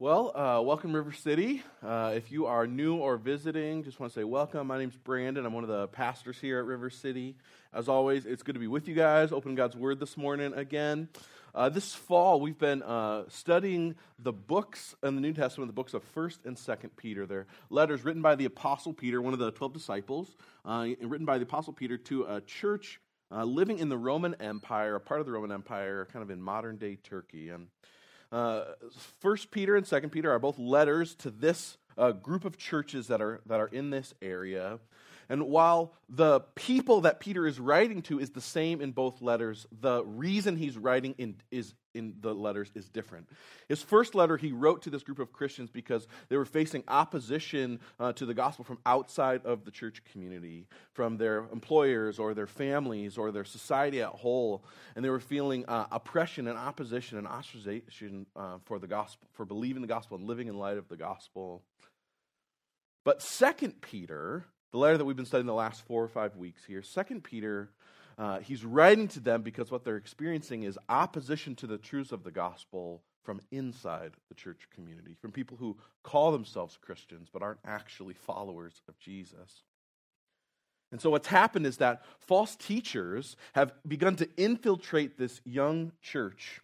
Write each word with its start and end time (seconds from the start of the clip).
Well, 0.00 0.34
uh, 0.34 0.62
welcome, 0.62 0.96
River 0.96 1.12
City. 1.12 1.62
Uh, 1.82 2.14
if 2.16 2.32
you 2.32 2.46
are 2.46 2.66
new 2.66 2.96
or 2.96 3.18
visiting, 3.18 3.84
just 3.84 4.00
want 4.00 4.14
to 4.14 4.18
say 4.18 4.24
welcome. 4.24 4.66
My 4.66 4.78
name's 4.78 4.96
Brandon. 4.96 5.44
I'm 5.44 5.52
one 5.52 5.62
of 5.62 5.68
the 5.68 5.88
pastors 5.88 6.38
here 6.40 6.58
at 6.58 6.64
River 6.64 6.88
City. 6.88 7.36
As 7.74 7.86
always, 7.86 8.24
it's 8.24 8.42
good 8.42 8.54
to 8.54 8.58
be 8.58 8.66
with 8.66 8.88
you 8.88 8.94
guys, 8.94 9.30
opening 9.30 9.56
God's 9.56 9.76
Word 9.76 10.00
this 10.00 10.16
morning 10.16 10.54
again. 10.54 11.10
Uh, 11.54 11.68
this 11.68 11.94
fall, 11.94 12.40
we've 12.40 12.56
been 12.56 12.82
uh, 12.82 13.24
studying 13.28 13.94
the 14.18 14.32
books 14.32 14.94
in 15.02 15.16
the 15.16 15.20
New 15.20 15.34
Testament, 15.34 15.68
the 15.68 15.74
books 15.74 15.92
of 15.92 16.02
1st 16.14 16.46
and 16.46 16.56
2nd 16.56 16.96
Peter. 16.96 17.26
They're 17.26 17.46
letters 17.68 18.02
written 18.02 18.22
by 18.22 18.36
the 18.36 18.46
Apostle 18.46 18.94
Peter, 18.94 19.20
one 19.20 19.34
of 19.34 19.38
the 19.38 19.50
12 19.50 19.74
disciples, 19.74 20.34
uh, 20.64 20.86
written 21.02 21.26
by 21.26 21.36
the 21.36 21.44
Apostle 21.44 21.74
Peter 21.74 21.98
to 21.98 22.24
a 22.24 22.40
church 22.40 23.02
uh, 23.30 23.44
living 23.44 23.78
in 23.78 23.90
the 23.90 23.98
Roman 23.98 24.34
Empire, 24.40 24.94
a 24.94 25.00
part 25.00 25.20
of 25.20 25.26
the 25.26 25.32
Roman 25.32 25.52
Empire, 25.52 26.08
kind 26.10 26.22
of 26.22 26.30
in 26.30 26.40
modern 26.40 26.78
day 26.78 26.96
Turkey. 26.96 27.50
And 27.50 27.66
First 28.30 29.50
Peter 29.50 29.76
and 29.76 29.86
Second 29.86 30.10
Peter 30.10 30.30
are 30.30 30.38
both 30.38 30.58
letters 30.58 31.14
to 31.16 31.30
this 31.30 31.78
uh, 31.98 32.12
group 32.12 32.44
of 32.44 32.56
churches 32.56 33.08
that 33.08 33.20
are 33.20 33.40
that 33.46 33.60
are 33.60 33.66
in 33.66 33.90
this 33.90 34.14
area. 34.22 34.78
And 35.30 35.44
while 35.46 35.94
the 36.08 36.40
people 36.56 37.02
that 37.02 37.20
Peter 37.20 37.46
is 37.46 37.60
writing 37.60 38.02
to 38.02 38.18
is 38.18 38.30
the 38.30 38.40
same 38.40 38.80
in 38.80 38.90
both 38.90 39.22
letters, 39.22 39.64
the 39.80 40.04
reason 40.04 40.56
he's 40.56 40.76
writing 40.76 41.14
in, 41.18 41.36
is 41.52 41.72
in 41.94 42.14
the 42.20 42.34
letters 42.34 42.72
is 42.74 42.88
different. 42.88 43.28
His 43.68 43.80
first 43.80 44.16
letter 44.16 44.36
he 44.36 44.50
wrote 44.50 44.82
to 44.82 44.90
this 44.90 45.04
group 45.04 45.20
of 45.20 45.32
Christians 45.32 45.70
because 45.70 46.08
they 46.28 46.36
were 46.36 46.44
facing 46.44 46.82
opposition 46.88 47.78
uh, 48.00 48.12
to 48.14 48.26
the 48.26 48.34
gospel 48.34 48.64
from 48.64 48.78
outside 48.84 49.46
of 49.46 49.64
the 49.64 49.70
church 49.70 50.02
community, 50.10 50.66
from 50.94 51.16
their 51.16 51.46
employers 51.52 52.18
or 52.18 52.34
their 52.34 52.48
families 52.48 53.16
or 53.16 53.30
their 53.30 53.44
society 53.44 54.02
at 54.02 54.08
whole, 54.08 54.64
and 54.96 55.04
they 55.04 55.10
were 55.10 55.20
feeling 55.20 55.64
uh, 55.66 55.86
oppression 55.92 56.48
and 56.48 56.58
opposition 56.58 57.18
and 57.18 57.28
ostracization 57.28 58.26
uh, 58.34 58.58
for 58.64 58.80
the 58.80 58.88
gospel, 58.88 59.28
for 59.32 59.44
believing 59.44 59.80
the 59.80 59.88
gospel 59.88 60.16
and 60.16 60.26
living 60.26 60.48
in 60.48 60.58
light 60.58 60.76
of 60.76 60.88
the 60.88 60.96
gospel. 60.96 61.62
But 63.04 63.22
Second 63.22 63.80
Peter 63.80 64.44
the 64.72 64.78
letter 64.78 64.98
that 64.98 65.04
we've 65.04 65.16
been 65.16 65.26
studying 65.26 65.46
the 65.46 65.54
last 65.54 65.86
four 65.86 66.02
or 66.02 66.08
five 66.08 66.36
weeks 66.36 66.64
here, 66.64 66.82
Second 66.82 67.24
Peter, 67.24 67.70
uh, 68.18 68.38
he's 68.40 68.64
writing 68.64 69.08
to 69.08 69.20
them 69.20 69.42
because 69.42 69.70
what 69.70 69.84
they're 69.84 69.96
experiencing 69.96 70.62
is 70.62 70.78
opposition 70.88 71.54
to 71.56 71.66
the 71.66 71.78
truths 71.78 72.12
of 72.12 72.22
the 72.22 72.30
gospel 72.30 73.02
from 73.22 73.40
inside 73.50 74.12
the 74.28 74.34
church 74.34 74.68
community, 74.74 75.14
from 75.20 75.32
people 75.32 75.56
who 75.56 75.76
call 76.02 76.32
themselves 76.32 76.78
Christians 76.80 77.28
but 77.32 77.42
aren't 77.42 77.60
actually 77.64 78.14
followers 78.14 78.82
of 78.88 78.98
Jesus. 78.98 79.64
And 80.92 81.00
so, 81.00 81.10
what's 81.10 81.28
happened 81.28 81.66
is 81.66 81.76
that 81.76 82.02
false 82.18 82.56
teachers 82.56 83.36
have 83.54 83.72
begun 83.86 84.16
to 84.16 84.28
infiltrate 84.36 85.18
this 85.18 85.40
young 85.44 85.92
church 86.02 86.60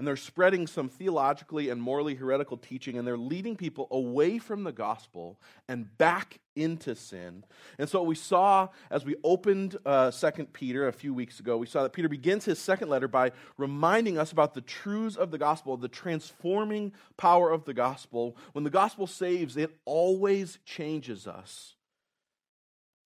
and 0.00 0.06
they're 0.06 0.16
spreading 0.16 0.66
some 0.66 0.88
theologically 0.88 1.68
and 1.68 1.82
morally 1.82 2.14
heretical 2.14 2.56
teaching, 2.56 2.96
and 2.96 3.06
they're 3.06 3.18
leading 3.18 3.54
people 3.54 3.86
away 3.90 4.38
from 4.38 4.64
the 4.64 4.72
gospel 4.72 5.38
and 5.68 5.94
back 5.98 6.40
into 6.56 6.94
sin. 6.94 7.44
And 7.78 7.86
so, 7.86 8.02
we 8.02 8.14
saw 8.14 8.68
as 8.90 9.04
we 9.04 9.16
opened 9.22 9.76
uh, 9.84 10.10
Second 10.10 10.54
Peter 10.54 10.88
a 10.88 10.92
few 10.94 11.12
weeks 11.12 11.38
ago, 11.38 11.58
we 11.58 11.66
saw 11.66 11.82
that 11.82 11.92
Peter 11.92 12.08
begins 12.08 12.46
his 12.46 12.58
second 12.58 12.88
letter 12.88 13.08
by 13.08 13.32
reminding 13.58 14.16
us 14.16 14.32
about 14.32 14.54
the 14.54 14.62
truths 14.62 15.16
of 15.16 15.30
the 15.30 15.36
gospel, 15.36 15.76
the 15.76 15.86
transforming 15.86 16.94
power 17.18 17.50
of 17.50 17.66
the 17.66 17.74
gospel. 17.74 18.38
When 18.52 18.64
the 18.64 18.70
gospel 18.70 19.06
saves, 19.06 19.58
it 19.58 19.76
always 19.84 20.60
changes 20.64 21.26
us. 21.26 21.74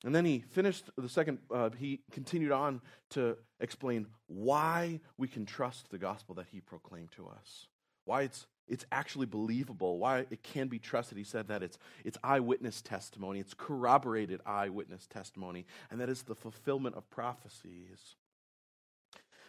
And 0.05 0.15
then 0.15 0.25
he 0.25 0.41
finished 0.51 0.91
the 0.99 1.09
second, 1.09 1.39
uh, 1.51 1.71
he 1.79 2.01
continued 2.11 2.53
on 2.53 2.81
to 3.11 3.39
explain 3.63 4.07
why 4.27 5.01
we 5.17 5.29
can 5.29 5.47
trust 5.47 5.91
the 5.91 5.99
gospel 5.99 6.35
that 6.35 6.47
he 6.51 6.61
proclaimed 6.61 7.13
to 7.13 7.29
us, 7.29 7.69
why 8.05 8.23
it's, 8.23 8.47
it's 8.69 8.85
actually 8.93 9.27
believable, 9.27 9.99
why 9.99 10.27
it 10.31 10.43
can 10.43 10.69
be 10.69 10.79
trusted. 10.79 11.17
He 11.17 11.25
said 11.25 11.49
that 11.49 11.63
it's, 11.63 11.79
it's 12.05 12.19
eyewitness 12.23 12.83
testimony, 12.83 13.39
it's 13.41 13.55
corroborated 13.55 14.41
eyewitness 14.45 15.07
testimony, 15.07 15.65
and 15.91 16.01
that 16.01 16.11
is 16.11 16.25
the 16.25 16.35
fulfillment 16.35 16.97
of 16.97 17.09
prophecies. 17.09 18.17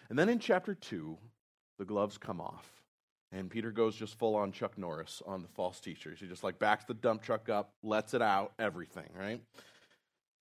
And 0.10 0.18
then 0.18 0.30
in 0.30 0.40
chapter 0.40 0.76
2, 0.76 1.18
the 1.80 1.86
gloves 1.86 2.18
come 2.18 2.40
off. 2.40 2.70
And 3.32 3.50
Peter 3.50 3.72
goes 3.72 3.96
just 3.96 4.20
full 4.20 4.36
on 4.36 4.52
Chuck 4.52 4.78
Norris 4.78 5.24
on 5.26 5.42
the 5.42 5.48
false 5.48 5.80
teachers. 5.80 6.20
He 6.20 6.28
just 6.28 6.44
like 6.44 6.60
backs 6.60 6.86
the 6.86 6.94
dump 6.94 7.24
truck 7.24 7.50
up, 7.50 7.74
lets 7.82 8.14
it 8.14 8.22
out, 8.22 8.54
everything, 8.60 9.10
right? 9.18 9.42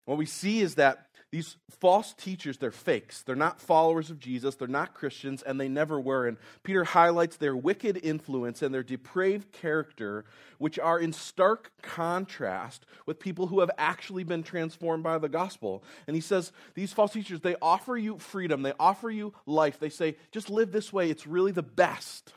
What 0.06 0.18
we 0.18 0.26
see 0.26 0.62
is 0.62 0.76
that 0.76 1.08
these 1.34 1.58
false 1.80 2.14
teachers, 2.14 2.60
they're 2.60 2.70
fakes. 2.70 3.24
They're 3.24 3.36
not 3.36 3.60
followers 3.60 4.12
of 4.12 4.20
Jesus. 4.20 4.54
They're 4.54 4.68
not 4.68 4.94
Christians, 4.94 5.42
and 5.42 5.60
they 5.60 5.68
never 5.68 6.00
were. 6.00 6.28
And 6.28 6.38
Peter 6.62 6.84
highlights 6.84 7.38
their 7.38 7.58
wicked 7.58 8.00
influence 8.04 8.62
and 8.62 8.72
their 8.72 8.84
depraved 8.84 9.52
character, 9.52 10.26
which 10.60 10.78
are 10.78 11.00
in 11.00 11.12
stark 11.12 11.72
contrast 11.82 12.86
with 13.08 13.20
people 13.20 13.48
who 13.48 13.62
have 13.62 13.72
actually 13.80 14.24
been 14.24 14.44
transformed 14.44 15.02
by 15.02 15.18
the 15.18 15.28
gospel. 15.28 15.84
And 16.06 16.16
he 16.16 16.22
says, 16.22 16.52
These 16.76 16.94
false 16.94 17.14
teachers, 17.14 17.42
they 17.42 17.56
offer 17.64 17.98
you 17.98 18.20
freedom, 18.20 18.62
they 18.62 18.74
offer 18.80 19.10
you 19.10 19.34
life. 19.48 19.80
They 19.80 19.90
say, 19.90 20.18
just 20.32 20.52
live 20.52 20.72
this 20.72 20.94
way, 20.94 21.10
it's 21.10 21.26
really 21.26 21.52
the 21.52 21.64
best. 21.64 22.32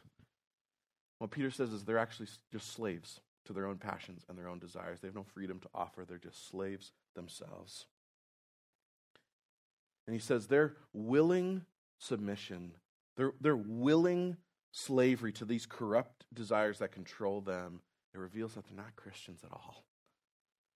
What 1.18 1.32
Peter 1.32 1.50
says 1.50 1.70
is 1.70 1.84
they're 1.84 1.98
actually 1.98 2.28
just 2.50 2.72
slaves 2.72 3.20
to 3.44 3.52
their 3.52 3.66
own 3.66 3.76
passions 3.76 4.24
and 4.26 4.38
their 4.38 4.48
own 4.48 4.58
desires. 4.58 5.00
They 5.00 5.08
have 5.08 5.14
no 5.14 5.26
freedom 5.34 5.60
to 5.60 5.68
offer, 5.74 6.06
they're 6.06 6.16
just 6.16 6.48
slaves 6.48 6.92
themselves. 7.16 7.86
And 10.06 10.14
he 10.14 10.20
says 10.20 10.46
their 10.46 10.76
willing 10.92 11.62
submission, 11.98 12.72
their, 13.16 13.32
their 13.40 13.56
willing 13.56 14.36
slavery 14.70 15.32
to 15.32 15.44
these 15.44 15.66
corrupt 15.66 16.26
desires 16.32 16.78
that 16.78 16.92
control 16.92 17.40
them, 17.40 17.80
it 18.14 18.18
reveals 18.18 18.54
that 18.54 18.66
they're 18.66 18.76
not 18.76 18.94
Christians 18.94 19.40
at 19.42 19.52
all. 19.52 19.84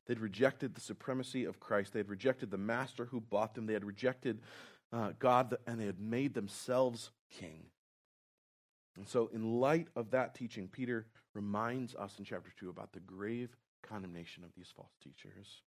They'd 0.07 0.19
rejected 0.19 0.75
the 0.75 0.81
supremacy 0.81 1.45
of 1.45 1.61
Christ. 1.61 1.93
They 1.93 2.01
had 2.01 2.09
rejected 2.09 2.51
the 2.51 2.59
master 2.59 3.05
who 3.05 3.21
bought 3.21 3.55
them. 3.55 3.67
They 3.67 3.75
had 3.75 3.85
rejected 3.85 4.41
uh, 4.93 5.13
God 5.19 5.57
and 5.67 5.81
they 5.81 5.87
had 5.87 6.01
made 6.01 6.35
themselves 6.35 7.11
king. 7.31 7.67
And 8.97 9.07
so, 9.07 9.31
in 9.33 9.61
light 9.61 9.87
of 9.95 10.11
that 10.11 10.35
teaching, 10.35 10.67
Peter 10.67 11.07
reminds 11.33 11.95
us 11.95 12.19
in 12.19 12.25
chapter 12.25 12.51
2 12.59 12.71
about 12.71 12.93
the 12.93 13.01
grave 13.01 13.57
condemnation 13.83 14.43
of 14.43 14.51
these 14.57 14.73
false 14.75 14.97
teachers. 15.03 15.63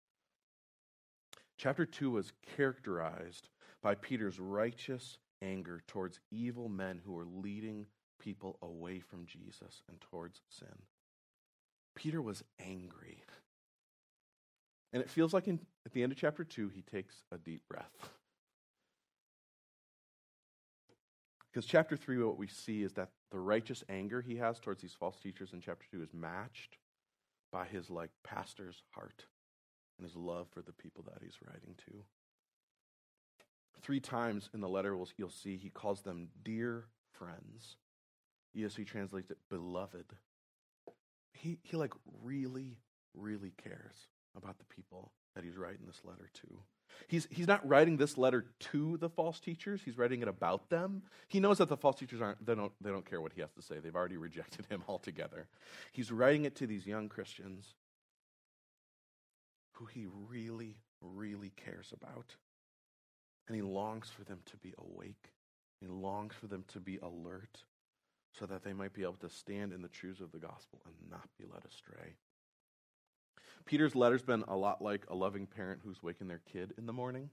Chapter 1.61 1.85
2 1.85 2.09
was 2.09 2.33
characterized 2.57 3.47
by 3.83 3.93
Peter's 3.93 4.39
righteous 4.39 5.19
anger 5.43 5.83
towards 5.85 6.19
evil 6.31 6.67
men 6.67 6.99
who 7.05 7.11
were 7.11 7.23
leading 7.23 7.85
people 8.19 8.57
away 8.63 8.99
from 8.99 9.27
Jesus 9.27 9.83
and 9.87 10.01
towards 10.01 10.41
sin. 10.49 10.73
Peter 11.95 12.19
was 12.19 12.43
angry. 12.59 13.23
And 14.91 15.03
it 15.03 15.09
feels 15.11 15.35
like 15.35 15.47
in, 15.47 15.59
at 15.85 15.93
the 15.93 16.01
end 16.01 16.11
of 16.11 16.17
chapter 16.17 16.43
2, 16.43 16.69
he 16.69 16.81
takes 16.81 17.13
a 17.31 17.37
deep 17.37 17.61
breath. 17.69 18.09
Because 21.53 21.67
chapter 21.67 21.95
3, 21.95 22.23
what 22.23 22.39
we 22.39 22.47
see 22.47 22.81
is 22.81 22.93
that 22.93 23.09
the 23.29 23.37
righteous 23.37 23.83
anger 23.87 24.19
he 24.19 24.37
has 24.37 24.59
towards 24.59 24.81
these 24.81 24.95
false 24.99 25.19
teachers 25.21 25.53
in 25.53 25.61
chapter 25.61 25.85
2 25.91 26.01
is 26.01 26.11
matched 26.11 26.77
by 27.51 27.65
his 27.65 27.91
like 27.91 28.09
pastor's 28.23 28.81
heart 28.95 29.25
and 30.01 30.09
his 30.09 30.17
love 30.17 30.47
for 30.51 30.61
the 30.61 30.73
people 30.73 31.03
that 31.03 31.21
he's 31.21 31.37
writing 31.45 31.75
to. 31.85 32.03
Three 33.81 33.99
times 33.99 34.49
in 34.53 34.61
the 34.61 34.69
letter 34.69 34.97
you'll 35.17 35.29
see 35.29 35.57
he 35.57 35.69
calls 35.69 36.01
them 36.01 36.29
dear 36.43 36.85
friends. 37.11 37.77
ESV 38.57 38.85
translates 38.85 39.31
it 39.31 39.37
beloved. 39.49 40.05
He, 41.33 41.57
he 41.63 41.77
like 41.77 41.93
really, 42.23 42.77
really 43.13 43.53
cares 43.63 44.07
about 44.35 44.57
the 44.59 44.65
people 44.65 45.11
that 45.35 45.43
he's 45.43 45.57
writing 45.57 45.85
this 45.85 46.01
letter 46.03 46.29
to. 46.33 46.59
He's, 47.07 47.27
he's 47.31 47.47
not 47.47 47.67
writing 47.67 47.95
this 47.95 48.17
letter 48.17 48.47
to 48.59 48.97
the 48.97 49.09
false 49.09 49.39
teachers, 49.39 49.81
he's 49.83 49.97
writing 49.97 50.21
it 50.21 50.27
about 50.27 50.69
them. 50.69 51.03
He 51.29 51.39
knows 51.39 51.59
that 51.59 51.69
the 51.69 51.77
false 51.77 51.97
teachers 51.97 52.21
aren't, 52.21 52.45
they 52.45 52.53
don't, 52.53 52.73
they 52.81 52.89
don't 52.89 53.09
care 53.09 53.21
what 53.21 53.33
he 53.33 53.41
has 53.41 53.51
to 53.53 53.61
say. 53.61 53.79
They've 53.79 53.95
already 53.95 54.17
rejected 54.17 54.65
him 54.69 54.83
altogether. 54.87 55.47
He's 55.91 56.11
writing 56.11 56.45
it 56.45 56.55
to 56.57 56.67
these 56.67 56.85
young 56.85 57.07
Christians 57.07 57.75
who 59.81 59.87
he 59.87 60.05
really, 60.29 60.77
really 61.01 61.51
cares 61.55 61.91
about. 61.91 62.35
And 63.47 63.55
he 63.55 63.63
longs 63.63 64.09
for 64.09 64.23
them 64.23 64.39
to 64.45 64.57
be 64.57 64.73
awake. 64.77 65.31
He 65.79 65.87
longs 65.87 66.35
for 66.35 66.45
them 66.47 66.63
to 66.67 66.79
be 66.79 66.99
alert 67.01 67.63
so 68.37 68.45
that 68.45 68.63
they 68.63 68.73
might 68.73 68.93
be 68.93 69.01
able 69.01 69.13
to 69.13 69.29
stand 69.29 69.73
in 69.73 69.81
the 69.81 69.89
truths 69.89 70.21
of 70.21 70.31
the 70.31 70.37
gospel 70.37 70.81
and 70.85 70.93
not 71.09 71.27
be 71.39 71.45
led 71.51 71.63
astray. 71.65 72.15
Peter's 73.65 73.95
letter's 73.95 74.21
been 74.21 74.43
a 74.47 74.55
lot 74.55 74.81
like 74.81 75.05
a 75.09 75.15
loving 75.15 75.47
parent 75.47 75.81
who's 75.83 76.03
waking 76.03 76.27
their 76.27 76.41
kid 76.51 76.73
in 76.77 76.85
the 76.85 76.93
morning. 76.93 77.29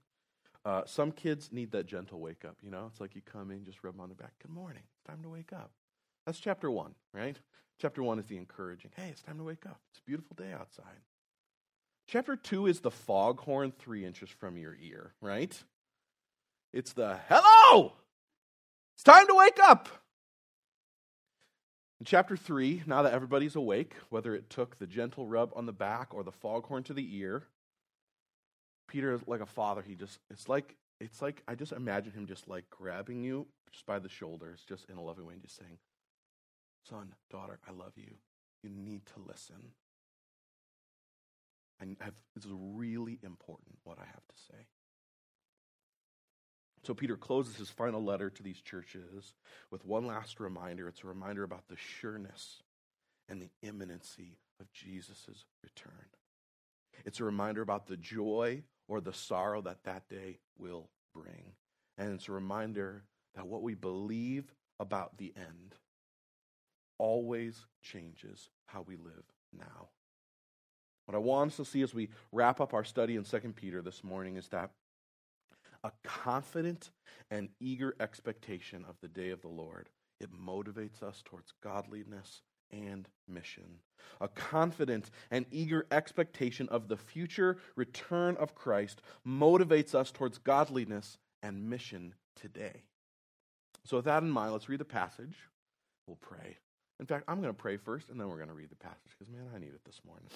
Uh, 0.65 0.83
some 0.87 1.12
kids 1.12 1.50
need 1.53 1.71
that 1.73 1.87
gentle 1.87 2.19
wake 2.19 2.45
up, 2.47 2.56
you 2.62 2.71
know? 2.71 2.89
It's 2.91 3.00
like 3.00 3.15
you 3.15 3.21
come 3.21 3.50
in, 3.50 3.65
just 3.65 3.85
rub 3.85 3.95
them 3.95 4.00
on 4.00 4.09
the 4.09 4.15
back. 4.15 4.33
Good 4.43 4.50
morning. 4.50 4.83
It's 4.97 5.06
time 5.06 5.23
to 5.23 5.29
wake 5.29 5.53
up. 5.53 5.71
That's 6.27 6.41
chapter 6.41 6.71
one, 6.71 6.95
right? 7.12 7.39
Chapter 7.81 8.03
one 8.03 8.19
is 8.19 8.27
the 8.27 8.39
encouraging. 8.39 8.91
Hey, 8.97 9.09
it's 9.11 9.23
time 9.23 9.39
to 9.39 9.45
wake 9.45 9.67
up. 9.67 9.81
It's 9.91 10.00
a 10.00 10.05
beautiful 10.05 10.35
day 10.35 10.53
outside. 10.53 11.00
Chapter 12.08 12.37
two 12.37 12.66
is 12.66 12.81
the 12.81 12.90
foghorn 12.90 13.70
three 13.78 14.05
inches 14.05 14.31
from 14.31 14.56
your 14.56 14.76
ear, 14.82 15.12
right? 15.20 15.62
It's 16.72 16.94
the 16.94 17.20
hello! 17.28 17.93
It's 18.96 19.05
time 19.05 19.26
to 19.26 19.34
wake 19.34 19.58
up. 19.62 19.88
In 22.00 22.06
chapter 22.06 22.37
3, 22.37 22.84
now 22.87 23.02
that 23.02 23.12
everybody's 23.12 23.56
awake, 23.56 23.94
whether 24.08 24.34
it 24.34 24.50
took 24.50 24.78
the 24.78 24.87
gentle 24.87 25.26
rub 25.26 25.52
on 25.55 25.66
the 25.66 25.72
back 25.72 26.14
or 26.14 26.22
the 26.22 26.32
foghorn 26.32 26.82
to 26.84 26.94
the 26.94 27.16
ear, 27.16 27.44
Peter 28.88 29.12
is 29.12 29.20
like 29.26 29.40
a 29.40 29.46
father. 29.46 29.82
He 29.82 29.94
just, 29.94 30.19
it's 30.31 30.49
like, 30.49 30.76
it's 31.00 31.20
like, 31.20 31.43
I 31.46 31.56
just 31.56 31.72
imagine 31.72 32.12
him 32.12 32.26
just 32.26 32.49
like 32.49 32.70
grabbing 32.70 33.22
you 33.22 33.46
just 33.72 33.84
by 33.84 33.99
the 33.99 34.08
shoulders, 34.08 34.64
just 34.69 34.88
in 34.88 34.96
a 34.96 35.02
loving 35.02 35.26
way, 35.26 35.34
and 35.34 35.43
just 35.43 35.56
saying, 35.56 35.78
Son, 36.88 37.14
daughter, 37.31 37.58
I 37.69 37.72
love 37.72 37.93
you. 37.96 38.14
You 38.62 38.70
need 38.70 39.04
to 39.06 39.20
listen. 39.26 39.72
And 41.80 41.96
this 42.34 42.44
is 42.44 42.52
really 42.52 43.19
important 43.22 43.78
what 43.84 43.98
I 43.98 44.04
have 44.04 44.26
to 44.26 44.42
say. 44.50 44.66
So 46.84 46.94
Peter 46.94 47.16
closes 47.16 47.56
his 47.56 47.70
final 47.70 48.02
letter 48.02 48.30
to 48.30 48.42
these 48.42 48.60
churches 48.60 49.34
with 49.70 49.84
one 49.84 50.06
last 50.06 50.40
reminder. 50.40 50.88
It's 50.88 51.04
a 51.04 51.08
reminder 51.08 51.42
about 51.42 51.69
the 51.69 51.76
sureness 51.76 52.62
and 53.28 53.42
the 53.42 53.50
imminency 53.62 54.38
of 54.60 54.72
Jesus' 54.72 55.44
return. 55.62 56.06
It's 57.04 57.20
a 57.20 57.25
reminder 57.25 57.62
about 57.62 57.86
the 57.86 57.96
joy 57.96 58.62
or 58.88 59.00
the 59.00 59.12
sorrow 59.12 59.60
that 59.62 59.84
that 59.84 60.08
day 60.08 60.38
will 60.56 60.88
bring. 61.14 61.52
And 61.96 62.14
it's 62.14 62.28
a 62.28 62.32
reminder 62.32 63.04
that 63.34 63.46
what 63.46 63.62
we 63.62 63.75
believe 63.75 64.52
about 64.80 65.19
the 65.19 65.32
end 65.36 65.75
always 66.98 67.66
changes 67.82 68.50
how 68.66 68.82
we 68.82 68.96
live 68.96 69.25
now. 69.56 69.88
What 71.08 71.14
I 71.14 71.20
want 71.20 71.52
us 71.52 71.56
to 71.56 71.64
see 71.64 71.81
as 71.81 71.94
we 71.94 72.10
wrap 72.32 72.60
up 72.60 72.75
our 72.75 72.84
study 72.84 73.16
in 73.16 73.25
2 73.25 73.38
Peter 73.56 73.81
this 73.81 74.05
morning 74.05 74.37
is 74.37 74.46
that 74.49 74.72
a 75.82 75.90
confident 76.05 76.90
and 77.31 77.49
eager 77.60 77.94
expectation 77.99 78.84
of 78.87 78.96
the 79.00 79.08
day 79.08 79.31
of 79.31 79.40
the 79.40 79.49
Lord. 79.49 79.88
It 80.20 80.28
motivates 80.31 81.02
us 81.02 81.22
towards 81.25 81.55
godliness 81.62 82.43
and 82.70 83.08
mission. 83.26 83.78
A 84.20 84.28
confident 84.28 85.10
and 85.31 85.46
eager 85.50 85.87
expectation 85.90 86.69
of 86.69 86.88
the 86.88 86.99
future 86.99 87.56
return 87.75 88.37
of 88.37 88.54
Christ 88.54 89.00
motivates 89.26 89.94
us 89.94 90.11
towards 90.11 90.37
godliness 90.37 91.16
and 91.43 91.70
mission 91.70 92.16
today. 92.37 92.82
So, 93.87 93.96
with 93.96 94.04
that 94.04 94.22
in 94.22 94.31
mind, 94.31 94.52
let's 94.52 94.69
read 94.69 94.81
the 94.81 94.84
passage. 94.84 95.38
We'll 96.06 96.16
pray. 96.16 96.58
In 97.00 97.06
fact, 97.06 97.25
I'm 97.28 97.40
going 97.40 97.54
to 97.54 97.58
pray 97.58 97.78
first, 97.78 98.11
and 98.11 98.20
then 98.20 98.28
we're 98.28 98.37
going 98.37 98.49
to 98.49 98.54
read 98.54 98.70
the 98.70 98.76
passage 98.76 99.16
because, 99.19 99.32
man, 99.32 99.49
I 99.54 99.58
need 99.58 99.69
it 99.69 99.87
this 99.87 100.02
morning. 100.06 100.28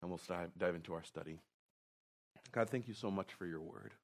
And 0.00 0.10
we'll 0.10 0.20
dive, 0.58 0.74
into 0.74 0.94
our 0.94 1.04
study. 1.04 1.38
God, 2.52 2.70
thank 2.70 2.88
you 2.88 2.94
so 2.94 3.10
much 3.10 3.32
for 3.34 3.46
your 3.46 3.60
word. 3.60 3.94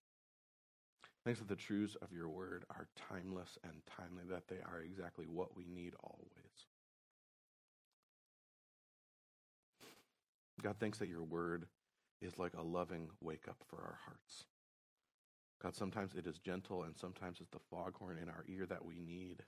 Thanks 1.24 1.40
that 1.40 1.48
the 1.48 1.56
truths 1.56 1.96
of 2.02 2.12
your 2.12 2.28
word 2.28 2.64
are 2.68 2.86
timeless 3.08 3.58
and 3.64 3.80
timely, 3.86 4.24
that 4.28 4.48
they 4.48 4.56
are 4.56 4.80
exactly 4.80 5.24
what 5.26 5.56
we 5.56 5.64
need 5.66 5.94
always. 6.02 6.66
God, 10.62 10.76
thanks 10.78 10.98
that 10.98 11.08
your 11.08 11.22
word 11.22 11.66
is 12.20 12.38
like 12.38 12.52
a 12.54 12.62
loving 12.62 13.08
wake 13.20 13.48
up 13.48 13.56
for 13.68 13.78
our 13.78 13.98
hearts. 14.04 14.44
God, 15.62 15.74
sometimes 15.74 16.14
it 16.14 16.26
is 16.26 16.38
gentle 16.38 16.82
and 16.82 16.96
sometimes 16.96 17.38
it's 17.40 17.50
the 17.50 17.58
foghorn 17.70 18.18
in 18.20 18.28
our 18.28 18.44
ear 18.48 18.66
that 18.66 18.84
we 18.84 18.98
need. 18.98 19.42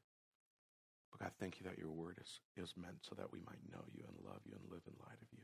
But 1.11 1.21
God, 1.21 1.33
thank 1.39 1.61
you 1.61 1.69
that 1.69 1.79
your 1.79 1.91
word 1.91 2.19
is, 2.23 2.41
is 2.57 2.73
meant 2.77 2.99
so 3.03 3.15
that 3.17 3.31
we 3.33 3.41
might 3.41 3.61
know 3.71 3.85
you 3.93 4.03
and 4.09 4.17
love 4.25 4.41
you 4.47 4.55
and 4.55 4.73
live 4.73 4.83
in 4.87 4.95
light 5.01 5.21
of 5.21 5.29
you. 5.33 5.36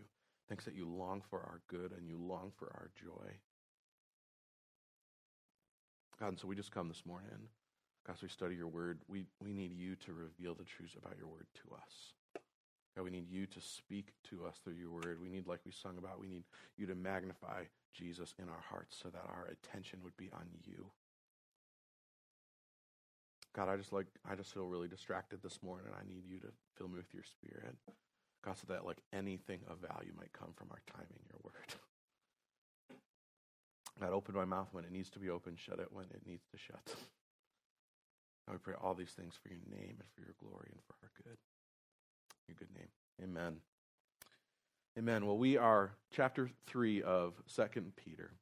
Thanks 0.53 0.67
that 0.67 0.77
you 0.77 0.87
long 0.87 1.23
for 1.31 1.39
our 1.39 1.63
good 1.67 1.93
and 1.97 2.07
you 2.07 2.19
long 2.19 2.53
for 2.59 2.67
our 2.75 2.91
joy. 3.03 3.31
God, 6.21 6.29
and 6.29 6.39
so 6.39 6.47
we 6.47 6.55
just 6.55 6.71
come 6.71 6.89
this 6.89 7.07
morning. 7.07 7.49
God, 8.07 8.17
as 8.17 8.23
we 8.23 8.29
study 8.29 8.57
your 8.57 8.69
word, 8.69 8.99
we, 9.09 9.25
we 9.43 9.55
need 9.55 9.73
you 9.73 9.97
to 10.05 10.13
reveal 10.13 10.55
the 10.55 10.65
truths 10.65 10.95
about 10.95 11.17
your 11.17 11.29
word 11.29 11.47
to 11.55 11.75
us. 11.75 12.43
God, 12.95 13.05
we 13.05 13.11
need 13.11 13.31
you 13.31 13.47
to 13.47 13.61
speak 13.63 14.13
to 14.29 14.45
us 14.45 14.61
through 14.63 14.75
your 14.75 14.91
word. 14.91 15.23
We 15.23 15.31
need, 15.31 15.47
like 15.47 15.61
we 15.65 15.73
sung 15.73 15.97
about, 15.97 16.21
we 16.21 16.29
need 16.29 16.45
you 16.77 16.85
to 16.85 16.95
magnify 16.95 17.63
Jesus 17.95 18.35
in 18.39 18.51
our 18.51 18.63
hearts 18.69 18.99
so 19.03 19.09
that 19.09 19.25
our 19.27 19.49
attention 19.51 20.01
would 20.05 20.19
be 20.19 20.29
on 20.35 20.45
you. 20.67 20.85
God, 23.57 23.71
I 23.71 23.79
just 23.79 23.95
like 23.95 24.09
I 24.31 24.35
just 24.35 24.53
feel 24.53 24.67
really 24.67 24.89
distracted 24.89 25.43
this 25.43 25.63
morning. 25.63 25.95
I 25.99 26.07
need 26.07 26.25
you 26.29 26.41
to 26.41 26.49
fill 26.77 26.89
me 26.89 26.99
with 26.99 27.15
your 27.15 27.25
spirit. 27.25 27.77
God, 28.45 28.57
so 28.59 28.73
that 28.73 28.85
like 28.85 28.99
anything 29.13 29.61
of 29.69 29.79
value 29.79 30.13
might 30.17 30.33
come 30.33 30.51
from 30.57 30.69
our 30.71 30.81
time 30.93 31.07
in 31.11 31.21
your 31.31 31.41
word. 31.45 31.75
God, 34.01 34.13
open 34.13 34.35
my 34.35 34.45
mouth 34.45 34.69
when 34.73 34.85
it 34.85 34.93
needs 34.93 35.11
to 35.11 35.19
be 35.19 35.31
open, 35.31 35.57
shut 35.57 35.79
it 35.79 35.89
when 35.93 36.07
it 36.07 36.23
needs 36.27 36.45
to 36.51 36.59
shut. 36.59 36.83
I 38.53 38.57
pray 38.57 38.75
all 38.83 38.95
these 38.95 39.11
things 39.11 39.35
for 39.41 39.49
your 39.49 39.63
name 39.71 39.97
and 40.01 40.09
for 40.15 40.23
your 40.23 40.35
glory 40.41 40.71
and 40.73 40.81
for 40.87 40.95
our 41.03 41.11
good. 41.25 41.39
Your 42.49 42.57
good 42.59 42.75
name. 42.75 42.89
Amen. 43.23 43.59
Amen. 44.99 45.25
Well, 45.25 45.39
we 45.39 45.57
are 45.57 45.93
chapter 46.13 46.51
3 46.67 47.03
of 47.03 47.35
Second 47.47 47.93
Peter. 47.97 48.33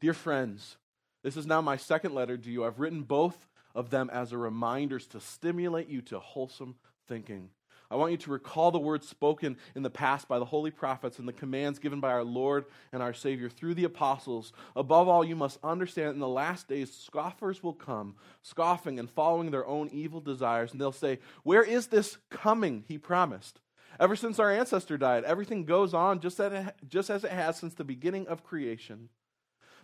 Dear 0.00 0.14
friends, 0.14 0.76
this 1.22 1.36
is 1.36 1.46
now 1.46 1.60
my 1.60 1.76
second 1.76 2.14
letter 2.14 2.38
to 2.38 2.50
you. 2.50 2.64
I've 2.64 2.80
written 2.80 3.02
both 3.02 3.48
of 3.74 3.90
them 3.90 4.08
as 4.10 4.32
a 4.32 4.38
reminders 4.38 5.06
to 5.08 5.20
stimulate 5.20 5.88
you 5.88 6.00
to 6.02 6.18
wholesome 6.18 6.76
thinking 7.08 7.50
I 7.92 7.96
want 7.96 8.12
you 8.12 8.16
to 8.18 8.30
recall 8.30 8.70
the 8.70 8.78
words 8.78 9.06
spoken 9.06 9.58
in 9.76 9.82
the 9.82 9.90
past 9.90 10.26
by 10.26 10.38
the 10.38 10.46
holy 10.46 10.70
prophets 10.70 11.18
and 11.18 11.28
the 11.28 11.32
commands 11.32 11.78
given 11.78 12.00
by 12.00 12.10
our 12.10 12.24
Lord 12.24 12.64
and 12.90 13.02
our 13.02 13.12
Savior 13.12 13.50
through 13.50 13.74
the 13.74 13.84
apostles. 13.84 14.54
Above 14.74 15.08
all, 15.08 15.22
you 15.22 15.36
must 15.36 15.58
understand 15.62 16.08
that 16.08 16.14
in 16.14 16.20
the 16.20 16.26
last 16.26 16.68
days, 16.68 16.90
scoffers 16.90 17.62
will 17.62 17.74
come, 17.74 18.16
scoffing 18.40 18.98
and 18.98 19.10
following 19.10 19.50
their 19.50 19.66
own 19.66 19.90
evil 19.92 20.20
desires, 20.20 20.72
and 20.72 20.80
they'll 20.80 20.90
say, 20.90 21.18
Where 21.42 21.62
is 21.62 21.88
this 21.88 22.16
coming 22.30 22.84
he 22.88 22.96
promised? 22.96 23.60
Ever 24.00 24.16
since 24.16 24.38
our 24.38 24.50
ancestor 24.50 24.96
died, 24.96 25.24
everything 25.24 25.66
goes 25.66 25.92
on 25.92 26.20
just 26.20 26.40
as, 26.40 27.24
it, 27.24 27.30
has 27.30 27.58
since 27.58 27.74
the 27.74 27.84
beginning 27.84 28.26
of 28.26 28.42
creation. 28.42 29.10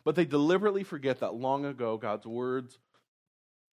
But 0.03 0.15
they 0.15 0.25
deliberately 0.25 0.83
forget 0.83 1.21
that 1.21 1.35
long 1.35 1.67
ago 1.67 1.99
God's 1.99 2.27
words 2.27 2.79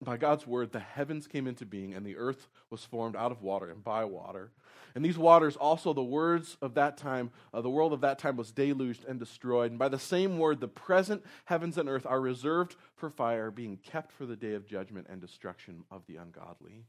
by 0.03 0.17
God's 0.17 0.47
word, 0.47 0.71
the 0.71 0.79
heavens 0.79 1.27
came 1.27 1.47
into 1.47 1.65
being, 1.65 1.93
and 1.93 2.05
the 2.05 2.17
earth 2.17 2.47
was 2.69 2.83
formed 2.83 3.15
out 3.15 3.31
of 3.31 3.41
water 3.41 3.69
and 3.69 3.83
by 3.83 4.05
water. 4.05 4.51
And 4.95 5.03
these 5.03 5.17
waters, 5.17 5.55
also 5.55 5.93
the 5.93 6.03
words 6.03 6.57
of 6.61 6.75
that 6.75 6.97
time, 6.97 7.31
uh, 7.53 7.61
the 7.61 7.69
world 7.69 7.93
of 7.93 8.01
that 8.01 8.19
time 8.19 8.37
was 8.37 8.51
deluged 8.51 9.05
and 9.05 9.19
destroyed. 9.19 9.71
And 9.71 9.79
by 9.79 9.89
the 9.89 9.99
same 9.99 10.37
word, 10.37 10.59
the 10.59 10.67
present 10.67 11.23
heavens 11.45 11.77
and 11.77 11.89
earth 11.89 12.05
are 12.05 12.21
reserved 12.21 12.75
for 12.95 13.09
fire, 13.09 13.49
being 13.49 13.77
kept 13.77 14.11
for 14.11 14.25
the 14.25 14.35
day 14.35 14.53
of 14.53 14.67
judgment 14.67 15.07
and 15.09 15.19
destruction 15.19 15.83
of 15.89 16.05
the 16.07 16.17
ungodly. 16.17 16.85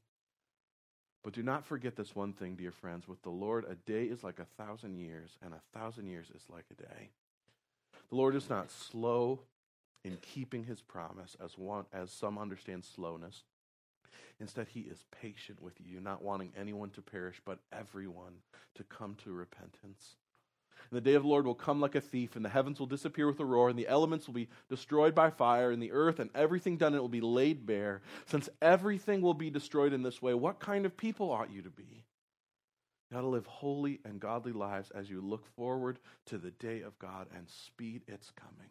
But 1.23 1.33
do 1.33 1.43
not 1.43 1.65
forget 1.65 1.97
this 1.97 2.15
one 2.15 2.35
thing, 2.35 2.55
dear 2.55 2.73
friends. 2.73 3.09
With 3.09 3.23
the 3.23 3.31
Lord, 3.31 3.65
a 3.65 3.75
day 3.75 4.05
is 4.05 4.23
like 4.23 4.39
a 4.39 4.63
thousand 4.63 4.99
years, 4.99 5.39
and 5.43 5.55
a 5.55 5.79
thousand 5.79 6.07
years 6.07 6.31
is 6.35 6.43
like 6.51 6.67
a 6.71 6.83
day. 6.83 7.09
The 8.11 8.17
Lord 8.17 8.35
is 8.35 8.51
not 8.51 8.71
slow 8.71 9.41
in 10.05 10.19
keeping 10.19 10.65
his 10.65 10.83
promise, 10.83 11.37
as, 11.43 11.57
one, 11.57 11.87
as 11.93 12.11
some 12.11 12.39
understand 12.39 12.85
slowness. 12.85 13.43
Instead, 14.41 14.69
he 14.69 14.81
is 14.81 15.05
patient 15.23 15.63
with 15.63 15.75
you, 15.79 16.01
not 16.01 16.23
wanting 16.23 16.53
anyone 16.59 16.91
to 16.91 17.03
perish, 17.03 17.41
but 17.45 17.61
everyone 17.73 18.35
to 18.75 18.85
come 18.85 19.17
to 19.25 19.33
repentance. 19.33 20.17
And 20.91 20.97
the 20.99 21.01
day 21.01 21.15
of 21.15 21.23
the 21.23 21.29
Lord 21.29 21.47
will 21.47 21.55
come 21.55 21.81
like 21.81 21.95
a 21.95 22.01
thief, 22.01 22.37
and 22.37 22.45
the 22.45 22.51
heavens 22.51 22.79
will 22.79 22.87
disappear 22.87 23.27
with 23.27 23.41
a 23.41 23.45
roar, 23.45 23.71
and 23.71 23.79
the 23.79 23.89
elements 23.89 24.27
will 24.27 24.35
be 24.35 24.49
destroyed 24.69 25.15
by 25.15 25.31
fire, 25.31 25.71
and 25.71 25.83
the 25.83 25.93
earth 25.93 26.19
and 26.19 26.31
everything 26.35 26.77
done 26.77 26.93
in 26.93 26.99
it 26.99 27.01
will 27.01 27.09
be 27.09 27.21
laid 27.21 27.65
bare. 27.65 28.03
Since 28.27 28.49
everything 28.61 29.23
will 29.23 29.35
be 29.35 29.51
destroyed 29.51 29.93
in 29.93 30.03
this 30.03 30.21
way, 30.21 30.35
what 30.35 30.59
kind 30.59 30.85
of 30.85 30.97
people 30.97 31.31
ought 31.31 31.53
you 31.53 31.63
to 31.63 31.71
be? 31.71 32.05
You 33.11 33.19
ought 33.19 33.23
to 33.23 33.29
live 33.29 33.47
holy 33.47 34.01
and 34.05 34.21
godly 34.21 34.53
lives 34.53 34.91
as 34.91 35.09
you 35.09 35.21
look 35.21 35.47
forward 35.55 35.99
to 36.27 36.39
the 36.39 36.51
day 36.51 36.83
of 36.83 36.99
God 36.99 37.29
and 37.35 37.49
speed 37.49 38.03
its 38.09 38.31
coming. 38.33 38.71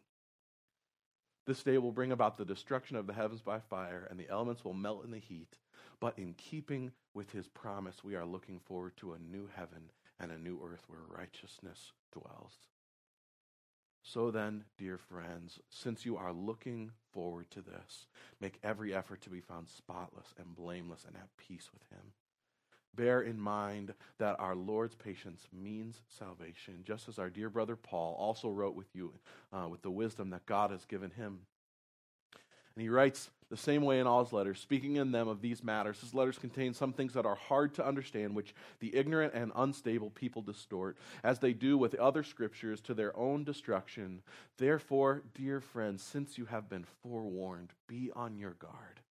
This 1.45 1.63
day 1.63 1.77
will 1.77 1.91
bring 1.91 2.11
about 2.11 2.37
the 2.37 2.45
destruction 2.45 2.95
of 2.95 3.05
the 3.05 3.13
heavens 3.13 3.41
by 3.41 3.59
fire, 3.59 4.07
and 4.09 4.17
the 4.17 4.29
elements 4.29 4.63
will 4.63 4.73
melt 4.73 5.03
in 5.03 5.11
the 5.11 5.19
heat. 5.19 5.57
But 5.99 6.17
in 6.17 6.33
keeping 6.35 6.91
with 7.13 7.31
his 7.31 7.47
promise, 7.47 8.03
we 8.03 8.15
are 8.15 8.25
looking 8.25 8.59
forward 8.59 8.95
to 8.97 9.13
a 9.13 9.19
new 9.19 9.49
heaven 9.53 9.91
and 10.19 10.31
a 10.31 10.37
new 10.37 10.61
earth 10.63 10.83
where 10.87 10.99
righteousness 11.09 11.91
dwells. 12.13 12.53
So 14.03 14.31
then, 14.31 14.65
dear 14.77 14.97
friends, 14.97 15.59
since 15.69 16.05
you 16.05 16.17
are 16.17 16.33
looking 16.33 16.91
forward 17.11 17.49
to 17.51 17.61
this, 17.61 18.05
make 18.39 18.59
every 18.63 18.93
effort 18.93 19.21
to 19.21 19.29
be 19.29 19.39
found 19.39 19.69
spotless 19.69 20.33
and 20.37 20.55
blameless 20.55 21.05
and 21.05 21.15
at 21.15 21.35
peace 21.37 21.69
with 21.73 21.83
him. 21.89 22.11
Bear 22.95 23.21
in 23.21 23.39
mind 23.39 23.93
that 24.19 24.39
our 24.39 24.55
Lord's 24.55 24.95
patience 24.95 25.47
means 25.51 26.01
salvation, 26.07 26.83
just 26.83 27.09
as 27.09 27.17
our 27.17 27.29
dear 27.29 27.49
brother 27.49 27.75
Paul 27.75 28.15
also 28.19 28.49
wrote 28.49 28.75
with 28.75 28.93
you 28.93 29.13
uh, 29.51 29.67
with 29.67 29.81
the 29.81 29.91
wisdom 29.91 30.29
that 30.29 30.45
God 30.45 30.71
has 30.71 30.85
given 30.85 31.11
him. 31.11 31.39
And 32.75 32.81
he 32.81 32.89
writes 32.89 33.29
the 33.49 33.57
same 33.57 33.83
way 33.83 33.99
in 33.99 34.07
all 34.07 34.23
his 34.23 34.33
letters, 34.33 34.59
speaking 34.59 34.95
in 34.95 35.11
them 35.11 35.27
of 35.27 35.41
these 35.41 35.63
matters. 35.63 36.01
His 36.01 36.15
letters 36.15 36.39
contain 36.39 36.73
some 36.73 36.91
things 36.91 37.13
that 37.13 37.25
are 37.25 37.35
hard 37.35 37.75
to 37.75 37.85
understand, 37.85 38.35
which 38.35 38.55
the 38.79 38.95
ignorant 38.95 39.35
and 39.35 39.51
unstable 39.55 40.09
people 40.09 40.41
distort, 40.41 40.97
as 41.23 41.37
they 41.37 41.53
do 41.53 41.77
with 41.77 41.93
other 41.95 42.23
scriptures 42.23 42.81
to 42.81 42.95
their 42.95 43.15
own 43.15 43.43
destruction. 43.43 44.23
Therefore, 44.57 45.21
dear 45.35 45.61
friends, 45.61 46.01
since 46.01 46.39
you 46.39 46.45
have 46.45 46.67
been 46.67 46.85
forewarned, 47.03 47.73
be 47.87 48.09
on 48.15 48.37
your 48.37 48.53
guard. 48.53 49.02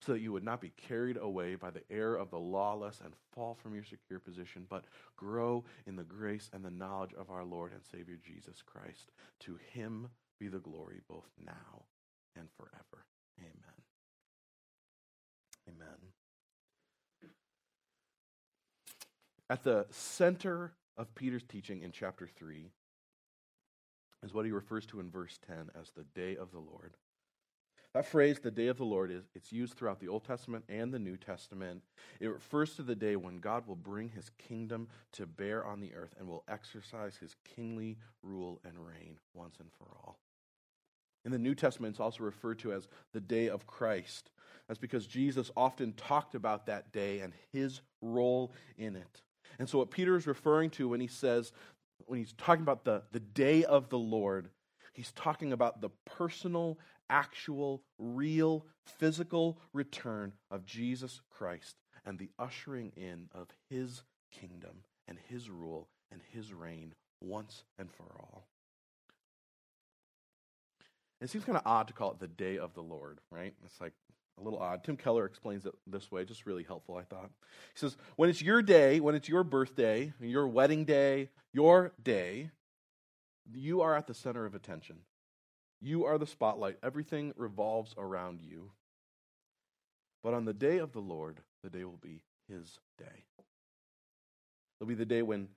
So 0.00 0.12
that 0.12 0.20
you 0.20 0.32
would 0.32 0.44
not 0.44 0.60
be 0.60 0.72
carried 0.88 1.18
away 1.18 1.54
by 1.54 1.70
the 1.70 1.82
error 1.90 2.16
of 2.16 2.30
the 2.30 2.38
lawless 2.38 3.00
and 3.04 3.12
fall 3.34 3.54
from 3.54 3.74
your 3.74 3.84
secure 3.84 4.18
position, 4.18 4.66
but 4.68 4.84
grow 5.16 5.64
in 5.86 5.96
the 5.96 6.02
grace 6.04 6.48
and 6.52 6.64
the 6.64 6.70
knowledge 6.70 7.12
of 7.18 7.30
our 7.30 7.44
Lord 7.44 7.72
and 7.72 7.82
Savior 7.84 8.18
Jesus 8.22 8.62
Christ. 8.62 9.12
To 9.40 9.58
him 9.72 10.08
be 10.38 10.48
the 10.48 10.58
glory 10.58 11.00
both 11.06 11.28
now 11.44 11.84
and 12.34 12.48
forever. 12.56 13.04
Amen. 13.38 13.80
Amen. 15.68 15.98
At 19.50 19.64
the 19.64 19.86
center 19.90 20.72
of 20.96 21.14
Peter's 21.14 21.42
teaching 21.42 21.82
in 21.82 21.92
chapter 21.92 22.28
3 22.38 22.70
is 24.22 24.32
what 24.32 24.44
he 24.44 24.52
refers 24.52 24.86
to 24.86 25.00
in 25.00 25.10
verse 25.10 25.38
10 25.46 25.70
as 25.78 25.90
the 25.90 26.04
day 26.14 26.36
of 26.36 26.52
the 26.52 26.58
Lord. 26.58 26.94
That 27.94 28.06
phrase, 28.06 28.38
the 28.38 28.52
day 28.52 28.68
of 28.68 28.76
the 28.76 28.84
Lord, 28.84 29.10
is 29.10 29.24
it's 29.34 29.52
used 29.52 29.74
throughout 29.74 29.98
the 29.98 30.06
Old 30.08 30.24
Testament 30.24 30.64
and 30.68 30.94
the 30.94 30.98
New 30.98 31.16
Testament. 31.16 31.82
It 32.20 32.28
refers 32.28 32.76
to 32.76 32.82
the 32.82 32.94
day 32.94 33.16
when 33.16 33.40
God 33.40 33.66
will 33.66 33.76
bring 33.76 34.10
his 34.10 34.30
kingdom 34.38 34.86
to 35.12 35.26
bear 35.26 35.64
on 35.64 35.80
the 35.80 35.92
earth 35.94 36.14
and 36.18 36.28
will 36.28 36.44
exercise 36.48 37.16
his 37.16 37.34
kingly 37.44 37.98
rule 38.22 38.60
and 38.64 38.74
reign 38.78 39.18
once 39.34 39.56
and 39.58 39.70
for 39.72 39.88
all. 39.96 40.18
In 41.24 41.32
the 41.32 41.38
New 41.38 41.54
Testament, 41.54 41.94
it's 41.94 42.00
also 42.00 42.22
referred 42.22 42.60
to 42.60 42.72
as 42.72 42.88
the 43.12 43.20
day 43.20 43.48
of 43.48 43.66
Christ. 43.66 44.30
That's 44.68 44.78
because 44.78 45.06
Jesus 45.06 45.50
often 45.56 45.92
talked 45.94 46.36
about 46.36 46.66
that 46.66 46.92
day 46.92 47.20
and 47.20 47.32
his 47.52 47.80
role 48.00 48.52
in 48.78 48.94
it. 48.94 49.22
And 49.58 49.68
so, 49.68 49.78
what 49.78 49.90
Peter 49.90 50.16
is 50.16 50.28
referring 50.28 50.70
to 50.70 50.88
when 50.88 51.00
he 51.00 51.08
says, 51.08 51.52
when 52.06 52.20
he's 52.20 52.32
talking 52.34 52.62
about 52.62 52.84
the, 52.84 53.02
the 53.10 53.20
day 53.20 53.64
of 53.64 53.90
the 53.90 53.98
Lord, 53.98 54.48
he's 54.92 55.12
talking 55.12 55.52
about 55.52 55.80
the 55.80 55.90
personal 56.06 56.78
actual, 57.10 57.82
real, 57.98 58.64
physical 58.86 59.58
return 59.74 60.32
of 60.50 60.64
Jesus 60.64 61.20
Christ 61.30 61.76
and 62.06 62.18
the 62.18 62.30
ushering 62.38 62.92
in 62.96 63.28
of 63.34 63.48
his 63.68 64.02
kingdom 64.30 64.84
and 65.06 65.18
his 65.28 65.50
rule 65.50 65.88
and 66.10 66.22
his 66.32 66.54
reign 66.54 66.94
once 67.20 67.64
and 67.78 67.90
for 67.90 68.06
all. 68.18 68.46
It 71.20 71.28
seems 71.28 71.44
kind 71.44 71.58
of 71.58 71.66
odd 71.66 71.88
to 71.88 71.92
call 71.92 72.12
it 72.12 72.18
the 72.18 72.28
day 72.28 72.56
of 72.56 72.72
the 72.74 72.82
Lord, 72.82 73.20
right? 73.30 73.52
It's 73.64 73.80
like 73.80 73.92
a 74.38 74.42
little 74.42 74.58
odd. 74.58 74.84
Tim 74.84 74.96
Keller 74.96 75.26
explains 75.26 75.66
it 75.66 75.74
this 75.86 76.10
way, 76.10 76.24
just 76.24 76.46
really 76.46 76.62
helpful, 76.62 76.96
I 76.96 77.02
thought. 77.02 77.30
He 77.74 77.78
says, 77.78 77.96
When 78.16 78.30
it's 78.30 78.40
your 78.40 78.62
day, 78.62 79.00
when 79.00 79.14
it's 79.14 79.28
your 79.28 79.44
birthday, 79.44 80.14
your 80.18 80.48
wedding 80.48 80.86
day, 80.86 81.28
your 81.52 81.92
day, 82.02 82.50
you 83.52 83.82
are 83.82 83.94
at 83.94 84.06
the 84.06 84.14
center 84.14 84.46
of 84.46 84.54
attention. 84.54 84.96
You 85.80 86.04
are 86.04 86.18
the 86.18 86.26
spotlight. 86.26 86.78
Everything 86.82 87.32
revolves 87.36 87.94
around 87.96 88.40
you. 88.42 88.70
But 90.22 90.34
on 90.34 90.44
the 90.44 90.52
day 90.52 90.78
of 90.78 90.92
the 90.92 91.00
Lord, 91.00 91.40
the 91.62 91.70
day 91.70 91.84
will 91.84 91.98
be 92.00 92.22
his 92.48 92.78
day. 92.98 93.24
It'll 94.78 94.88
be 94.88 94.94
the 94.94 95.06
day 95.06 95.22
when 95.22 95.48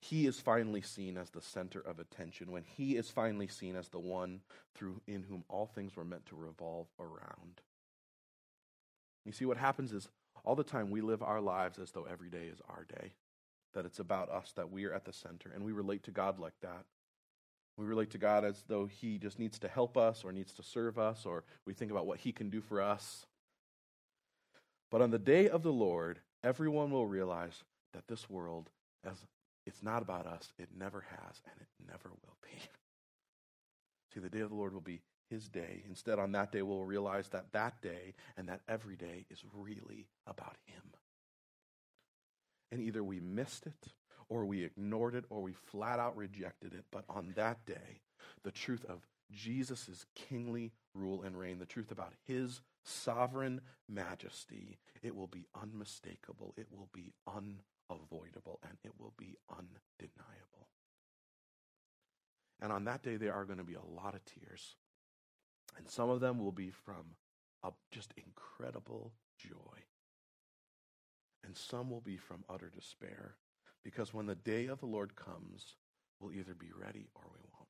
he 0.00 0.26
is 0.26 0.40
finally 0.40 0.82
seen 0.82 1.16
as 1.16 1.30
the 1.30 1.40
center 1.40 1.78
of 1.78 2.00
attention, 2.00 2.50
when 2.50 2.64
he 2.64 2.96
is 2.96 3.08
finally 3.08 3.46
seen 3.46 3.76
as 3.76 3.88
the 3.88 4.00
one 4.00 4.40
through 4.74 5.00
in 5.06 5.22
whom 5.22 5.44
all 5.48 5.66
things 5.66 5.94
were 5.94 6.04
meant 6.04 6.26
to 6.26 6.36
revolve 6.36 6.88
around. 6.98 7.60
You 9.24 9.30
see, 9.30 9.44
what 9.44 9.58
happens 9.58 9.92
is 9.92 10.08
all 10.44 10.56
the 10.56 10.64
time 10.64 10.90
we 10.90 11.00
live 11.00 11.22
our 11.22 11.40
lives 11.40 11.78
as 11.78 11.92
though 11.92 12.06
every 12.10 12.30
day 12.30 12.46
is 12.52 12.60
our 12.68 12.84
day, 12.84 13.12
that 13.74 13.84
it's 13.84 14.00
about 14.00 14.28
us, 14.28 14.52
that 14.56 14.72
we 14.72 14.84
are 14.86 14.92
at 14.92 15.04
the 15.04 15.12
center, 15.12 15.52
and 15.54 15.64
we 15.64 15.70
relate 15.70 16.02
to 16.04 16.10
God 16.10 16.40
like 16.40 16.58
that. 16.62 16.84
We 17.76 17.86
relate 17.86 18.10
to 18.10 18.18
God 18.18 18.44
as 18.44 18.62
though 18.68 18.86
He 18.86 19.18
just 19.18 19.38
needs 19.38 19.58
to 19.60 19.68
help 19.68 19.96
us 19.96 20.24
or 20.24 20.32
needs 20.32 20.52
to 20.54 20.62
serve 20.62 20.98
us, 20.98 21.24
or 21.24 21.44
we 21.66 21.72
think 21.72 21.90
about 21.90 22.06
what 22.06 22.18
He 22.18 22.32
can 22.32 22.50
do 22.50 22.60
for 22.60 22.80
us. 22.80 23.26
But 24.90 25.00
on 25.00 25.10
the 25.10 25.18
day 25.18 25.48
of 25.48 25.62
the 25.62 25.72
Lord, 25.72 26.20
everyone 26.44 26.90
will 26.90 27.06
realize 27.06 27.64
that 27.94 28.08
this 28.08 28.28
world, 28.28 28.68
as 29.04 29.16
it's 29.66 29.82
not 29.82 30.02
about 30.02 30.26
us, 30.26 30.52
it 30.58 30.68
never 30.76 31.04
has, 31.08 31.40
and 31.50 31.60
it 31.60 31.68
never 31.86 32.10
will 32.10 32.36
be. 32.42 32.58
See, 34.14 34.20
the 34.20 34.28
day 34.28 34.40
of 34.40 34.50
the 34.50 34.56
Lord 34.56 34.74
will 34.74 34.80
be 34.82 35.00
His 35.30 35.48
day. 35.48 35.82
Instead, 35.88 36.18
on 36.18 36.32
that 36.32 36.52
day, 36.52 36.60
we'll 36.60 36.84
realize 36.84 37.28
that 37.28 37.52
that 37.52 37.80
day 37.80 38.14
and 38.36 38.48
that 38.48 38.60
every 38.68 38.96
day 38.96 39.24
is 39.30 39.42
really 39.54 40.08
about 40.26 40.56
Him. 40.66 40.82
And 42.70 42.82
either 42.82 43.02
we 43.02 43.20
missed 43.20 43.66
it 43.66 43.92
or 44.32 44.46
we 44.46 44.64
ignored 44.64 45.14
it, 45.14 45.26
or 45.28 45.42
we 45.42 45.52
flat 45.52 45.98
out 45.98 46.16
rejected 46.16 46.72
it. 46.72 46.84
But 46.90 47.04
on 47.08 47.34
that 47.36 47.66
day, 47.66 48.00
the 48.42 48.50
truth 48.50 48.84
of 48.88 49.06
Jesus' 49.30 50.06
kingly 50.14 50.72
rule 50.94 51.22
and 51.22 51.38
reign, 51.38 51.58
the 51.58 51.66
truth 51.66 51.90
about 51.90 52.14
his 52.26 52.62
sovereign 52.82 53.60
majesty, 53.88 54.78
it 55.02 55.14
will 55.14 55.26
be 55.26 55.46
unmistakable, 55.60 56.54
it 56.56 56.66
will 56.70 56.88
be 56.94 57.12
unavoidable, 57.26 58.58
and 58.62 58.78
it 58.84 58.92
will 58.98 59.12
be 59.18 59.36
undeniable. 59.50 60.68
And 62.60 62.72
on 62.72 62.84
that 62.84 63.02
day, 63.02 63.16
there 63.16 63.34
are 63.34 63.44
going 63.44 63.58
to 63.58 63.64
be 63.64 63.74
a 63.74 64.02
lot 64.02 64.14
of 64.14 64.24
tears. 64.24 64.76
And 65.76 65.88
some 65.88 66.08
of 66.10 66.20
them 66.20 66.38
will 66.38 66.52
be 66.52 66.70
from 66.70 67.16
just 67.90 68.14
incredible 68.16 69.12
joy. 69.36 69.78
And 71.44 71.56
some 71.56 71.90
will 71.90 72.00
be 72.00 72.16
from 72.16 72.44
utter 72.48 72.70
despair. 72.74 73.34
Because 73.84 74.14
when 74.14 74.26
the 74.26 74.34
day 74.34 74.66
of 74.66 74.80
the 74.80 74.86
Lord 74.86 75.16
comes, 75.16 75.76
we'll 76.20 76.32
either 76.32 76.54
be 76.54 76.70
ready 76.72 77.06
or 77.14 77.22
we 77.32 77.40
won't. 77.52 77.68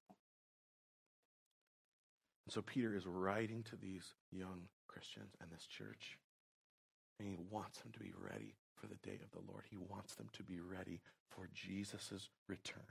And 2.46 2.52
so 2.52 2.62
Peter 2.62 2.94
is 2.94 3.06
writing 3.06 3.62
to 3.64 3.76
these 3.76 4.14
young 4.30 4.68
Christians 4.88 5.34
and 5.40 5.50
this 5.50 5.66
church, 5.66 6.18
and 7.18 7.28
he 7.28 7.36
wants 7.50 7.78
them 7.78 7.92
to 7.92 8.00
be 8.00 8.12
ready 8.18 8.54
for 8.74 8.88
the 8.88 8.96
day 8.96 9.20
of 9.22 9.30
the 9.30 9.50
Lord. 9.50 9.64
He 9.70 9.78
wants 9.78 10.14
them 10.16 10.28
to 10.34 10.42
be 10.42 10.60
ready 10.60 11.00
for 11.30 11.48
Jesus' 11.54 12.28
return. 12.48 12.82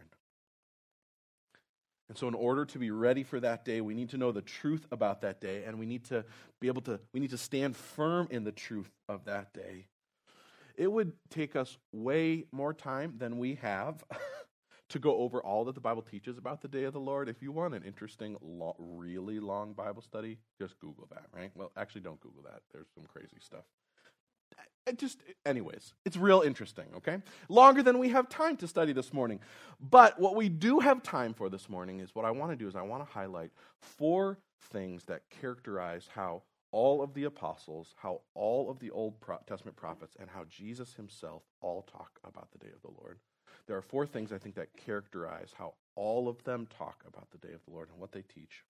And 2.10 2.18
so, 2.18 2.28
in 2.28 2.34
order 2.34 2.66
to 2.66 2.80
be 2.80 2.92
ready 2.92 3.24
for 3.24 3.40
that 3.40 3.64
day, 3.64 3.80
we 3.80 3.94
need 3.94 4.10
to 4.10 4.18
know 4.18 4.32
the 4.32 4.42
truth 4.42 4.86
about 4.92 5.22
that 5.22 5.40
day, 5.40 5.64
and 5.66 5.80
we 5.80 5.86
need 5.86 6.06
to 6.06 6.26
be 6.60 6.68
able 6.68 6.82
to, 6.82 7.00
we 7.14 7.20
need 7.20 7.30
to 7.30 7.38
stand 7.38 7.78
firm 7.78 8.28
in 8.32 8.44
the 8.44 8.52
truth 8.52 8.92
of 9.08 9.26
that 9.26 9.54
day 9.54 9.86
it 10.78 10.92
would 10.92 11.14
take 11.30 11.56
us 11.56 11.78
way 11.92 12.46
more 12.52 12.74
time 12.74 13.16
than 13.18 13.38
we 13.38 13.56
have 13.56 14.04
to 14.90 15.00
go 15.00 15.18
over 15.18 15.42
all 15.42 15.66
that 15.66 15.76
the 15.76 15.82
Bible 15.82 16.02
teaches 16.02 16.38
about 16.38 16.62
the 16.62 16.68
day 16.68 16.84
of 16.84 16.94
the 16.94 17.00
Lord. 17.00 17.30
If 17.30 17.42
you 17.42 17.52
want 17.52 17.74
an 17.74 17.84
interesting, 17.84 18.38
lo- 18.42 18.76
really 18.78 19.40
long 19.40 19.74
Bible 19.74 20.02
study, 20.02 20.38
just 20.60 20.80
Google 20.80 21.08
that, 21.12 21.26
right? 21.36 21.52
Well, 21.56 21.72
actually, 21.78 22.02
don't 22.02 22.20
Google 22.20 22.44
that. 22.44 22.62
There's 22.74 22.88
some 22.94 23.06
crazy 23.06 23.38
stuff. 23.40 23.64
It 24.88 24.98
just, 24.98 25.20
anyways, 25.46 25.94
it's 26.06 26.18
real 26.18 26.42
interesting, 26.42 26.88
okay? 26.98 27.20
Longer 27.50 27.84
than 27.84 28.00
we 28.00 28.10
have 28.10 28.28
time 28.30 28.58
to 28.58 28.68
study 28.68 28.94
this 28.94 29.14
morning. 29.14 29.40
But 29.80 30.20
what 30.20 30.36
we 30.36 30.50
do 30.50 30.80
have 30.80 31.04
time 31.04 31.34
for 31.34 31.50
this 31.50 31.70
morning 31.70 32.00
is 32.00 32.16
what 32.16 32.26
I 32.26 32.32
want 32.32 32.52
to 32.52 32.56
do 32.56 32.68
is 32.68 32.76
I 32.76 32.82
want 32.82 33.06
to 33.06 33.14
highlight 33.14 33.52
four 33.80 34.40
things 34.72 35.06
that 35.06 35.22
characterize 35.30 36.10
how 36.14 36.42
all 36.72 37.02
of 37.02 37.14
the 37.14 37.26
apostles, 37.26 37.94
how 37.98 38.22
all 38.34 38.70
of 38.70 38.80
the 38.80 38.92
Old 38.92 39.16
Testament 39.48 39.76
prophets, 39.76 40.16
and 40.20 40.30
how 40.30 40.46
Jesus 40.50 40.94
himself 40.94 41.44
all 41.62 41.84
talk 41.84 42.20
about 42.24 42.52
the 42.52 42.60
day 42.60 42.72
of 42.74 42.82
the 42.82 42.96
Lord. 43.00 43.20
There 43.68 43.78
are 43.78 43.82
four 43.82 44.06
things 44.06 44.32
I 44.32 44.38
think 44.38 44.56
that 44.56 44.76
characterize 44.76 45.54
how 45.58 45.74
all 45.96 46.28
of 46.28 46.44
them 46.44 46.68
talk 46.78 47.04
about 47.08 47.30
the 47.32 47.46
day 47.46 47.54
of 47.54 47.64
the 47.66 47.72
Lord 47.72 47.90
and 47.90 48.00
what 48.00 48.12
they 48.12 48.22
teach. 48.22 48.64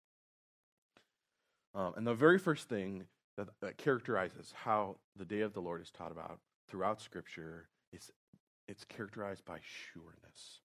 Um, 1.73 1.93
and 1.95 2.05
the 2.05 2.13
very 2.13 2.39
first 2.39 2.67
thing 2.67 3.05
that, 3.37 3.47
that, 3.61 3.77
characterizes 3.77 4.53
how 4.63 4.97
the 5.15 5.25
day 5.25 5.41
of 5.41 5.53
the 5.53 5.61
Lord 5.61 5.81
is 5.81 5.91
taught 5.91 6.11
about 6.11 6.39
throughout 6.69 7.01
Scripture 7.01 7.69
is 7.93 8.11
it's 8.67 8.83
characterized 8.83 9.45
by 9.45 9.59
sureness 9.93 10.59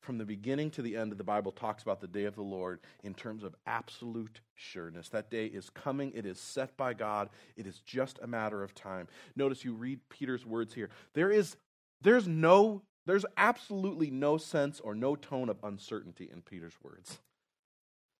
from 0.00 0.18
the 0.18 0.24
beginning 0.24 0.70
to 0.72 0.82
the 0.82 0.96
end 0.96 1.12
of 1.12 1.18
the 1.18 1.24
Bible 1.24 1.52
talks 1.52 1.82
about 1.82 2.00
the 2.00 2.08
day 2.08 2.24
of 2.24 2.34
the 2.34 2.42
Lord 2.42 2.80
in 3.04 3.14
terms 3.14 3.44
of 3.44 3.54
absolute 3.66 4.40
sureness. 4.54 5.08
That 5.10 5.30
day 5.30 5.46
is 5.46 5.70
coming, 5.70 6.12
it 6.14 6.26
is 6.26 6.40
set 6.40 6.76
by 6.76 6.94
God, 6.94 7.28
it 7.56 7.66
is 7.66 7.80
just 7.80 8.18
a 8.22 8.26
matter 8.26 8.62
of 8.62 8.74
time. 8.74 9.08
Notice 9.36 9.64
you 9.64 9.74
read 9.74 10.00
Peter's 10.08 10.46
words 10.46 10.74
here. 10.74 10.90
There 11.14 11.30
is 11.30 11.56
there's 12.00 12.26
no 12.26 12.82
there's 13.06 13.26
absolutely 13.36 14.10
no 14.10 14.36
sense 14.36 14.80
or 14.80 14.94
no 14.94 15.16
tone 15.16 15.48
of 15.48 15.58
uncertainty 15.62 16.28
in 16.32 16.42
Peter's 16.42 16.76
words. 16.82 17.18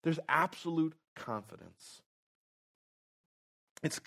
There's 0.03 0.19
absolute 0.27 0.93
confidence. 1.15 2.01
It's 3.83 3.99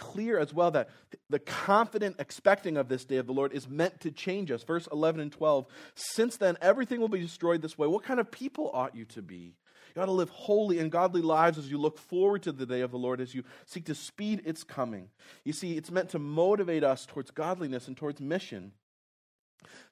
clear 0.00 0.38
as 0.38 0.54
well 0.54 0.70
that 0.70 0.88
the 1.28 1.38
confident 1.38 2.16
expecting 2.18 2.78
of 2.78 2.88
this 2.88 3.04
day 3.04 3.18
of 3.18 3.26
the 3.26 3.34
Lord 3.34 3.52
is 3.52 3.68
meant 3.68 4.00
to 4.00 4.10
change 4.10 4.50
us. 4.50 4.62
Verse 4.62 4.88
11 4.90 5.20
and 5.20 5.30
12. 5.30 5.66
Since 5.94 6.38
then, 6.38 6.56
everything 6.62 7.00
will 7.00 7.08
be 7.08 7.20
destroyed 7.20 7.60
this 7.60 7.76
way. 7.76 7.86
What 7.86 8.02
kind 8.02 8.18
of 8.18 8.30
people 8.30 8.70
ought 8.72 8.96
you 8.96 9.04
to 9.04 9.20
be? 9.22 9.54
You 9.94 10.02
ought 10.02 10.06
to 10.06 10.12
live 10.12 10.30
holy 10.30 10.78
and 10.78 10.90
godly 10.90 11.20
lives 11.20 11.58
as 11.58 11.70
you 11.70 11.76
look 11.76 11.98
forward 11.98 12.42
to 12.44 12.52
the 12.52 12.64
day 12.64 12.80
of 12.80 12.90
the 12.90 12.96
Lord, 12.96 13.20
as 13.20 13.34
you 13.34 13.44
seek 13.66 13.84
to 13.86 13.94
speed 13.94 14.42
its 14.46 14.64
coming. 14.64 15.10
You 15.44 15.52
see, 15.52 15.76
it's 15.76 15.90
meant 15.90 16.10
to 16.10 16.18
motivate 16.18 16.82
us 16.82 17.04
towards 17.04 17.30
godliness 17.30 17.86
and 17.86 17.96
towards 17.96 18.20
mission. 18.20 18.72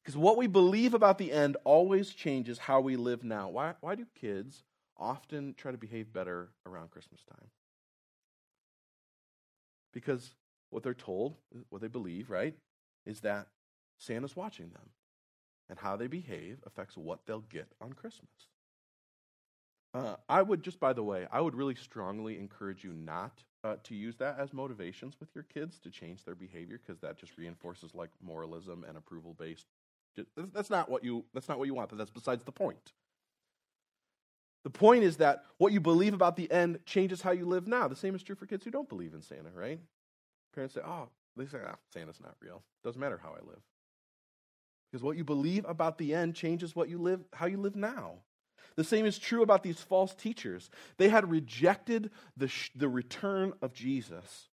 Because 0.02 0.16
what 0.16 0.38
we 0.38 0.46
believe 0.46 0.94
about 0.94 1.18
the 1.18 1.32
end 1.32 1.58
always 1.64 2.10
changes 2.10 2.58
how 2.58 2.80
we 2.80 2.96
live 2.96 3.24
now. 3.24 3.50
Why, 3.50 3.74
why 3.80 3.94
do 3.94 4.06
kids 4.18 4.62
often 4.96 5.54
try 5.54 5.72
to 5.72 5.78
behave 5.78 6.12
better 6.12 6.48
around 6.64 6.90
Christmas 6.90 7.20
time? 7.28 7.48
Because 9.92 10.34
what 10.70 10.82
they're 10.82 10.94
told, 10.94 11.36
what 11.70 11.80
they 11.80 11.88
believe, 11.88 12.30
right, 12.30 12.54
is 13.06 13.20
that 13.20 13.48
Santa's 13.98 14.36
watching 14.36 14.70
them. 14.70 14.90
And 15.70 15.78
how 15.78 15.96
they 15.96 16.06
behave 16.06 16.58
affects 16.64 16.96
what 16.96 17.26
they'll 17.26 17.40
get 17.40 17.68
on 17.80 17.92
Christmas. 17.92 18.30
Uh, 19.92 20.16
I 20.28 20.42
would 20.42 20.62
just, 20.62 20.80
by 20.80 20.92
the 20.92 21.02
way, 21.02 21.26
I 21.30 21.40
would 21.40 21.54
really 21.54 21.74
strongly 21.74 22.38
encourage 22.38 22.84
you 22.84 22.92
not 22.92 23.42
uh, 23.64 23.76
to 23.84 23.94
use 23.94 24.16
that 24.16 24.38
as 24.38 24.52
motivations 24.52 25.16
with 25.18 25.34
your 25.34 25.44
kids 25.44 25.78
to 25.80 25.90
change 25.90 26.24
their 26.24 26.34
behavior 26.34 26.80
because 26.84 27.00
that 27.00 27.18
just 27.18 27.36
reinforces 27.36 27.94
like 27.94 28.10
moralism 28.22 28.84
and 28.88 28.96
approval 28.96 29.34
based. 29.38 29.66
That's 30.36 30.70
not 30.70 30.90
what 30.90 31.04
you. 31.04 31.24
That's 31.32 31.48
not 31.48 31.58
what 31.58 31.66
you 31.66 31.74
want. 31.74 31.90
But 31.90 31.98
that's 31.98 32.10
besides 32.10 32.44
the 32.44 32.52
point. 32.52 32.92
The 34.64 34.70
point 34.70 35.04
is 35.04 35.18
that 35.18 35.44
what 35.58 35.72
you 35.72 35.80
believe 35.80 36.14
about 36.14 36.36
the 36.36 36.50
end 36.50 36.80
changes 36.84 37.22
how 37.22 37.30
you 37.30 37.46
live 37.46 37.66
now. 37.66 37.88
The 37.88 37.96
same 37.96 38.14
is 38.14 38.22
true 38.22 38.34
for 38.34 38.46
kids 38.46 38.64
who 38.64 38.70
don't 38.70 38.88
believe 38.88 39.14
in 39.14 39.22
Santa, 39.22 39.50
right? 39.54 39.80
Parents 40.54 40.74
say, 40.74 40.80
"Oh, 40.84 41.08
they 41.36 41.46
say, 41.46 41.58
ah, 41.64 41.76
Santa's 41.92 42.20
not 42.20 42.34
real. 42.40 42.62
Doesn't 42.82 43.00
matter 43.00 43.18
how 43.18 43.30
I 43.30 43.44
live." 43.46 43.62
Because 44.90 45.02
what 45.02 45.16
you 45.16 45.24
believe 45.24 45.64
about 45.66 45.98
the 45.98 46.14
end 46.14 46.34
changes 46.34 46.74
what 46.74 46.88
you 46.88 46.98
live, 46.98 47.24
how 47.32 47.46
you 47.46 47.58
live 47.58 47.76
now. 47.76 48.22
The 48.76 48.84
same 48.84 49.06
is 49.06 49.18
true 49.18 49.42
about 49.42 49.62
these 49.62 49.80
false 49.80 50.14
teachers. 50.14 50.70
They 50.96 51.08
had 51.08 51.30
rejected 51.30 52.10
the, 52.36 52.48
sh- 52.48 52.70
the 52.74 52.88
return 52.88 53.52
of 53.60 53.72
Jesus. 53.72 54.47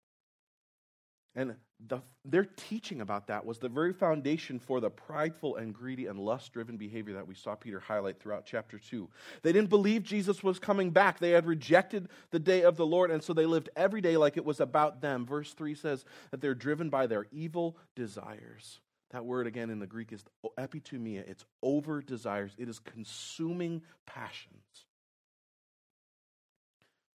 And 1.36 1.56
the, 1.86 2.00
their 2.24 2.44
teaching 2.44 3.00
about 3.00 3.26
that 3.26 3.44
was 3.44 3.58
the 3.58 3.68
very 3.68 3.92
foundation 3.92 4.58
for 4.58 4.80
the 4.80 4.90
prideful 4.90 5.56
and 5.56 5.74
greedy 5.74 6.06
and 6.06 6.18
lust 6.18 6.52
driven 6.52 6.76
behavior 6.76 7.14
that 7.14 7.26
we 7.26 7.34
saw 7.34 7.54
Peter 7.56 7.80
highlight 7.80 8.20
throughout 8.20 8.46
chapter 8.46 8.78
2. 8.78 9.08
They 9.42 9.52
didn't 9.52 9.70
believe 9.70 10.04
Jesus 10.04 10.42
was 10.42 10.58
coming 10.58 10.90
back. 10.90 11.18
They 11.18 11.30
had 11.30 11.46
rejected 11.46 12.08
the 12.30 12.38
day 12.38 12.62
of 12.62 12.76
the 12.76 12.86
Lord, 12.86 13.10
and 13.10 13.22
so 13.22 13.32
they 13.32 13.46
lived 13.46 13.68
every 13.74 14.00
day 14.00 14.16
like 14.16 14.36
it 14.36 14.44
was 14.44 14.60
about 14.60 15.00
them. 15.00 15.26
Verse 15.26 15.52
3 15.52 15.74
says 15.74 16.04
that 16.30 16.40
they're 16.40 16.54
driven 16.54 16.88
by 16.88 17.06
their 17.06 17.26
evil 17.32 17.76
desires. 17.96 18.80
That 19.10 19.24
word 19.24 19.46
again 19.46 19.70
in 19.70 19.80
the 19.80 19.86
Greek 19.86 20.12
is 20.12 20.24
epithumia, 20.58 21.28
It's 21.28 21.44
over 21.62 22.00
desires, 22.00 22.54
it 22.58 22.68
is 22.68 22.78
consuming 22.78 23.82
passions. 24.06 24.86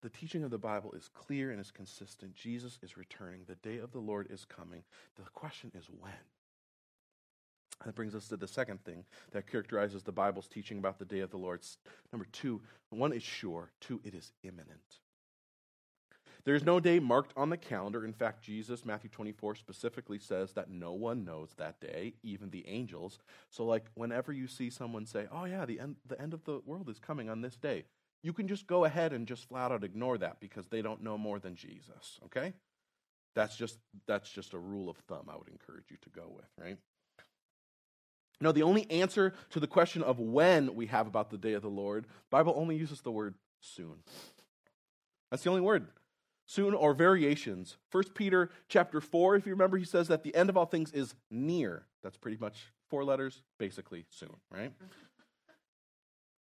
The 0.02 0.10
teaching 0.10 0.44
of 0.44 0.52
the 0.52 0.58
Bible 0.58 0.94
is 0.94 1.10
clear 1.14 1.52
and 1.52 1.60
is 1.60 1.72
consistent. 1.72 2.34
Jesus 2.34 2.80
is 2.82 2.96
returning. 2.96 3.42
The 3.46 3.56
day 3.56 3.78
of 3.80 3.92
the 3.92 4.00
Lord 4.00 4.28
is 4.30 4.46
coming. 4.46 4.84
The 5.16 5.30
question 5.34 5.72
is 5.76 5.90
when. 6.00 6.14
That 7.86 7.96
brings 7.96 8.16
us 8.16 8.28
to 8.28 8.38
the 8.38 8.48
second 8.48 8.84
thing 8.84 9.06
that 9.32 9.50
characterizes 9.50 10.04
the 10.04 10.12
Bible's 10.12 10.48
teaching 10.48 10.78
about 10.80 11.00
the 11.00 11.06
day 11.06 11.20
of 11.20 11.32
the 11.32 11.38
Lord. 11.38 11.62
Number 12.12 12.28
two, 12.32 12.62
one 12.90 13.14
is 13.14 13.24
sure, 13.24 13.72
two, 13.80 14.02
it 14.04 14.14
is 14.14 14.32
imminent. 14.44 15.00
There 16.46 16.56
is 16.56 16.64
no 16.64 16.80
day 16.80 17.00
marked 17.00 17.34
on 17.36 17.50
the 17.50 17.58
calendar. 17.58 18.06
In 18.06 18.14
fact, 18.14 18.44
Jesus, 18.44 18.86
Matthew 18.86 19.10
24, 19.10 19.56
specifically 19.56 20.20
says 20.20 20.54
that 20.54 20.70
no 20.70 20.94
one 20.94 21.26
knows 21.26 21.54
that 21.58 21.80
day, 21.82 22.14
even 22.24 22.50
the 22.50 22.68
angels. 22.68 23.20
So, 23.50 23.66
like, 23.66 23.86
whenever 23.94 24.32
you 24.32 24.48
see 24.48 24.70
someone 24.70 25.06
say, 25.06 25.28
Oh, 25.32 25.46
yeah, 25.46 25.66
the 25.66 25.80
end, 25.80 25.98
the 26.06 26.20
end 26.20 26.34
of 26.34 26.46
the 26.46 26.62
world 26.66 26.90
is 26.90 27.00
coming 27.00 27.30
on 27.30 27.42
this 27.42 27.56
day, 27.56 27.86
you 28.22 28.34
can 28.34 28.48
just 28.48 28.68
go 28.68 28.86
ahead 28.86 29.14
and 29.14 29.28
just 29.28 29.48
flat 29.48 29.72
out 29.72 29.84
ignore 29.84 30.18
that 30.18 30.40
because 30.40 30.68
they 30.68 30.82
don't 30.82 31.02
know 31.04 31.18
more 31.18 31.40
than 31.40 31.56
Jesus, 31.56 32.20
okay? 32.26 32.54
That's 33.36 33.56
just, 33.56 33.78
that's 34.08 34.30
just 34.30 34.54
a 34.54 34.58
rule 34.58 34.90
of 34.90 34.98
thumb 35.08 35.30
I 35.30 35.38
would 35.38 35.48
encourage 35.48 35.86
you 35.90 35.98
to 36.02 36.10
go 36.10 36.32
with, 36.36 36.48
right? 36.58 36.78
No, 38.42 38.52
the 38.52 38.64
only 38.64 38.90
answer 38.90 39.34
to 39.52 39.60
the 39.60 39.68
question 39.68 40.02
of 40.02 40.20
when 40.20 40.76
we 40.76 40.88
have 40.88 41.08
about 41.08 41.30
the 41.30 41.38
day 41.38 41.54
of 41.54 41.62
the 41.62 41.70
Lord, 41.70 42.08
Bible 42.30 42.54
only 42.56 42.76
uses 42.76 43.02
the 43.02 43.12
word 43.12 43.36
soon. 43.62 43.96
That's 45.30 45.44
the 45.44 45.50
only 45.50 45.62
word 45.62 45.88
soon 46.46 46.74
or 46.74 46.94
variations. 46.94 47.78
First 47.90 48.16
Peter 48.16 48.50
chapter 48.68 49.02
4, 49.02 49.36
if 49.36 49.46
you 49.46 49.52
remember, 49.52 49.78
he 49.78 49.86
says 49.86 50.08
that 50.08 50.24
the 50.24 50.34
end 50.36 50.50
of 50.50 50.58
all 50.58 50.66
things 50.66 50.92
is 50.92 51.14
near. 51.30 51.86
That's 52.02 52.18
pretty 52.18 52.38
much 52.40 52.72
four 52.90 53.04
letters, 53.04 53.44
basically 53.60 54.06
soon, 54.10 54.36
right? 54.50 54.72
Mm-hmm. 54.72 54.86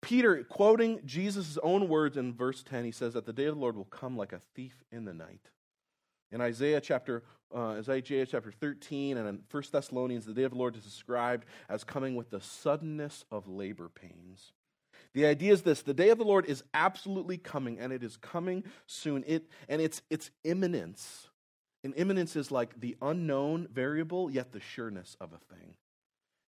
Peter, 0.07 0.45
quoting 0.45 1.01
Jesus' 1.05 1.59
own 1.65 1.89
words 1.89 2.17
in 2.17 2.33
verse 2.33 2.63
10, 2.63 2.85
he 2.85 2.93
says 2.93 3.15
that 3.15 3.27
the 3.27 3.33
day 3.33 3.47
of 3.47 3.57
the 3.57 3.61
Lord 3.61 3.75
will 3.75 3.87
come 3.87 4.17
like 4.17 4.33
a 4.33 4.39
thief 4.55 4.85
in 4.93 5.05
the 5.05 5.13
night. 5.13 5.51
In 6.31 6.41
Isaiah 6.41 6.81
chapter, 6.81 7.25
uh, 7.53 7.71
Isaiah 7.71 8.25
chapter 8.25 8.53
13 8.53 9.17
and 9.17 9.29
in 9.29 9.41
1 9.51 9.63
Thessalonians, 9.73 10.25
the 10.25 10.33
day 10.33 10.45
of 10.45 10.53
the 10.53 10.59
Lord 10.59 10.77
is 10.77 10.85
described 10.85 11.45
as 11.69 11.83
coming 11.83 12.15
with 12.15 12.31
the 12.31 12.41
suddenness 12.41 13.25
of 13.33 13.49
labor 13.49 13.89
pains. 13.89 14.53
The 15.13 15.27
idea 15.27 15.53
is 15.53 15.63
this 15.63 15.83
the 15.83 15.93
day 15.93 16.11
of 16.11 16.19
the 16.19 16.25
Lord 16.25 16.47
is 16.47 16.63
absolutely 16.73 17.37
coming, 17.37 17.81
and 17.81 17.93
it 17.93 18.05
is 18.05 18.17
coming 18.17 18.63
soon. 18.87 19.25
It, 19.27 19.51
and 19.69 19.83
it's, 19.83 20.03
it's 20.09 20.31
imminence. 20.45 21.31
And 21.83 21.93
imminence 21.97 22.37
is 22.37 22.53
like 22.53 22.79
the 22.79 22.97
unknown 23.03 23.67
variable, 23.73 24.31
yet 24.31 24.53
the 24.53 24.61
sureness 24.61 25.17
of 25.21 25.33
a 25.33 25.53
thing. 25.53 25.75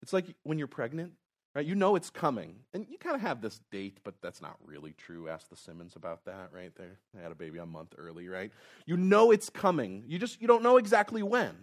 It's 0.02 0.12
like 0.12 0.26
when 0.42 0.58
you're 0.58 0.66
pregnant, 0.66 1.12
right? 1.56 1.64
You 1.64 1.74
know 1.74 1.96
it's 1.96 2.10
coming. 2.10 2.56
And 2.74 2.86
you 2.90 2.98
kind 2.98 3.16
of 3.16 3.22
have 3.22 3.40
this 3.40 3.62
date, 3.70 3.98
but 4.04 4.14
that's 4.20 4.42
not 4.42 4.56
really 4.62 4.92
true. 4.92 5.26
Ask 5.28 5.48
the 5.48 5.56
Simmons 5.56 5.96
about 5.96 6.26
that, 6.26 6.50
right? 6.52 6.70
There. 6.76 6.98
They 7.14 7.22
had 7.22 7.32
a 7.32 7.34
baby 7.34 7.58
a 7.58 7.64
month 7.64 7.94
early, 7.96 8.28
right? 8.28 8.52
You 8.84 8.98
know 8.98 9.30
it's 9.30 9.48
coming. 9.48 10.04
You 10.06 10.18
just 10.18 10.40
you 10.40 10.46
don't 10.46 10.62
know 10.62 10.76
exactly 10.76 11.22
when. 11.22 11.54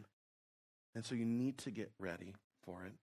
And 0.95 1.06
so 1.06 1.13
you 1.13 1.25
need 1.25 1.60
to 1.60 1.71
get 1.71 1.91
ready 1.99 2.34
for 2.65 2.84
it. 2.86 2.93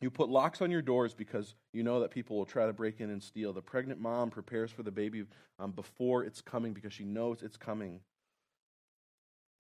You 0.00 0.10
put 0.10 0.28
locks 0.28 0.62
on 0.62 0.70
your 0.70 0.82
doors 0.82 1.12
because 1.12 1.54
you 1.72 1.82
know 1.82 2.00
that 2.00 2.10
people 2.10 2.36
will 2.36 2.44
try 2.44 2.66
to 2.66 2.72
break 2.72 3.00
in 3.00 3.10
and 3.10 3.22
steal. 3.22 3.52
The 3.52 3.62
pregnant 3.62 4.00
mom 4.00 4.30
prepares 4.30 4.70
for 4.70 4.84
the 4.84 4.92
baby 4.92 5.24
um, 5.58 5.72
before 5.72 6.22
it's 6.22 6.40
coming 6.40 6.72
because 6.72 6.92
she 6.92 7.04
knows 7.04 7.42
it's 7.42 7.56
coming. 7.56 8.00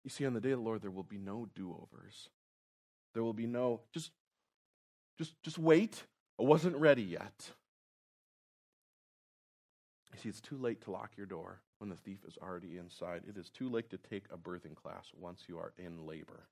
You 0.02 0.10
see, 0.10 0.26
on 0.26 0.34
the 0.34 0.40
day 0.40 0.50
of 0.50 0.58
the 0.58 0.64
Lord, 0.64 0.82
there 0.82 0.90
will 0.90 1.02
be 1.02 1.16
no 1.16 1.48
do 1.54 1.70
overs. 1.70 2.28
There 3.14 3.22
will 3.22 3.32
be 3.32 3.46
no, 3.46 3.80
just, 3.94 4.10
just, 5.18 5.34
just 5.42 5.58
wait. 5.58 6.02
I 6.38 6.42
wasn't 6.42 6.76
ready 6.76 7.02
yet. 7.02 7.50
You 10.12 10.20
see, 10.20 10.28
it's 10.28 10.40
too 10.40 10.58
late 10.58 10.80
to 10.82 10.90
lock 10.90 11.12
your 11.16 11.26
door 11.26 11.60
when 11.78 11.90
the 11.90 11.96
thief 11.96 12.18
is 12.26 12.38
already 12.42 12.78
inside. 12.78 13.22
It 13.28 13.36
is 13.36 13.50
too 13.50 13.68
late 13.68 13.90
to 13.90 13.98
take 13.98 14.24
a 14.32 14.36
birthing 14.36 14.74
class 14.74 15.06
once 15.16 15.44
you 15.48 15.58
are 15.58 15.72
in 15.78 16.06
labor 16.06 16.48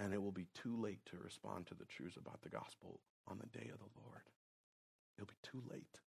and 0.00 0.14
it 0.14 0.22
will 0.22 0.32
be 0.32 0.46
too 0.54 0.76
late 0.80 1.04
to 1.06 1.16
respond 1.22 1.66
to 1.66 1.74
the 1.74 1.84
truths 1.84 2.16
about 2.16 2.40
the 2.42 2.48
gospel 2.48 3.00
on 3.26 3.38
the 3.38 3.58
day 3.58 3.68
of 3.72 3.78
the 3.78 4.00
Lord. 4.04 4.22
It'll 5.16 5.26
be 5.26 5.34
too 5.42 5.62
late. 5.70 6.00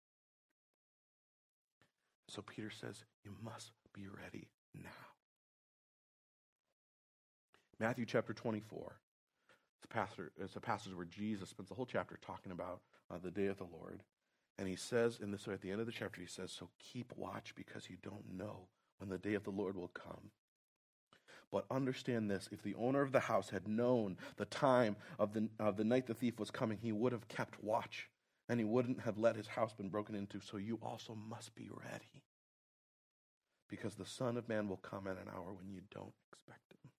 So 2.28 2.42
Peter 2.42 2.70
says, 2.70 3.04
You 3.24 3.34
must 3.42 3.72
be 3.94 4.06
ready 4.08 4.48
now. 4.74 4.90
Matthew 7.80 8.04
chapter 8.04 8.34
24. 8.34 8.98
It's 9.78 9.84
a, 9.84 9.88
pastor, 9.88 10.32
it's 10.36 10.56
a 10.56 10.60
passage 10.60 10.94
where 10.94 11.06
Jesus 11.06 11.50
spends 11.50 11.68
the 11.68 11.74
whole 11.74 11.86
chapter 11.86 12.18
talking 12.20 12.50
about 12.50 12.80
uh, 13.10 13.18
the 13.22 13.30
day 13.30 13.46
of 13.46 13.58
the 13.58 13.64
Lord. 13.64 14.02
And 14.58 14.66
he 14.66 14.74
says 14.74 15.20
in 15.22 15.30
this 15.30 15.46
way 15.46 15.54
at 15.54 15.60
the 15.60 15.70
end 15.70 15.80
of 15.80 15.86
the 15.86 15.92
chapter, 15.92 16.20
he 16.20 16.26
says, 16.26 16.50
So 16.50 16.68
keep 16.80 17.12
watch 17.16 17.54
because 17.54 17.88
you 17.88 17.96
don't 18.02 18.36
know 18.36 18.66
when 18.98 19.08
the 19.08 19.18
day 19.18 19.34
of 19.34 19.44
the 19.44 19.50
Lord 19.50 19.76
will 19.76 19.88
come. 19.88 20.32
But 21.52 21.64
understand 21.70 22.30
this 22.30 22.48
if 22.50 22.62
the 22.62 22.74
owner 22.74 23.02
of 23.02 23.12
the 23.12 23.20
house 23.20 23.50
had 23.50 23.68
known 23.68 24.18
the 24.36 24.44
time 24.44 24.96
of 25.18 25.32
the, 25.32 25.48
of 25.58 25.76
the 25.76 25.84
night 25.84 26.06
the 26.06 26.14
thief 26.14 26.38
was 26.38 26.50
coming, 26.50 26.78
he 26.82 26.92
would 26.92 27.12
have 27.12 27.28
kept 27.28 27.62
watch 27.62 28.08
and 28.48 28.58
he 28.58 28.64
wouldn't 28.64 29.00
have 29.00 29.16
let 29.16 29.36
his 29.36 29.46
house 29.46 29.72
been 29.72 29.88
broken 29.88 30.14
into. 30.14 30.40
So 30.40 30.56
you 30.56 30.78
also 30.82 31.14
must 31.14 31.54
be 31.54 31.70
ready. 31.70 32.24
Because 33.68 33.94
the 33.94 34.06
Son 34.06 34.36
of 34.36 34.48
Man 34.48 34.68
will 34.68 34.78
come 34.78 35.06
at 35.06 35.18
an 35.18 35.28
hour 35.34 35.52
when 35.52 35.70
you 35.70 35.82
don't 35.90 36.14
expect 36.32 36.72
him. 36.72 36.90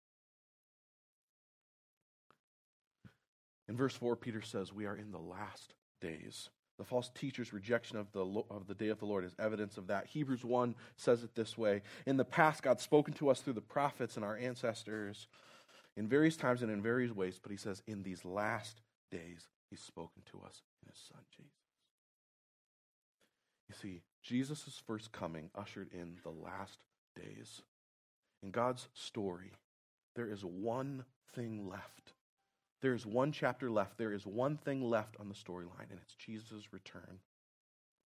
In 3.68 3.76
verse 3.76 3.94
4, 3.94 4.16
Peter 4.16 4.42
says, 4.42 4.72
We 4.72 4.87
are 4.87 4.96
in 4.96 5.12
the 5.12 5.18
last 5.18 5.74
days. 6.00 6.48
The 6.78 6.85
false 6.85 7.11
teacher's 7.14 7.52
rejection 7.52 7.96
of 7.98 8.11
the, 8.12 8.24
of 8.50 8.66
the 8.66 8.74
day 8.74 8.88
of 8.88 9.00
the 9.00 9.04
Lord 9.07 9.24
is 9.24 9.35
evidence 9.38 9.76
of 9.76 9.88
that. 9.88 10.07
Hebrews 10.07 10.44
1 10.44 10.74
says 10.96 11.24
it 11.24 11.35
this 11.35 11.59
way 11.59 11.83
In 12.07 12.16
the 12.16 12.24
past, 12.24 12.62
God's 12.62 12.83
spoken 12.83 13.14
to 13.14 13.31
us 13.31 13.40
through 13.40 13.54
the 13.54 13.61
prophets 13.61 14.16
and 14.16 14.24
our 14.24 14.37
ancestors 14.37 15.26
in 15.96 16.09
various 16.09 16.37
times 16.37 16.62
and 16.62 16.70
in 16.70 16.81
various 16.81 17.12
ways, 17.12 17.40
but 17.42 17.50
he 17.50 17.59
says, 17.59 17.83
In 17.87 18.04
these 18.04 18.24
last 18.24 18.81
days, 19.11 19.48
he's 19.68 19.81
spoken 19.81 20.22
to 20.31 20.40
us 20.46 20.62
in 20.83 20.88
his 20.88 21.00
son, 21.12 21.20
Jesus. 21.37 21.52
You 23.68 23.74
see, 23.74 24.02
Jesus' 24.22 24.81
first 24.87 25.12
coming 25.12 25.50
ushered 25.54 25.88
in 25.92 26.18
the 26.22 26.31
last 26.31 26.78
days. 27.16 27.62
In 28.42 28.50
God's 28.50 28.88
story, 28.94 29.52
there 30.14 30.31
is 30.31 30.44
one 30.44 31.04
thing 31.35 31.68
left 31.68 32.12
there 32.80 32.94
is 32.94 33.04
one 33.04 33.32
chapter 33.32 33.70
left. 33.70 33.98
There 33.98 34.12
is 34.12 34.26
one 34.26 34.56
thing 34.56 34.82
left 34.82 35.16
on 35.18 35.28
the 35.28 35.34
storyline, 35.34 35.90
and 35.90 35.98
it's 36.02 36.14
Jesus' 36.14 36.72
return. 36.72 37.20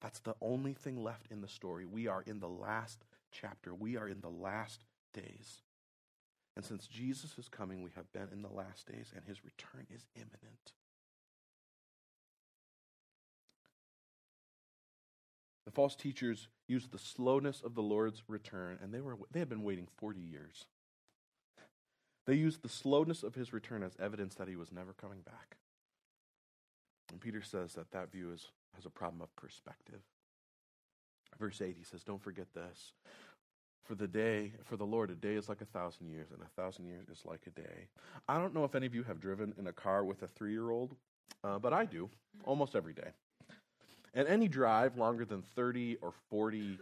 That's 0.02 0.20
the 0.20 0.36
only 0.42 0.74
thing 0.74 1.04
left 1.04 1.28
in 1.30 1.42
the 1.42 1.48
story. 1.48 1.86
We 1.86 2.08
are 2.08 2.24
in 2.26 2.40
the 2.40 2.50
last 2.50 3.04
chapter, 3.32 3.74
we 3.74 3.98
are 3.98 4.08
in 4.08 4.22
the 4.22 4.30
last 4.30 4.84
days. 5.14 5.62
And 6.56 6.66
since 6.66 6.86
Jesus 6.86 7.38
is 7.38 7.48
coming, 7.48 7.82
we 7.82 7.92
have 7.96 8.12
been 8.12 8.28
in 8.32 8.42
the 8.42 8.50
last 8.50 8.86
days, 8.88 9.14
and 9.16 9.24
his 9.26 9.44
return 9.46 9.88
is 9.90 10.06
imminent. 10.16 10.74
The 15.66 15.72
false 15.72 15.96
teachers 15.96 16.50
used 16.68 16.92
the 16.92 16.98
slowness 16.98 17.62
of 17.62 17.76
the 17.76 17.82
Lord's 17.82 18.24
return, 18.28 18.80
and 18.82 18.94
they, 18.94 19.00
were, 19.00 19.18
they 19.32 19.40
had 19.40 19.48
been 19.48 19.64
waiting 19.64 19.88
40 19.98 20.20
years. 20.20 20.66
They 22.26 22.36
used 22.36 22.62
the 22.62 22.70
slowness 22.70 23.24
of 23.24 23.36
his 23.36 23.54
return 23.54 23.84
as 23.84 23.94
evidence 24.00 24.36
that 24.36 24.48
he 24.48 24.56
was 24.56 24.72
never 24.72 24.94
coming 24.94 25.22
back. 25.22 25.58
And 27.12 27.20
Peter 27.20 27.42
says 27.42 27.74
that 27.74 27.92
that 27.92 28.12
view 28.12 28.32
is, 28.32 28.48
has 28.76 28.86
a 28.86 28.90
problem 28.90 29.22
of 29.22 29.36
perspective. 29.36 30.02
Verse 31.40 31.62
8, 31.62 31.76
he 31.78 31.84
says, 31.84 32.04
Don't 32.04 32.22
forget 32.22 32.48
this. 32.54 32.94
For 33.84 33.96
the 33.96 34.08
day, 34.08 34.54
for 34.64 34.78
the 34.78 34.86
Lord, 34.86 35.10
a 35.10 35.16
day 35.16 35.34
is 35.34 35.50
like 35.50 35.62
a 35.62 35.66
thousand 35.66 36.08
years, 36.08 36.28
and 36.32 36.42
a 36.42 36.62
thousand 36.62 36.86
years 36.86 37.10
is 37.10 37.26
like 37.26 37.42
a 37.48 37.50
day. 37.50 37.88
I 38.28 38.38
don't 38.38 38.54
know 38.54 38.64
if 38.64 38.76
any 38.76 38.86
of 38.86 38.94
you 38.94 39.04
have 39.04 39.20
driven 39.20 39.54
in 39.58 39.68
a 39.68 39.74
car 39.74 40.06
with 40.06 40.22
a 40.22 40.28
three 40.28 40.52
year 40.52 40.70
old, 40.70 40.96
uh, 41.44 41.58
but 41.58 41.74
I 41.74 41.86
do 41.86 42.10
almost 42.46 42.76
every 42.76 42.94
day. 42.94 43.10
And 44.14 44.28
any 44.28 44.48
drive 44.48 44.98
longer 44.98 45.26
than 45.26 45.42
30 45.42 45.98
or 46.02 46.14
40 46.30 46.78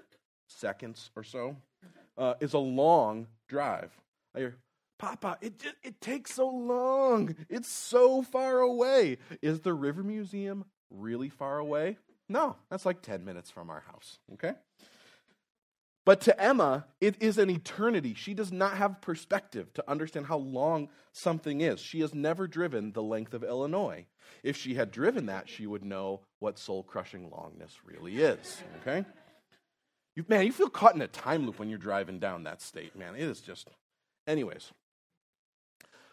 seconds 0.48 1.12
or 1.16 1.24
so 1.24 1.56
uh, 2.18 2.34
is 2.40 2.54
a 2.54 2.60
long 2.60 3.28
drive. 3.48 3.92
I 4.36 4.40
hear, 4.40 4.56
Papa, 5.00 5.38
it, 5.42 5.64
it 5.82 6.02
takes 6.02 6.36
so 6.36 6.48
long. 6.48 7.36
It's 7.50 7.70
so 7.70 8.22
far 8.22 8.60
away. 8.60 9.18
Is 9.42 9.62
the 9.62 9.74
River 9.74 10.04
Museum 10.04 10.66
really 10.92 11.30
far 11.30 11.58
away? 11.58 11.98
No, 12.28 12.58
that's 12.70 12.86
like 12.86 13.02
10 13.02 13.26
minutes 13.26 13.50
from 13.50 13.70
our 13.70 13.80
house, 13.80 14.20
okay? 14.34 14.54
But 16.06 16.22
to 16.22 16.42
Emma, 16.42 16.86
it 17.00 17.16
is 17.22 17.38
an 17.38 17.50
eternity. 17.50 18.14
She 18.14 18.34
does 18.34 18.52
not 18.52 18.78
have 18.78 19.02
perspective 19.02 19.74
to 19.74 19.90
understand 19.90 20.26
how 20.26 20.38
long 20.38 20.90
something 21.14 21.62
is. 21.62 21.80
She 21.80 22.02
has 22.02 22.14
never 22.14 22.48
driven 22.48 22.92
the 22.92 23.04
length 23.04 23.34
of 23.34 23.44
Illinois. 23.44 24.06
If 24.44 24.58
she 24.58 24.76
had 24.76 24.92
driven 24.92 25.28
that, 25.28 25.48
she 25.48 25.66
would 25.66 25.84
know 25.84 26.22
what 26.40 26.60
soul 26.60 26.84
crushing 26.84 27.30
longness 27.30 27.74
really 27.86 28.18
is. 28.18 28.62
Okay? 28.82 29.06
You, 30.16 30.26
man, 30.28 30.46
you 30.46 30.52
feel 30.52 30.70
caught 30.70 30.96
in 30.96 31.02
a 31.02 31.08
time 31.08 31.46
loop 31.46 31.60
when 31.60 31.70
you're 31.70 31.78
driving 31.78 32.20
down 32.20 32.44
that 32.44 32.62
state, 32.62 32.96
man. 32.98 33.16
It 33.16 33.24
is 33.24 33.40
just. 33.40 33.70
Anyways, 34.28 34.72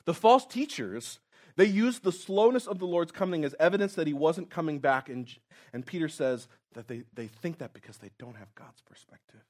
the 0.06 0.14
false 0.14 0.46
teachers, 0.46 1.18
they 1.56 1.66
used 1.66 2.02
the 2.02 2.12
slowness 2.12 2.66
of 2.66 2.78
the 2.78 2.86
Lord's 2.86 3.12
coming 3.12 3.44
as 3.44 3.54
evidence 3.60 3.94
that 3.94 4.06
he 4.06 4.12
wasn't 4.12 4.50
coming 4.50 4.78
back. 4.78 5.08
And, 5.08 5.28
and 5.72 5.84
Peter 5.84 6.08
says 6.08 6.48
that 6.74 6.88
they, 6.88 7.02
they 7.14 7.26
think 7.26 7.58
that 7.58 7.74
because 7.74 7.98
they 7.98 8.10
don't 8.18 8.36
have 8.36 8.54
God's 8.54 8.80
perspective. 8.82 9.40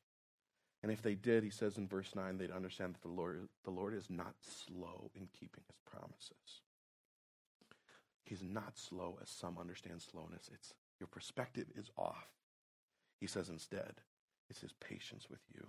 And 0.83 0.93
if 0.93 1.03
they 1.03 1.15
did, 1.15 1.43
he 1.43 1.51
says 1.51 1.79
in 1.79 1.89
verse 1.89 2.15
9, 2.15 2.39
they'd 2.39 2.51
understand 2.51 2.95
that 2.95 3.03
the 3.03 3.15
Lord, 3.15 3.49
the 3.65 3.71
Lord 3.71 3.95
is 3.95 4.09
not 4.09 4.35
slow 4.41 5.11
in 5.15 5.29
keeping 5.39 5.65
his 5.67 5.79
promises. 5.85 6.63
He's 8.25 8.43
not 8.43 8.79
slow 8.79 9.19
as 9.23 9.29
some 9.29 9.57
understand 9.59 10.03
slowness. 10.03 10.51
It's 10.53 10.75
your 11.01 11.07
perspective 11.09 11.67
is 11.77 11.91
off. 11.97 12.29
He 13.21 13.27
says 13.27 13.49
instead, 13.49 13.95
it's 14.49 14.61
his 14.61 14.73
patience 14.81 15.29
with 15.31 15.41
you. 15.55 15.67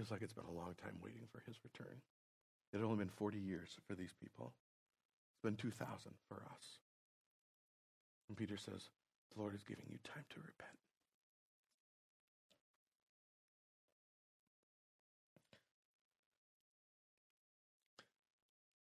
Feels 0.00 0.10
like 0.10 0.22
it's 0.22 0.32
been 0.32 0.46
a 0.48 0.58
long 0.58 0.74
time 0.82 0.96
waiting 1.04 1.28
for 1.30 1.42
his 1.46 1.56
return. 1.62 2.00
It 2.72 2.78
had 2.78 2.86
only 2.86 3.04
been 3.04 3.10
40 3.10 3.38
years 3.38 3.76
for 3.86 3.94
these 3.94 4.14
people. 4.18 4.54
It's 5.34 5.42
been 5.42 5.56
2,000 5.56 6.12
for 6.26 6.36
us. 6.36 6.78
And 8.28 8.38
Peter 8.38 8.56
says, 8.56 8.88
the 9.34 9.42
Lord 9.42 9.54
is 9.54 9.62
giving 9.62 9.84
you 9.90 9.98
time 10.02 10.24
to 10.30 10.40
repent. 10.40 10.78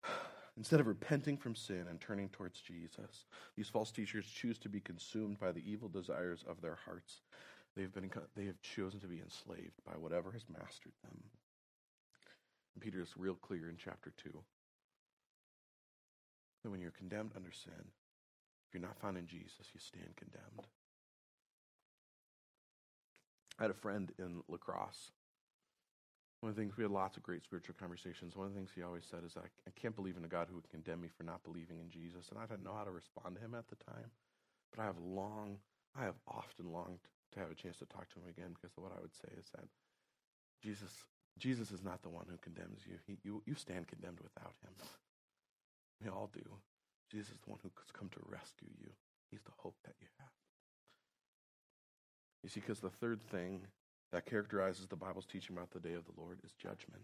Instead 0.57 0.79
of 0.79 0.87
repenting 0.87 1.37
from 1.37 1.57
sin 1.57 1.87
and 1.91 2.01
turning 2.01 2.29
towards 2.29 2.61
Jesus, 2.61 3.25
these 3.57 3.69
false 3.69 3.91
teachers 3.91 4.25
choose 4.25 4.59
to 4.59 4.69
be 4.69 4.79
consumed 4.79 5.41
by 5.41 5.51
the 5.51 5.69
evil 5.69 5.89
desires 5.89 6.45
of 6.49 6.61
their 6.61 6.79
hearts. 6.85 7.23
They've, 7.79 7.95
been, 7.95 8.11
they 8.35 8.47
have 8.47 8.61
chosen 8.61 8.99
to 9.01 9.07
be 9.07 9.21
enslaved 9.21 9.79
by 9.87 9.93
whatever 9.93 10.33
has 10.33 10.43
mastered 10.51 10.95
them. 11.05 11.23
And 12.75 12.83
Peter 12.83 13.01
is 13.01 13.15
real 13.17 13.37
clear 13.37 13.71
in 13.71 13.77
chapter 13.79 14.13
2 14.21 14.31
that 16.65 16.71
when 16.71 16.81
you're 16.81 16.91
condemned 16.91 17.31
under 17.37 17.53
sin, 17.53 17.71
if 17.79 18.75
you're 18.75 18.83
not 18.83 18.99
found 18.99 19.17
in 19.17 19.29
Jesus, 19.29 19.71
you 19.73 19.79
stand 19.79 20.17
condemned. 20.17 20.67
I 23.61 23.63
had 23.63 23.71
a 23.71 23.75
friend 23.75 24.11
in 24.19 24.43
La 24.49 24.57
Crosse. 24.57 25.13
One 26.41 26.51
of 26.51 26.57
the 26.57 26.63
things, 26.63 26.77
we 26.77 26.83
had 26.83 26.91
lots 26.91 27.17
of 27.17 27.23
great 27.23 27.45
spiritual 27.45 27.77
conversations. 27.79 28.35
One 28.35 28.49
of 28.49 28.55
the 28.55 28.59
things 28.59 28.71
he 28.75 28.83
always 28.83 29.05
said 29.09 29.21
is, 29.25 29.37
I, 29.37 29.47
I 29.69 29.71
can't 29.81 29.95
believe 29.95 30.17
in 30.17 30.25
a 30.25 30.29
God 30.29 30.49
who 30.49 30.57
would 30.57 30.69
condemn 30.69 31.01
me 31.01 31.09
for 31.17 31.23
not 31.23 31.45
believing 31.45 31.79
in 31.79 31.91
Jesus. 31.91 32.29
And 32.31 32.41
I 32.41 32.47
didn't 32.47 32.65
know 32.65 32.75
how 32.77 32.85
to 32.85 32.91
respond 32.91 33.37
to 33.37 33.41
him 33.41 33.55
at 33.55 33.69
the 33.69 33.77
time. 33.77 34.11
But 34.75 34.83
I 34.83 34.87
have 34.87 34.99
long, 34.99 35.59
I 35.97 36.03
have 36.03 36.17
often 36.27 36.73
longed 36.73 36.99
to 37.33 37.41
have 37.41 37.51
a 37.51 37.55
chance 37.55 37.77
to 37.79 37.87
talk 37.87 38.09
to 38.11 38.21
him 38.21 38.29
again 38.29 38.55
because 38.55 38.77
what 38.77 38.93
I 38.97 39.01
would 39.01 39.15
say 39.15 39.29
is 39.39 39.47
that 39.55 39.69
Jesus, 40.63 40.91
Jesus 41.39 41.71
is 41.71 41.85
not 41.85 42.03
the 42.03 42.09
one 42.09 42.27
who 42.29 42.37
condemns 42.39 42.83
you. 42.87 42.99
He, 43.07 43.19
you, 43.23 43.43
you 43.47 43.55
stand 43.55 43.89
condemned 43.89 44.21
without 44.21 44.55
him. 44.63 44.73
We 46.03 46.11
all 46.11 46.31
do. 46.33 46.45
Jesus 47.11 47.35
is 47.35 47.41
the 47.41 47.51
one 47.51 47.59
who's 47.63 47.73
come 47.93 48.09
to 48.11 48.21
rescue 48.29 48.69
you. 48.81 48.91
He's 49.31 49.43
the 49.43 49.57
hope 49.57 49.77
that 49.85 49.95
you 50.01 50.09
have. 50.19 50.29
You 52.43 52.49
see, 52.49 52.61
because 52.61 52.81
the 52.81 52.91
third 52.91 53.23
thing 53.23 53.63
that 54.13 54.27
characterizes 54.27 54.87
the 54.87 54.97
Bible's 54.97 55.27
teaching 55.27 55.57
about 55.57 55.71
the 55.71 55.81
day 55.81 55.95
of 55.95 56.05
the 56.05 56.19
Lord 56.21 56.39
is 56.45 56.53
judgment. 56.53 57.03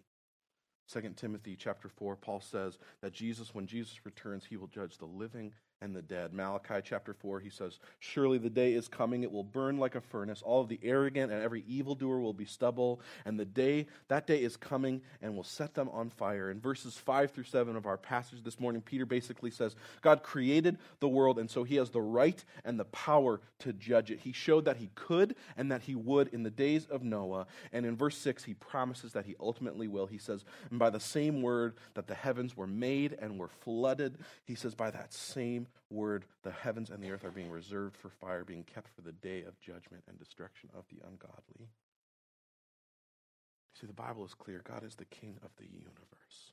2 0.93 1.01
Timothy 1.17 1.57
chapter 1.59 1.89
4, 1.89 2.17
Paul 2.17 2.41
says 2.41 2.79
that 3.03 3.13
Jesus, 3.13 3.55
when 3.55 3.67
Jesus 3.67 4.05
returns, 4.05 4.45
he 4.45 4.57
will 4.57 4.67
judge 4.67 4.99
the 4.99 5.07
living 5.07 5.53
and 5.81 5.95
the 5.95 6.03
dead. 6.03 6.33
Malachi 6.33 6.81
chapter 6.83 7.13
4, 7.13 7.41
he 7.41 7.51
says, 7.51 7.79
Surely 7.99 8.39
the 8.39 8.51
day 8.51 8.73
is 8.73 8.89
coming, 8.89 9.23
it 9.23 9.31
will 9.31 9.45
burn 9.45 9.79
like 9.79 9.95
a 9.95 10.01
furnace. 10.01 10.43
All 10.43 10.61
of 10.61 10.69
the 10.69 10.81
arrogant 10.83 11.31
and 11.31 11.43
every 11.43 11.63
evildoer 11.69 12.21
will 12.21 12.33
be 12.33 12.45
stubble, 12.45 13.01
and 13.25 13.39
the 13.39 13.45
day, 13.45 13.87
that 14.09 14.27
day 14.27 14.43
is 14.43 14.57
coming 14.57 15.03
and 15.21 15.37
will 15.37 15.45
set 15.45 15.75
them 15.75 15.89
on 15.91 16.11
fire. 16.11 16.51
In 16.51 16.61
verses 16.61 16.97
5 16.97 17.33
through 17.33 17.45
7 17.45 17.77
of 17.77 17.87
our 17.87 17.99
passage 17.99 18.43
this 18.43 18.59
morning, 18.59 18.81
Peter 18.81 19.05
basically 19.05 19.51
says, 19.51 19.77
God 20.01 20.23
created 20.23 20.79
the 21.01 21.09
world, 21.09 21.39
and 21.39 21.51
so 21.51 21.65
he 21.65 21.77
has 21.77 21.91
the 21.91 22.01
right 22.03 22.43
and 22.65 22.81
the 22.81 22.87
power 22.87 23.41
to 23.61 23.73
judge 23.73 24.11
it. 24.11 24.21
He 24.21 24.33
showed 24.33 24.65
that 24.65 24.79
he 24.79 24.91
could 24.95 25.37
and 25.57 25.71
that 25.71 25.83
he 25.83 25.95
would 25.95 26.29
in 26.29 26.43
the 26.43 26.51
days 26.51 26.87
of 26.87 27.03
Noah. 27.03 27.47
And 27.73 27.85
in 27.85 27.97
verse 27.97 28.17
6, 28.19 28.45
he 28.45 28.55
promises 28.55 29.13
that 29.13 29.27
he 29.27 29.37
ultimately 29.39 29.89
will. 29.89 30.07
He 30.07 30.19
says, 30.19 30.45
And 30.71 30.79
by 30.79 30.91
the 30.91 31.01
same 31.01 31.43
word 31.43 31.75
that 31.95 32.07
the 32.07 32.15
heavens 32.15 32.57
were 32.57 32.67
made 32.67 33.17
and 33.21 33.39
were 33.39 33.49
flooded, 33.49 34.19
he 34.45 34.55
says, 34.55 34.75
By 34.75 34.91
that 34.91 35.13
same 35.13 35.64
word, 35.91 36.25
the 36.43 36.51
heavens 36.51 36.91
and 36.91 37.03
the 37.03 37.11
earth 37.11 37.25
are 37.25 37.31
being 37.31 37.51
reserved 37.51 37.97
for 37.97 38.11
fire, 38.11 38.45
being 38.45 38.65
kept 38.65 38.89
for 38.95 39.03
the 39.03 39.13
day 39.13 39.43
of 39.43 39.61
judgment 39.61 40.05
and 40.09 40.19
destruction 40.19 40.71
of 40.77 40.85
the 40.89 41.07
ungodly. 41.07 41.69
See, 43.81 43.87
the 43.87 43.93
Bible 43.93 44.25
is 44.25 44.35
clear 44.35 44.63
God 44.65 44.85
is 44.85 44.95
the 44.95 45.05
king 45.05 45.39
of 45.43 45.51
the 45.57 45.67
universe. 45.67 46.53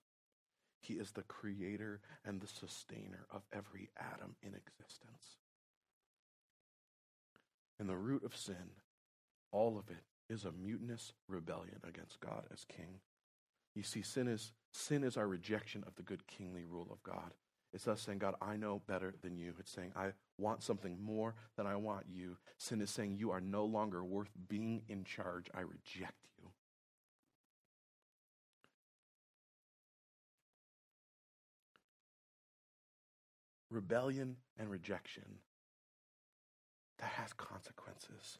He 0.82 0.96
is 0.96 1.12
the 1.12 1.24
creator 1.24 2.02
and 2.26 2.42
the 2.42 2.48
sustainer 2.48 3.28
of 3.32 3.44
every 3.54 3.90
atom 3.98 4.36
in 4.42 4.56
existence. 4.56 5.38
And 7.80 7.88
the 7.88 7.98
root 7.98 8.24
of 8.24 8.36
sin, 8.36 8.72
all 9.52 9.78
of 9.78 9.90
it, 9.90 10.04
is 10.34 10.46
a 10.46 10.52
mutinous 10.52 11.14
rebellion 11.28 11.80
against 11.88 12.20
God 12.20 12.46
as 12.52 12.66
king. 12.66 13.00
You 13.76 13.84
see, 13.84 14.02
sin 14.02 14.28
is, 14.28 14.54
sin 14.72 15.04
is 15.04 15.18
our 15.18 15.28
rejection 15.28 15.84
of 15.86 15.96
the 15.96 16.04
good 16.04 16.26
kingly 16.28 16.66
rule 16.66 16.88
of 16.92 17.04
God. 17.04 17.34
It's 17.74 17.88
us 17.88 18.02
saying, 18.02 18.18
God, 18.18 18.36
I 18.42 18.58
know 18.58 18.82
better 18.86 19.14
than 19.22 19.38
you. 19.38 19.54
It's 19.60 19.72
saying, 19.72 19.94
I 19.96 20.10
want 20.38 20.62
something 20.62 20.98
more 21.02 21.36
than 21.56 21.66
I 21.66 21.78
want 21.78 22.06
you. 22.12 22.38
Sin 22.58 22.82
is 22.82 22.90
saying, 22.90 23.16
You 23.18 23.32
are 23.32 23.40
no 23.40 23.64
longer 23.64 24.04
worth 24.04 24.30
being 24.50 24.82
in 24.90 25.06
charge. 25.06 25.50
I 25.54 25.62
reject 25.62 26.28
you. 26.38 26.50
Rebellion 33.70 34.36
and 34.60 34.70
rejection, 34.70 35.40
that 37.00 37.12
has 37.12 37.32
consequences. 37.32 38.40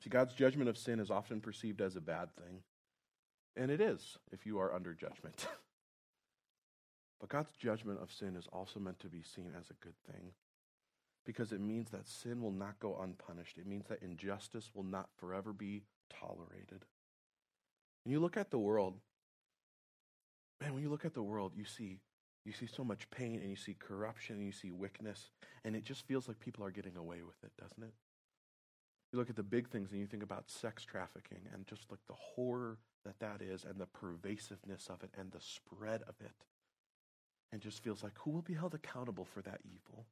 See, 0.00 0.10
God's 0.10 0.34
judgment 0.34 0.68
of 0.68 0.76
sin 0.76 1.00
is 1.00 1.10
often 1.10 1.40
perceived 1.40 1.80
as 1.80 1.96
a 1.96 2.02
bad 2.02 2.36
thing. 2.36 2.60
And 3.56 3.70
it 3.70 3.80
is 3.80 4.18
if 4.32 4.46
you 4.46 4.58
are 4.58 4.74
under 4.74 4.94
judgment. 4.94 5.46
but 7.20 7.28
God's 7.28 7.52
judgment 7.52 8.00
of 8.02 8.12
sin 8.12 8.36
is 8.36 8.48
also 8.52 8.80
meant 8.80 8.98
to 9.00 9.08
be 9.08 9.22
seen 9.22 9.52
as 9.58 9.70
a 9.70 9.84
good 9.84 9.94
thing 10.10 10.32
because 11.24 11.52
it 11.52 11.60
means 11.60 11.90
that 11.90 12.06
sin 12.06 12.42
will 12.42 12.52
not 12.52 12.78
go 12.80 12.98
unpunished. 13.00 13.58
It 13.58 13.66
means 13.66 13.86
that 13.88 14.02
injustice 14.02 14.70
will 14.74 14.84
not 14.84 15.08
forever 15.16 15.52
be 15.52 15.84
tolerated. 16.10 16.84
When 18.04 18.12
you 18.12 18.20
look 18.20 18.36
at 18.36 18.50
the 18.50 18.58
world, 18.58 18.98
man, 20.60 20.74
when 20.74 20.82
you 20.82 20.90
look 20.90 21.04
at 21.04 21.14
the 21.14 21.22
world, 21.22 21.52
you 21.56 21.64
see 21.64 22.00
you 22.44 22.52
see 22.52 22.66
so 22.66 22.84
much 22.84 23.08
pain 23.10 23.40
and 23.40 23.48
you 23.48 23.56
see 23.56 23.74
corruption 23.78 24.36
and 24.36 24.44
you 24.44 24.52
see 24.52 24.70
wickedness, 24.70 25.30
and 25.64 25.74
it 25.74 25.82
just 25.82 26.06
feels 26.06 26.28
like 26.28 26.38
people 26.40 26.62
are 26.62 26.70
getting 26.70 26.96
away 26.96 27.22
with 27.22 27.42
it, 27.42 27.52
doesn't 27.58 27.82
it? 27.82 27.94
You 29.12 29.18
look 29.18 29.30
at 29.30 29.36
the 29.36 29.42
big 29.42 29.70
things 29.70 29.92
and 29.92 30.00
you 30.00 30.06
think 30.06 30.22
about 30.22 30.50
sex 30.50 30.84
trafficking 30.84 31.48
and 31.54 31.66
just 31.66 31.90
like 31.90 32.00
the 32.06 32.14
horror 32.14 32.78
that 33.04 33.20
that 33.20 33.42
is 33.42 33.64
and 33.64 33.78
the 33.78 33.86
pervasiveness 33.86 34.88
of 34.88 35.02
it 35.02 35.10
and 35.18 35.30
the 35.32 35.40
spread 35.40 36.02
of 36.02 36.14
it. 36.20 36.46
And 37.52 37.60
just 37.60 37.82
feels 37.82 38.02
like 38.02 38.12
who 38.18 38.30
will 38.30 38.42
be 38.42 38.54
held 38.54 38.74
accountable 38.74 39.24
for 39.24 39.40
that 39.42 39.60
evil? 39.64 40.06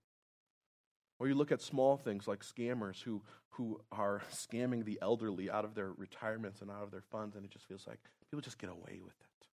Or 1.18 1.28
you 1.28 1.34
look 1.34 1.52
at 1.52 1.60
small 1.60 1.96
things 1.96 2.26
like 2.26 2.40
scammers 2.40 3.02
who, 3.02 3.22
who 3.50 3.80
are 3.90 4.22
scamming 4.32 4.84
the 4.84 4.98
elderly 5.02 5.50
out 5.50 5.64
of 5.64 5.74
their 5.74 5.92
retirements 5.92 6.60
and 6.62 6.70
out 6.70 6.82
of 6.82 6.90
their 6.90 7.04
funds, 7.12 7.36
and 7.36 7.44
it 7.44 7.50
just 7.50 7.66
feels 7.66 7.86
like 7.86 8.00
people 8.30 8.40
just 8.40 8.58
get 8.58 8.70
away 8.70 9.00
with 9.02 9.14
it. 9.20 9.46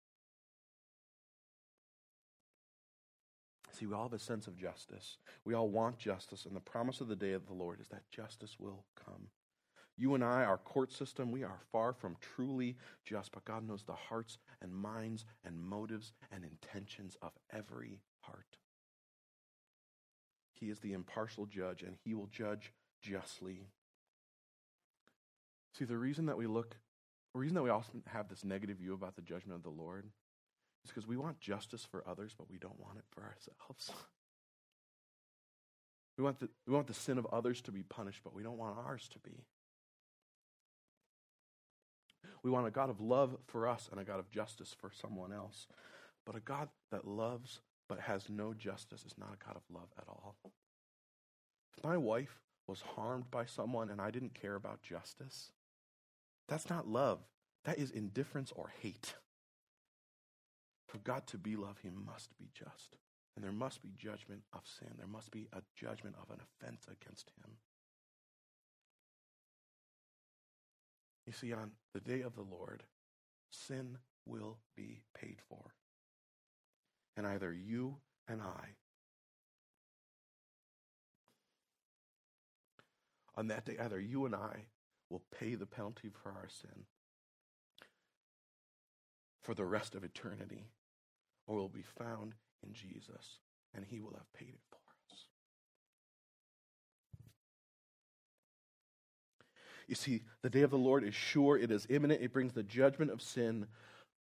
See, 3.79 3.87
we 3.87 3.95
all 3.95 4.05
have 4.05 4.13
a 4.13 4.19
sense 4.19 4.47
of 4.47 4.57
justice. 4.57 5.19
We 5.45 5.55
all 5.55 5.69
want 5.69 5.99
justice, 5.99 6.47
and 6.47 6.57
the 6.57 6.61
promise 6.61 7.01
of 7.01 7.09
the 7.09 7.17
day 7.17 7.33
of 7.33 7.47
the 7.47 7.53
Lord 7.53 7.81
is 7.81 7.89
that 7.89 8.11
justice 8.11 8.57
will 8.59 8.85
come. 8.97 9.29
You 9.99 10.15
and 10.15 10.23
I, 10.23 10.45
our 10.45 10.59
court 10.59 10.93
system, 10.93 11.33
we 11.33 11.43
are 11.43 11.59
far 11.73 11.93
from 11.93 12.17
truly 12.21 12.77
just, 13.05 13.33
but 13.33 13.45
God 13.45 13.67
knows 13.67 13.83
the 13.83 13.95
hearts 13.95 14.39
and 14.63 14.73
minds 14.73 15.25
and 15.45 15.61
motives 15.61 16.13
and 16.31 16.45
intentions 16.45 17.17
of 17.21 17.33
every 17.53 18.01
heart. 18.21 18.57
He 20.55 20.71
is 20.71 20.79
the 20.79 20.93
impartial 20.93 21.47
judge, 21.47 21.83
and 21.83 21.97
he 22.05 22.15
will 22.15 22.29
judge 22.29 22.73
justly. 23.03 23.67
See, 25.77 25.85
the 25.85 25.99
reason 25.99 26.27
that 26.27 26.39
we 26.39 26.47
look, 26.47 26.77
the 27.35 27.41
reason 27.41 27.57
that 27.57 27.65
we 27.65 27.71
often 27.71 28.05
have 28.07 28.29
this 28.29 28.45
negative 28.45 28.79
view 28.79 28.95
about 28.95 29.17
the 29.17 29.23
judgment 29.23 29.57
of 29.57 29.65
the 29.65 29.83
Lord 29.83 30.07
is 30.85 30.91
because 30.91 31.09
we 31.09 31.17
want 31.17 31.41
justice 31.41 31.85
for 31.85 32.05
others, 32.09 32.37
but 32.39 32.49
we 32.49 32.59
don't 32.59 32.79
want 32.79 32.99
it 32.99 33.05
for 33.11 33.23
ourselves. 33.23 33.91
We 36.17 36.25
want, 36.25 36.41
the, 36.41 36.49
we 36.67 36.75
want 36.75 36.89
the 36.89 36.95
sin 36.95 37.17
of 37.17 37.27
others 37.27 37.61
to 37.63 37.71
be 37.71 37.85
punished, 37.85 38.23
but 38.25 38.35
we 38.35 38.43
don't 38.43 38.59
want 38.59 38.77
ours 38.77 39.09
to 39.13 39.21
be. 39.21 39.45
We 42.43 42.51
want 42.51 42.67
a 42.67 42.71
God 42.71 42.91
of 42.91 43.01
love 43.01 43.37
for 43.47 43.67
us 43.67 43.89
and 43.91 44.01
a 44.01 44.05
God 44.05 44.19
of 44.19 44.31
justice 44.31 44.75
for 44.79 44.91
someone 44.91 45.33
else. 45.33 45.67
But 46.25 46.37
a 46.37 46.41
God 46.41 46.69
that 46.91 47.07
loves 47.07 47.61
but 47.89 48.01
has 48.01 48.29
no 48.29 48.53
justice 48.53 49.05
is 49.05 49.17
not 49.19 49.35
a 49.35 49.45
God 49.45 49.57
of 49.57 49.63
love 49.75 49.89
at 49.97 50.05
all. 50.09 50.37
If 51.77 51.83
my 51.83 51.97
wife 51.97 52.41
was 52.67 52.83
harmed 52.97 53.31
by 53.31 53.47
someone 53.47 53.89
and 53.89 54.01
I 54.01 54.11
didn't 54.11 54.35
care 54.35 54.55
about 54.55 54.83
justice, 54.83 55.53
that's 56.49 56.69
not 56.69 56.87
love. 56.87 57.21
That 57.65 57.79
is 57.79 57.91
indifference 57.91 58.53
or 58.55 58.71
hate. 58.81 59.15
For 60.87 60.99
God 60.99 61.27
to 61.29 61.39
be 61.39 61.57
love, 61.57 61.79
he 61.83 61.91
must 61.91 62.37
be 62.39 62.49
just. 62.53 62.97
And 63.37 63.45
there 63.45 63.53
must 63.53 63.83
be 63.83 63.91
judgment 63.97 64.43
of 64.53 64.63
sin. 64.67 64.89
There 64.97 65.07
must 65.07 65.31
be 65.31 65.49
a 65.53 65.63
judgment 65.77 66.17
of 66.21 66.31
an 66.31 66.41
offense 66.43 66.87
against 66.91 67.31
him. 67.39 67.53
You 71.29 71.35
see, 71.35 71.53
on 71.53 71.73
the 71.93 72.01
day 72.01 72.23
of 72.23 72.35
the 72.35 72.47
Lord, 72.51 72.85
sin 73.51 73.99
will 74.25 74.57
be 74.75 75.03
paid 75.15 75.43
for. 75.47 75.75
And 77.19 77.27
either 77.27 77.53
you 77.53 77.97
and 78.27 78.41
I, 78.41 78.77
on 83.37 83.49
that 83.49 83.67
day, 83.67 83.77
either 83.79 84.01
you 84.01 84.25
and 84.25 84.35
I 84.35 84.69
will 85.11 85.21
pay 85.39 85.55
the 85.55 85.67
penalty 85.67 86.09
for 86.09 86.31
our 86.31 86.49
sin 86.49 86.85
for 89.43 89.53
the 89.55 89.67
rest 89.67 89.95
of 89.95 90.05
eternity, 90.05 90.71
or 91.47 91.57
will 91.57 91.69
be 91.69 91.85
found 91.99 92.37
in 92.67 92.73
Jesus, 92.73 93.41
and 93.75 93.85
he 93.85 94.01
will 94.01 94.15
have 94.15 94.33
paid 94.33 94.55
it 94.55 94.63
for 94.71 94.78
You 99.89 99.95
see, 99.95 100.23
the 100.43 100.51
day 100.51 100.63
of 100.63 100.71
the 100.71 100.79
Lord 100.79 101.03
is 101.03 101.15
sure, 101.15 101.57
it 101.57 101.71
is 101.71 101.87
imminent, 101.89 102.23
it 102.23 102.33
brings 102.33 102.53
the 102.53 102.63
judgment 102.63 103.11
of 103.11 103.23
sin. 103.23 103.67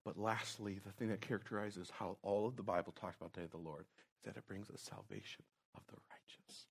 But 0.04 0.18
lastly, 0.18 0.81
the 0.85 0.92
thing 0.92 1.09
that 1.09 1.20
characterizes 1.20 1.90
how 1.90 2.16
all 2.22 2.46
of 2.46 2.57
the 2.57 2.62
Bible 2.62 2.94
talks 2.98 3.16
about 3.16 3.35
the 3.35 3.40
day 3.40 3.44
of 3.44 3.50
the 3.50 3.59
Lord 3.59 3.85
is 4.18 4.24
that 4.24 4.38
it 4.38 4.46
brings 4.46 4.68
the 4.68 4.78
salvation 4.78 5.44
of 5.76 5.83
the 5.88 5.96
righteous. 6.11 6.66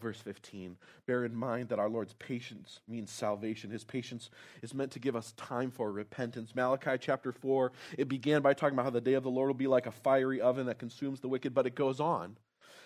Verse 0.00 0.20
15 0.20 0.76
Bear 1.06 1.24
in 1.24 1.36
mind 1.36 1.68
that 1.68 1.78
our 1.78 1.88
Lord's 1.88 2.14
patience 2.14 2.80
means 2.88 3.12
salvation. 3.12 3.70
His 3.70 3.84
patience 3.84 4.30
is 4.62 4.74
meant 4.74 4.90
to 4.92 4.98
give 4.98 5.14
us 5.14 5.32
time 5.36 5.70
for 5.70 5.92
repentance. 5.92 6.56
Malachi 6.56 6.96
chapter 6.98 7.30
4, 7.30 7.70
it 7.96 8.08
began 8.08 8.42
by 8.42 8.54
talking 8.54 8.74
about 8.74 8.86
how 8.86 8.90
the 8.90 9.00
day 9.00 9.14
of 9.14 9.22
the 9.22 9.30
Lord 9.30 9.46
will 9.48 9.54
be 9.54 9.68
like 9.68 9.86
a 9.86 9.92
fiery 9.92 10.40
oven 10.40 10.66
that 10.66 10.80
consumes 10.80 11.20
the 11.20 11.28
wicked, 11.28 11.54
but 11.54 11.66
it 11.66 11.76
goes 11.76 12.00
on. 12.00 12.36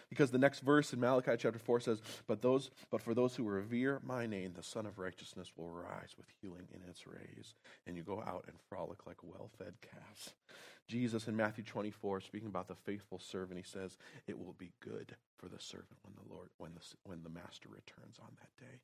Because 0.08 0.30
the 0.30 0.38
next 0.38 0.60
verse 0.60 0.92
in 0.92 1.00
Malachi 1.00 1.32
chapter 1.36 1.58
4 1.58 1.80
says, 1.80 2.00
But 2.26 2.40
those 2.40 2.70
but 2.90 3.02
for 3.02 3.12
those 3.12 3.34
who 3.34 3.44
revere 3.44 4.00
my 4.04 4.26
name, 4.26 4.52
the 4.54 4.62
Sun 4.62 4.86
of 4.86 4.98
Righteousness 4.98 5.52
will 5.56 5.70
rise 5.70 6.14
with 6.16 6.26
healing 6.40 6.68
in 6.72 6.88
its 6.88 7.06
rays, 7.06 7.54
and 7.86 7.96
you 7.96 8.02
go 8.02 8.22
out 8.24 8.44
and 8.46 8.56
frolic 8.68 9.06
like 9.06 9.22
well 9.22 9.50
fed 9.58 9.74
calves. 9.82 10.34
Jesus 10.88 11.26
in 11.26 11.36
Matthew 11.36 11.64
24, 11.64 12.20
speaking 12.20 12.48
about 12.48 12.68
the 12.68 12.76
faithful 12.76 13.18
servant, 13.18 13.58
he 13.58 13.64
says, 13.64 13.98
It 14.28 14.38
will 14.38 14.54
be 14.56 14.70
good 14.80 15.16
for 15.36 15.48
the 15.48 15.58
servant 15.58 15.98
when 16.02 16.14
the 16.14 16.32
Lord, 16.32 16.50
when 16.58 16.74
the, 16.74 16.82
when 17.02 17.22
the 17.24 17.28
master 17.28 17.68
returns 17.68 18.18
on 18.20 18.30
that 18.38 18.64
day. 18.64 18.78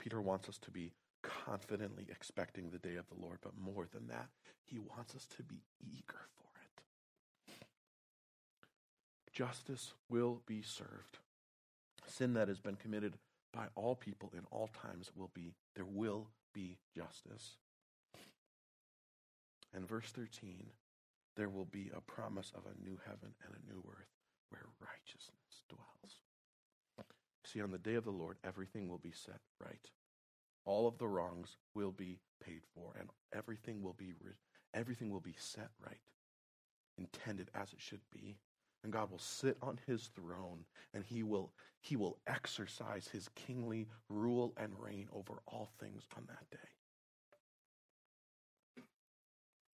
Peter 0.00 0.20
wants 0.20 0.48
us 0.48 0.58
to 0.58 0.70
be 0.70 0.92
confidently 1.22 2.06
expecting 2.10 2.70
the 2.70 2.78
day 2.78 2.96
of 2.96 3.08
the 3.08 3.20
Lord, 3.20 3.38
but 3.42 3.56
more 3.56 3.86
than 3.92 4.08
that, 4.08 4.28
he 4.64 4.78
wants 4.78 5.14
us 5.14 5.26
to 5.36 5.42
be 5.42 5.62
eager 5.80 6.26
for. 6.36 6.47
Justice 9.38 9.92
will 10.10 10.42
be 10.46 10.62
served. 10.62 11.18
Sin 12.06 12.34
that 12.34 12.48
has 12.48 12.58
been 12.58 12.74
committed 12.74 13.14
by 13.52 13.66
all 13.76 13.94
people 13.94 14.32
in 14.36 14.42
all 14.50 14.68
times 14.82 15.12
will 15.14 15.30
be, 15.32 15.54
there 15.76 15.84
will 15.84 16.26
be 16.52 16.76
justice. 16.92 17.56
And 19.72 19.88
verse 19.88 20.10
13, 20.10 20.70
there 21.36 21.48
will 21.48 21.66
be 21.66 21.88
a 21.96 22.00
promise 22.00 22.50
of 22.52 22.62
a 22.66 22.84
new 22.84 22.98
heaven 23.06 23.32
and 23.46 23.54
a 23.54 23.72
new 23.72 23.84
earth 23.88 24.10
where 24.50 24.66
righteousness 24.80 25.62
dwells. 25.68 26.16
See, 27.44 27.62
on 27.62 27.70
the 27.70 27.78
day 27.78 27.94
of 27.94 28.04
the 28.04 28.10
Lord, 28.10 28.38
everything 28.42 28.88
will 28.88 28.98
be 28.98 29.12
set 29.12 29.38
right. 29.64 29.88
All 30.64 30.88
of 30.88 30.98
the 30.98 31.06
wrongs 31.06 31.58
will 31.76 31.92
be 31.92 32.18
paid 32.44 32.62
for, 32.74 32.96
and 32.98 33.08
everything 33.32 33.82
will 33.82 33.94
be 33.94 34.14
everything 34.74 35.10
will 35.10 35.20
be 35.20 35.36
set 35.38 35.70
right, 35.86 36.00
intended 36.98 37.52
as 37.54 37.72
it 37.72 37.80
should 37.80 38.02
be. 38.12 38.36
And 38.82 38.92
God 38.92 39.10
will 39.10 39.18
sit 39.18 39.56
on 39.60 39.78
his 39.86 40.10
throne 40.14 40.64
and 40.94 41.04
he 41.04 41.22
will 41.22 41.52
he 41.80 41.96
will 41.96 42.18
exercise 42.26 43.08
his 43.08 43.28
kingly 43.34 43.86
rule 44.08 44.52
and 44.56 44.72
reign 44.78 45.08
over 45.12 45.34
all 45.46 45.70
things 45.78 46.02
on 46.16 46.24
that 46.26 46.50
day. 46.50 46.58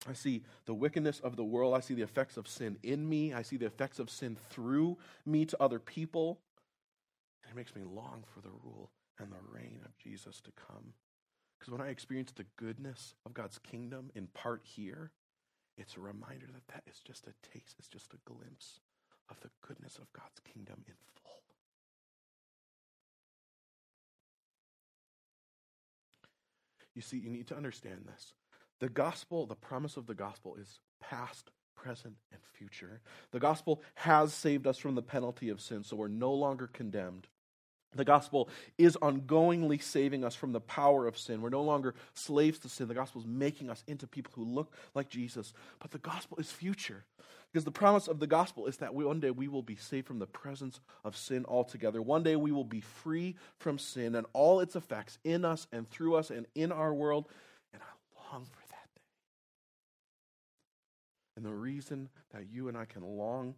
I 0.09 0.13
see 0.13 0.43
the 0.67 0.75
wickedness 0.75 1.21
of 1.21 1.37
the 1.37 1.45
world. 1.45 1.75
I 1.75 1.81
see 1.81 1.95
the 1.95 2.03
effects 2.03 2.37
of 2.37 2.47
sin 2.47 2.77
in 2.83 3.09
me. 3.09 3.33
I 3.33 3.43
see 3.43 3.57
the 3.57 3.67
effects 3.67 3.99
of 3.99 4.11
sin 4.11 4.37
through 4.51 4.99
me 5.25 5.47
to 5.47 5.57
other 5.63 5.79
people. 5.79 6.41
And 7.43 7.53
it 7.53 7.57
makes 7.57 7.75
me 7.75 7.83
long 7.85 8.25
for 8.35 8.41
the 8.43 8.51
rule 8.63 8.91
and 9.19 9.33
the 9.33 9.41
reign 9.51 9.81
of 9.85 9.97
Jesus 9.97 10.43
to 10.43 10.51
come. 10.53 10.93
Because 11.59 11.73
when 11.73 11.81
I 11.81 11.89
experience 11.89 12.33
the 12.33 12.47
goodness 12.57 13.15
of 13.25 13.33
God's 13.33 13.59
kingdom 13.59 14.11
in 14.15 14.27
part 14.29 14.61
here, 14.65 15.13
it's 15.79 15.97
a 15.97 16.01
reminder 16.01 16.47
that 16.53 16.69
that 16.69 16.83
is 16.87 17.01
just 17.01 17.27
a 17.27 17.33
taste, 17.53 17.77
it's 17.79 17.89
just 17.89 18.13
a 18.13 18.19
glimpse 18.31 18.81
of 19.31 19.41
the 19.41 19.51
goodness 19.67 19.97
of 19.97 20.13
God's 20.13 20.41
kingdom 20.53 20.85
in 20.87 20.95
full. 21.23 21.43
You 26.95 27.03
see, 27.03 27.19
you 27.19 27.31
need 27.31 27.49
to 27.49 27.57
understand 27.57 28.07
this. 28.07 28.35
The 28.81 28.89
gospel, 28.89 29.47
the 29.47 29.55
promise 29.55 29.97
of 29.97 30.07
the 30.07 30.15
gospel 30.15 30.57
is 30.61 30.81
past, 31.01 31.51
present, 31.75 32.17
and 32.33 32.41
future. 32.53 33.01
The 33.31 33.41
gospel 33.41 33.83
has 33.95 34.33
saved 34.33 34.67
us 34.67 34.79
from 34.79 34.95
the 34.95 35.03
penalty 35.03 35.49
of 35.49 35.61
sin, 35.61 35.85
so 35.85 35.97
we're 35.97 36.09
no 36.09 36.33
longer 36.33 36.67
condemned. 36.67 37.29
The 37.95 38.05
gospel 38.05 38.49
is 38.77 38.97
ongoingly 38.97 39.81
saving 39.81 40.25
us 40.25 40.35
from 40.35 40.53
the 40.53 40.61
power 40.61 41.07
of 41.07 41.17
sin. 41.17 41.41
We're 41.41 41.51
no 41.51 41.63
longer 41.63 41.95
slaves 42.15 42.59
to 42.61 42.69
sin. 42.69 42.89
The 42.89 42.95
gospel 42.95 43.21
is 43.21 43.27
making 43.27 43.71
us 43.71 43.85
into 43.87 44.07
people 44.07 44.33
who 44.35 44.45
look 44.45 44.73
like 44.95 45.09
Jesus. 45.09 45.53
But 45.79 45.93
the 45.93 45.99
gospel 45.99 46.39
is 46.39 46.51
future. 46.51 47.05
Because 47.55 47.65
the 47.65 47.71
promise 47.71 48.09
of 48.09 48.19
the 48.19 48.27
gospel 48.27 48.67
is 48.67 48.79
that 48.79 48.97
we, 48.97 49.05
one 49.05 49.21
day 49.21 49.31
we 49.31 49.47
will 49.47 49.63
be 49.63 49.77
saved 49.77 50.09
from 50.09 50.19
the 50.19 50.27
presence 50.27 50.81
of 51.05 51.17
sin 51.17 51.45
altogether. 51.47 52.03
One 52.03 52.25
day 52.25 52.35
we 52.35 52.51
will 52.51 52.65
be 52.65 52.81
free 52.81 53.37
from 53.61 53.79
sin 53.79 54.17
and 54.17 54.27
all 54.33 54.59
its 54.59 54.75
effects 54.75 55.21
in 55.23 55.45
us 55.45 55.69
and 55.71 55.89
through 55.89 56.17
us 56.17 56.31
and 56.31 56.47
in 56.57 56.73
our 56.73 56.93
world. 56.93 57.29
And 57.73 57.81
I 57.81 58.33
long 58.33 58.45
for 58.47 58.67
that 58.71 58.89
day. 58.97 59.03
and 61.37 61.45
the 61.45 61.55
reason 61.55 62.09
that 62.33 62.51
you 62.51 62.67
and 62.67 62.77
I 62.77 62.87
can 62.87 63.05
long, 63.05 63.55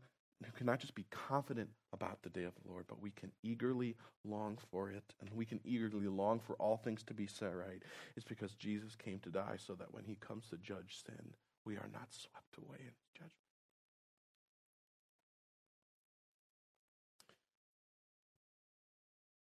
can 0.57 0.67
not 0.67 0.79
just 0.79 0.95
be 0.95 1.07
confident 1.11 1.71
about 1.95 2.23
the 2.23 2.29
day 2.29 2.45
of 2.45 2.53
the 2.55 2.71
Lord, 2.71 2.85
but 2.89 3.01
we 3.01 3.13
can 3.13 3.33
eagerly 3.43 3.97
long 4.27 4.59
for 4.71 4.91
it, 4.91 5.15
and 5.23 5.31
we 5.33 5.47
can 5.47 5.59
eagerly 5.65 6.07
long 6.07 6.39
for 6.39 6.55
all 6.57 6.77
things 6.77 7.03
to 7.05 7.15
be 7.15 7.27
set 7.27 7.57
right, 7.57 7.83
is 8.15 8.25
because 8.25 8.53
Jesus 8.57 8.95
came 8.95 9.21
to 9.21 9.31
die 9.31 9.57
so 9.57 9.75
that 9.77 9.95
when 9.95 10.05
he 10.05 10.17
comes 10.17 10.51
to 10.51 10.59
judge 10.59 11.03
sin, 11.07 11.33
we 11.65 11.77
are 11.77 11.89
not 11.95 12.09
swept 12.11 12.59
away 12.59 12.81
in 12.81 12.93
judgment. 13.15 13.46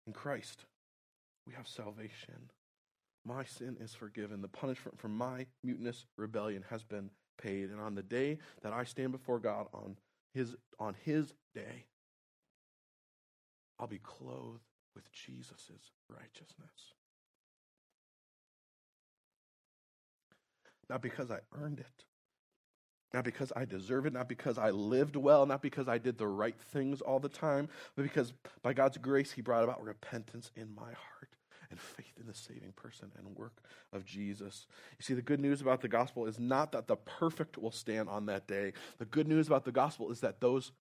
In 0.06 0.12
Christ, 0.12 0.64
we 1.46 1.54
have 1.54 1.66
salvation. 1.66 2.50
My 3.24 3.44
sin 3.44 3.76
is 3.80 3.94
forgiven. 3.94 4.40
The 4.40 4.48
punishment 4.48 4.98
for 4.98 5.08
my 5.08 5.46
mutinous 5.64 6.06
rebellion 6.16 6.64
has 6.70 6.84
been 6.84 7.10
paid. 7.42 7.70
And 7.70 7.80
on 7.80 7.94
the 7.94 8.02
day 8.02 8.38
that 8.62 8.72
I 8.72 8.84
stand 8.84 9.12
before 9.12 9.40
God 9.40 9.66
on 9.74 9.96
his, 10.32 10.54
on 10.78 10.94
his 11.04 11.32
day, 11.54 11.86
I'll 13.78 13.86
be 13.86 13.98
clothed 13.98 14.62
with 14.94 15.10
Jesus' 15.12 15.70
righteousness. 16.08 16.94
Not 20.88 21.02
because 21.02 21.30
I 21.30 21.40
earned 21.52 21.80
it, 21.80 22.04
not 23.16 23.24
because 23.24 23.50
I 23.56 23.64
deserve 23.64 24.04
it, 24.04 24.12
not 24.12 24.28
because 24.28 24.58
I 24.58 24.68
lived 24.68 25.16
well, 25.16 25.46
not 25.46 25.62
because 25.62 25.88
I 25.88 25.96
did 25.96 26.18
the 26.18 26.26
right 26.26 26.54
things 26.70 27.00
all 27.00 27.18
the 27.18 27.30
time, 27.30 27.66
but 27.94 28.02
because 28.02 28.34
by 28.62 28.74
God's 28.74 28.98
grace, 28.98 29.32
He 29.32 29.40
brought 29.40 29.64
about 29.64 29.82
repentance 29.82 30.50
in 30.54 30.74
my 30.74 30.82
heart 30.82 31.30
and 31.70 31.80
faith 31.80 32.12
in 32.20 32.26
the 32.26 32.34
saving 32.34 32.74
person 32.76 33.10
and 33.16 33.34
work 33.34 33.62
of 33.90 34.04
Jesus. 34.04 34.66
You 34.98 35.02
see, 35.02 35.14
the 35.14 35.22
good 35.22 35.40
news 35.40 35.62
about 35.62 35.80
the 35.80 35.88
gospel 35.88 36.26
is 36.26 36.38
not 36.38 36.72
that 36.72 36.88
the 36.88 36.96
perfect 36.96 37.56
will 37.56 37.70
stand 37.70 38.10
on 38.10 38.26
that 38.26 38.46
day. 38.46 38.74
The 38.98 39.06
good 39.06 39.26
news 39.26 39.46
about 39.46 39.64
the 39.64 39.72
gospel 39.72 40.10
is 40.10 40.20
that 40.20 40.42
those. 40.42 40.72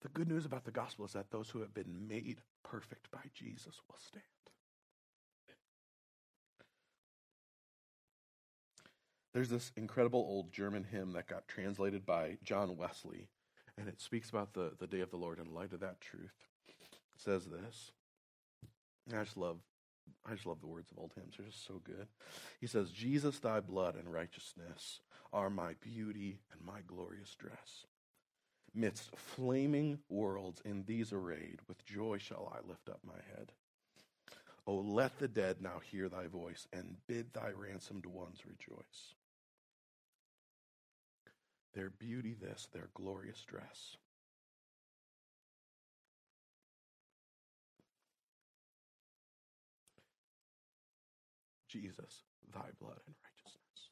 The 0.00 0.08
good 0.08 0.26
news 0.26 0.44
about 0.44 0.64
the 0.64 0.72
gospel 0.72 1.04
is 1.04 1.12
that 1.12 1.30
those 1.30 1.50
who 1.50 1.60
have 1.60 1.72
been 1.72 2.08
made 2.08 2.40
perfect 2.64 3.12
by 3.12 3.30
Jesus 3.32 3.80
will 3.88 3.98
stand. 4.04 4.24
There's 9.32 9.48
this 9.48 9.72
incredible 9.76 10.20
old 10.20 10.52
German 10.52 10.84
hymn 10.84 11.12
that 11.12 11.26
got 11.26 11.48
translated 11.48 12.04
by 12.04 12.38
John 12.42 12.76
Wesley, 12.76 13.28
and 13.78 13.88
it 13.88 14.00
speaks 14.00 14.28
about 14.28 14.52
the, 14.52 14.72
the 14.78 14.86
day 14.86 15.00
of 15.00 15.10
the 15.10 15.16
Lord 15.16 15.38
in 15.38 15.54
light 15.54 15.72
of 15.72 15.80
that 15.80 16.00
truth. 16.00 16.48
It 16.68 17.20
says 17.20 17.46
this. 17.46 17.92
I 19.12 19.24
just 19.24 19.36
love 19.36 19.58
I 20.26 20.34
just 20.34 20.46
love 20.46 20.60
the 20.60 20.66
words 20.66 20.90
of 20.90 20.98
old 20.98 21.12
hymns. 21.14 21.34
They're 21.36 21.46
just 21.46 21.66
so 21.66 21.80
good. 21.82 22.06
He 22.60 22.66
says, 22.66 22.90
Jesus, 22.90 23.38
thy 23.38 23.60
blood 23.60 23.96
and 23.96 24.12
righteousness 24.12 25.00
are 25.32 25.50
my 25.50 25.74
beauty 25.80 26.38
and 26.52 26.64
my 26.64 26.80
glorious 26.86 27.34
dress. 27.36 27.86
Midst 28.74 29.16
flaming 29.16 29.98
worlds 30.08 30.60
in 30.64 30.84
these 30.86 31.12
arrayed, 31.12 31.60
with 31.68 31.84
joy 31.84 32.18
shall 32.18 32.52
I 32.54 32.66
lift 32.66 32.88
up 32.88 33.00
my 33.04 33.20
head. 33.36 33.52
Oh, 34.66 34.76
let 34.76 35.18
the 35.18 35.28
dead 35.28 35.56
now 35.60 35.80
hear 35.90 36.08
thy 36.08 36.26
voice 36.26 36.66
and 36.72 36.96
bid 37.06 37.32
thy 37.32 37.50
ransomed 37.50 38.06
ones 38.06 38.40
rejoice. 38.46 39.14
Their 41.74 41.90
beauty, 41.90 42.34
this, 42.40 42.68
their 42.72 42.88
glorious 42.94 43.42
dress. 43.46 43.96
Jesus, 51.68 52.24
thy 52.52 52.68
blood 52.78 52.98
and 53.06 53.14
righteousness. 53.24 53.88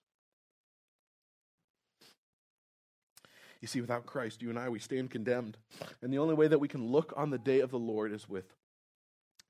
You 3.63 3.69
see, 3.69 3.81
without 3.81 4.07
Christ, 4.07 4.43
you 4.43 4.51
and 4.51 4.59
I, 4.59 4.69
we 4.69 4.79
stand 4.79 5.11
condemned. 5.11 5.57
And 6.03 6.13
the 6.13 6.19
only 6.19 6.35
way 6.35 6.49
that 6.49 6.61
we 6.61 6.69
can 6.69 6.89
look 6.89 7.13
on 7.17 7.31
the 7.31 7.39
day 7.39 7.61
of 7.61 7.71
the 7.71 7.79
Lord 7.79 8.13
is 8.13 8.29
with 8.29 8.55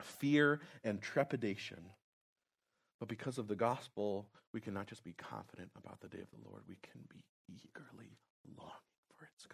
fear 0.00 0.60
and 0.84 1.00
trepidation. 1.00 1.90
But 2.98 3.08
because 3.08 3.38
of 3.38 3.48
the 3.48 3.56
gospel, 3.56 4.28
we 4.52 4.60
can 4.60 4.74
not 4.74 4.86
just 4.86 5.04
be 5.04 5.14
confident 5.14 5.70
about 5.76 6.00
the 6.00 6.08
day 6.08 6.20
of 6.20 6.30
the 6.30 6.48
Lord, 6.48 6.62
we 6.68 6.76
can 6.82 7.00
be 7.12 7.24
eagerly 7.50 8.18
longing 8.56 8.72
for 9.16 9.24
its 9.26 9.46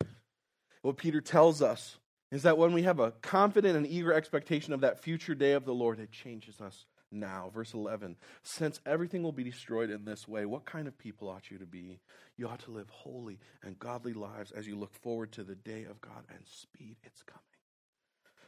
coming. 0.00 0.14
What 0.82 0.96
Peter 0.96 1.20
tells 1.20 1.62
us 1.62 1.98
is 2.30 2.42
that 2.42 2.58
when 2.58 2.72
we 2.72 2.82
have 2.82 3.00
a 3.00 3.12
confident 3.22 3.76
and 3.76 3.86
eager 3.86 4.12
expectation 4.12 4.72
of 4.72 4.80
that 4.80 5.00
future 5.00 5.34
day 5.34 5.52
of 5.52 5.64
the 5.64 5.74
Lord, 5.74 6.00
it 6.00 6.10
changes 6.10 6.60
us 6.60 6.86
now. 7.10 7.50
Verse 7.54 7.74
11 7.74 8.16
Since 8.42 8.80
everything 8.84 9.22
will 9.22 9.32
be 9.32 9.44
destroyed 9.44 9.90
in 9.90 10.04
this 10.04 10.26
way, 10.26 10.44
what 10.44 10.64
kind 10.64 10.88
of 10.88 10.98
people 10.98 11.28
ought 11.28 11.50
you 11.50 11.58
to 11.58 11.66
be? 11.66 12.00
You 12.36 12.48
ought 12.48 12.60
to 12.60 12.70
live 12.70 12.90
holy 12.90 13.38
and 13.62 13.78
godly 13.78 14.12
lives 14.12 14.52
as 14.52 14.66
you 14.66 14.76
look 14.76 14.94
forward 14.94 15.32
to 15.32 15.44
the 15.44 15.54
day 15.54 15.84
of 15.84 16.00
God 16.00 16.24
and 16.28 16.40
speed 16.44 16.96
its 17.04 17.22
coming. 17.22 17.42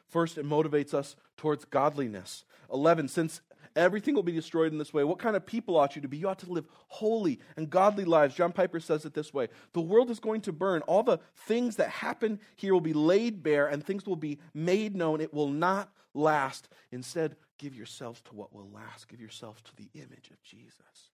First, 0.08 0.38
it 0.38 0.46
motivates 0.46 0.94
us 0.94 1.16
towards 1.36 1.66
godliness. 1.66 2.44
11, 2.72 3.08
since 3.08 3.42
everything 3.76 4.14
will 4.14 4.22
be 4.22 4.32
destroyed 4.32 4.72
in 4.72 4.78
this 4.78 4.92
way, 4.92 5.04
what 5.04 5.18
kind 5.18 5.36
of 5.36 5.46
people 5.46 5.76
ought 5.76 5.96
you 5.96 6.02
to 6.02 6.08
be? 6.08 6.18
You 6.18 6.28
ought 6.28 6.38
to 6.40 6.52
live 6.52 6.66
holy 6.88 7.40
and 7.56 7.70
godly 7.70 8.04
lives. 8.04 8.34
John 8.34 8.52
Piper 8.52 8.80
says 8.80 9.04
it 9.04 9.14
this 9.14 9.32
way 9.32 9.48
The 9.72 9.80
world 9.80 10.10
is 10.10 10.20
going 10.20 10.40
to 10.42 10.52
burn. 10.52 10.82
All 10.82 11.02
the 11.02 11.18
things 11.46 11.76
that 11.76 11.90
happen 11.90 12.40
here 12.56 12.72
will 12.72 12.80
be 12.80 12.92
laid 12.92 13.42
bare, 13.42 13.66
and 13.66 13.84
things 13.84 14.06
will 14.06 14.16
be 14.16 14.38
made 14.54 14.96
known. 14.96 15.20
It 15.20 15.32
will 15.32 15.48
not 15.48 15.90
last. 16.14 16.68
Instead, 16.92 17.36
give 17.58 17.74
yourselves 17.74 18.20
to 18.22 18.34
what 18.34 18.52
will 18.52 18.70
last. 18.70 19.08
Give 19.08 19.20
yourselves 19.20 19.62
to 19.62 19.76
the 19.76 19.88
image 19.94 20.30
of 20.30 20.42
Jesus. 20.42 21.10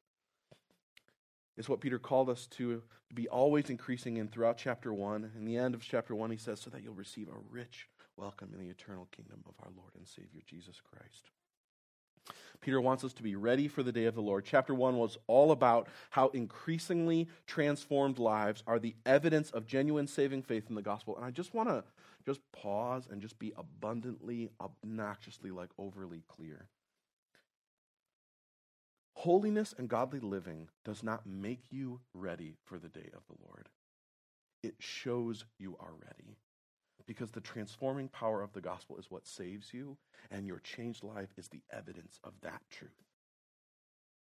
It's 1.56 1.68
what 1.68 1.80
Peter 1.80 1.98
called 1.98 2.28
us 2.28 2.46
to 2.48 2.82
be 3.14 3.28
always 3.28 3.70
increasing 3.70 4.16
in 4.16 4.28
throughout 4.28 4.58
chapter 4.58 4.92
1. 4.92 5.32
In 5.36 5.44
the 5.44 5.56
end 5.56 5.74
of 5.74 5.82
chapter 5.82 6.14
1, 6.14 6.30
he 6.30 6.36
says, 6.36 6.60
so 6.60 6.70
that 6.70 6.82
you'll 6.82 6.94
receive 6.94 7.28
a 7.28 7.38
rich 7.50 7.88
welcome 8.16 8.50
in 8.52 8.60
the 8.60 8.70
eternal 8.70 9.08
kingdom 9.12 9.42
of 9.46 9.54
our 9.60 9.70
Lord 9.76 9.92
and 9.96 10.06
Savior 10.06 10.40
Jesus 10.46 10.80
Christ. 10.80 11.30
Peter 12.60 12.80
wants 12.80 13.04
us 13.04 13.12
to 13.12 13.22
be 13.22 13.36
ready 13.36 13.68
for 13.68 13.82
the 13.82 13.92
day 13.92 14.06
of 14.06 14.14
the 14.14 14.22
Lord. 14.22 14.44
Chapter 14.46 14.74
1 14.74 14.96
was 14.96 15.18
all 15.26 15.52
about 15.52 15.88
how 16.10 16.28
increasingly 16.28 17.28
transformed 17.46 18.18
lives 18.18 18.62
are 18.66 18.78
the 18.78 18.94
evidence 19.04 19.50
of 19.50 19.66
genuine 19.66 20.06
saving 20.06 20.42
faith 20.42 20.64
in 20.70 20.74
the 20.74 20.82
gospel. 20.82 21.14
And 21.16 21.26
I 21.26 21.30
just 21.30 21.52
want 21.52 21.68
to 21.68 21.84
just 22.24 22.40
pause 22.52 23.06
and 23.10 23.20
just 23.20 23.38
be 23.38 23.52
abundantly, 23.56 24.50
obnoxiously, 24.60 25.50
like 25.50 25.68
overly 25.78 26.22
clear. 26.26 26.68
Holiness 29.16 29.74
and 29.76 29.88
godly 29.88 30.20
living 30.20 30.68
does 30.84 31.02
not 31.02 31.26
make 31.26 31.60
you 31.70 32.00
ready 32.14 32.56
for 32.64 32.78
the 32.78 32.88
day 32.88 33.10
of 33.14 33.22
the 33.26 33.36
Lord. 33.46 33.68
It 34.62 34.76
shows 34.78 35.44
you 35.58 35.76
are 35.78 35.92
ready. 35.92 36.38
Because 37.06 37.30
the 37.30 37.40
transforming 37.40 38.08
power 38.08 38.42
of 38.42 38.52
the 38.52 38.60
gospel 38.60 38.96
is 38.96 39.10
what 39.10 39.26
saves 39.26 39.74
you, 39.74 39.96
and 40.30 40.46
your 40.46 40.60
changed 40.60 41.04
life 41.04 41.28
is 41.36 41.48
the 41.48 41.60
evidence 41.70 42.18
of 42.24 42.32
that 42.42 42.62
truth. 42.70 42.90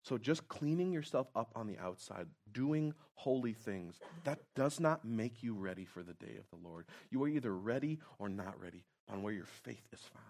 So, 0.03 0.19
just 0.19 0.47
cleaning 0.47 0.93
yourself 0.93 1.27
up 1.35 1.51
on 1.57 1.67
the 1.67 1.79
outside, 1.79 2.29
doing 2.53 2.95
holy 3.15 3.55
things, 3.55 3.99
that 4.23 4.39
does 4.55 4.79
not 4.79 5.05
make 5.05 5.43
you 5.43 5.55
ready 5.55 5.85
for 5.85 6.03
the 6.03 6.15
day 6.15 6.37
of 6.39 6.49
the 6.51 6.69
Lord. 6.69 6.87
You 7.11 7.23
are 7.25 7.29
either 7.29 7.53
ready 7.53 7.99
or 8.21 8.29
not 8.29 8.61
ready 8.61 8.85
on 9.09 9.23
where 9.23 9.33
your 9.33 9.47
faith 9.47 9.83
is 9.93 10.01
found. 10.01 10.25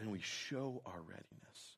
And 0.00 0.10
we 0.10 0.20
show 0.20 0.82
our 0.84 1.00
readiness. 1.00 1.76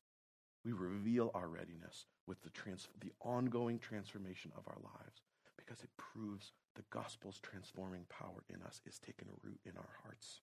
We 0.63 0.71
reveal 0.71 1.31
our 1.33 1.47
readiness 1.47 2.05
with 2.27 2.41
the, 2.43 2.49
trans- 2.49 2.87
the 2.99 3.11
ongoing 3.21 3.79
transformation 3.79 4.51
of 4.57 4.63
our 4.67 4.77
lives 4.83 5.21
because 5.57 5.83
it 5.83 5.89
proves 5.97 6.53
the 6.75 6.83
gospel's 6.89 7.39
transforming 7.39 8.05
power 8.09 8.43
in 8.49 8.61
us 8.61 8.81
is 8.85 8.99
taking 8.99 9.27
root 9.43 9.59
in 9.65 9.73
our 9.77 9.89
hearts. 10.03 10.41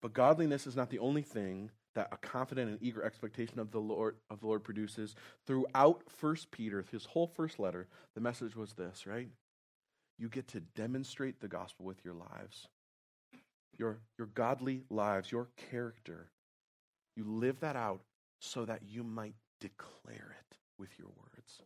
But 0.00 0.12
godliness 0.12 0.66
is 0.66 0.76
not 0.76 0.90
the 0.90 0.98
only 0.98 1.22
thing 1.22 1.70
that 1.94 2.08
a 2.10 2.16
confident 2.16 2.70
and 2.70 2.78
eager 2.82 3.04
expectation 3.04 3.58
of 3.58 3.70
the 3.70 3.78
Lord 3.78 4.16
of 4.30 4.40
the 4.40 4.46
Lord 4.46 4.64
produces. 4.64 5.14
Throughout 5.46 6.02
First 6.08 6.50
Peter, 6.50 6.84
his 6.90 7.04
whole 7.04 7.26
first 7.26 7.58
letter, 7.58 7.86
the 8.14 8.20
message 8.20 8.56
was 8.56 8.72
this, 8.72 9.06
right? 9.06 9.28
You 10.18 10.28
get 10.28 10.48
to 10.48 10.60
demonstrate 10.60 11.40
the 11.40 11.48
gospel 11.48 11.86
with 11.86 12.04
your 12.04 12.14
lives. 12.14 12.68
Your, 13.78 14.00
your 14.18 14.28
godly 14.28 14.82
lives, 14.90 15.32
your 15.32 15.48
character. 15.70 16.30
You 17.16 17.24
live 17.24 17.60
that 17.60 17.76
out 17.76 18.02
so 18.40 18.64
that 18.64 18.82
you 18.86 19.02
might 19.02 19.34
declare 19.60 20.36
it 20.38 20.56
with 20.82 20.98
your 20.98 21.08
words. 21.08 21.62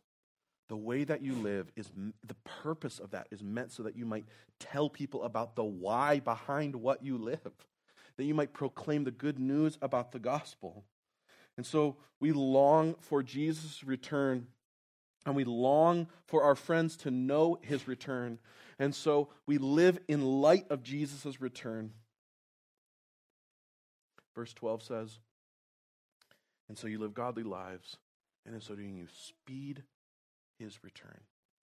The 0.69 0.77
way 0.77 1.03
that 1.03 1.21
you 1.21 1.33
live 1.33 1.71
is 1.75 1.89
the 2.23 2.35
purpose 2.63 2.99
of 2.99 3.11
that 3.11 3.27
is 3.31 3.43
meant 3.43 3.71
so 3.71 3.83
that 3.83 3.97
you 3.97 4.05
might 4.05 4.25
tell 4.59 4.89
people 4.89 5.23
about 5.23 5.55
the 5.55 5.63
why 5.63 6.19
behind 6.19 6.75
what 6.75 7.03
you 7.03 7.17
live 7.17 7.53
that 8.17 8.25
you 8.25 8.33
might 8.33 8.53
proclaim 8.53 9.03
the 9.03 9.11
good 9.11 9.39
news 9.39 9.77
about 9.81 10.11
the 10.11 10.19
gospel. 10.19 10.83
And 11.55 11.65
so 11.65 11.97
we 12.19 12.31
long 12.31 12.95
for 12.99 13.23
Jesus' 13.23 13.83
return, 13.83 14.47
and 15.25 15.35
we 15.35 15.43
long 15.43 16.07
for 16.25 16.43
our 16.43 16.55
friends 16.55 16.97
to 16.97 17.11
know 17.11 17.59
his 17.61 17.87
return. 17.87 18.39
And 18.79 18.93
so 18.93 19.29
we 19.45 19.57
live 19.57 19.99
in 20.07 20.21
light 20.23 20.65
of 20.69 20.83
Jesus' 20.83 21.39
return. 21.39 21.91
Verse 24.35 24.53
12 24.53 24.83
says, 24.83 25.19
And 26.69 26.77
so 26.77 26.87
you 26.87 26.99
live 26.99 27.13
godly 27.13 27.43
lives, 27.43 27.97
and 28.47 28.55
in 28.55 28.61
so 28.61 28.73
doing, 28.75 28.95
you 28.95 29.07
speed 29.13 29.83
his 30.57 30.83
return. 30.83 31.19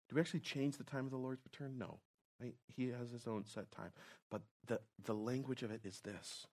Do 0.09 0.15
we 0.15 0.21
actually 0.21 0.41
change 0.41 0.77
the 0.77 0.85
time 0.85 1.07
of 1.07 1.11
the 1.11 1.17
Lord's 1.17 1.43
return? 1.45 1.79
No. 1.79 1.99
Right? 2.41 2.55
He 2.69 2.89
has 2.89 3.11
his 3.11 3.27
own 3.27 3.45
set 3.45 3.73
time. 3.73 3.91
But 4.31 4.43
the, 4.67 4.81
the 5.03 5.15
language 5.15 5.63
of 5.63 5.71
it 5.71 5.81
is 5.83 6.01
this. 6.01 6.47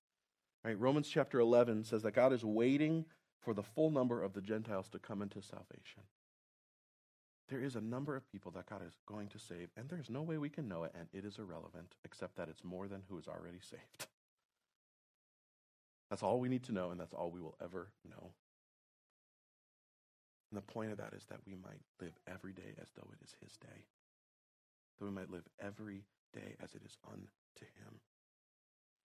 Right? 0.63 0.79
Romans 0.79 1.09
chapter 1.09 1.39
11 1.39 1.84
says 1.84 2.03
that 2.03 2.13
God 2.13 2.32
is 2.32 2.45
waiting 2.45 3.05
for 3.41 3.53
the 3.53 3.63
full 3.63 3.91
number 3.91 4.23
of 4.23 4.34
the 4.34 4.41
Gentiles 4.41 4.88
to 4.89 4.99
come 4.99 5.21
into 5.21 5.41
salvation. 5.41 6.03
There 7.49 7.59
is 7.61 7.75
a 7.75 7.82
number 7.82 8.15
of 8.15 8.32
people 8.32 8.51
that 8.51 8.69
God 8.69 8.82
is 8.88 8.93
going 9.05 9.27
to 9.29 9.39
save, 9.39 9.69
and 9.75 9.89
there's 9.89 10.09
no 10.09 10.21
way 10.21 10.38
we 10.38 10.49
can 10.49 10.69
know 10.69 10.86
it, 10.86 10.93
and 10.97 11.07
it 11.11 11.25
is 11.25 11.38
irrelevant, 11.38 11.95
except 12.05 12.38
that 12.38 12.47
it's 12.47 12.63
more 12.63 12.88
than 12.88 13.01
who 13.09 13.17
is 13.17 13.27
already 13.27 13.59
saved. 13.59 14.07
That's 16.09 16.23
all 16.23 16.39
we 16.39 16.47
need 16.47 16.63
to 16.65 16.71
know, 16.71 16.91
and 16.91 16.99
that's 16.99 17.13
all 17.13 17.32
we 17.32 17.41
will 17.41 17.57
ever 17.61 17.89
know. 18.09 18.32
And 20.52 20.58
the 20.58 20.74
point 20.74 20.91
of 20.91 20.97
that 20.97 21.14
is 21.14 21.26
that 21.30 21.39
we 21.47 21.56
might 21.56 21.82
live 22.02 22.14
every 22.28 22.52
day 22.52 22.76
as 22.82 22.89
though 22.95 23.08
it 23.14 23.24
is 23.24 23.36
His 23.41 23.56
day. 23.58 23.86
That 24.99 25.06
we 25.06 25.12
might 25.12 25.32
live 25.32 25.47
every 25.62 26.04
day 26.34 26.56
as 26.62 26.76
it 26.76 26.82
is 26.86 26.97
unto 27.10 27.66
Him. 27.80 28.02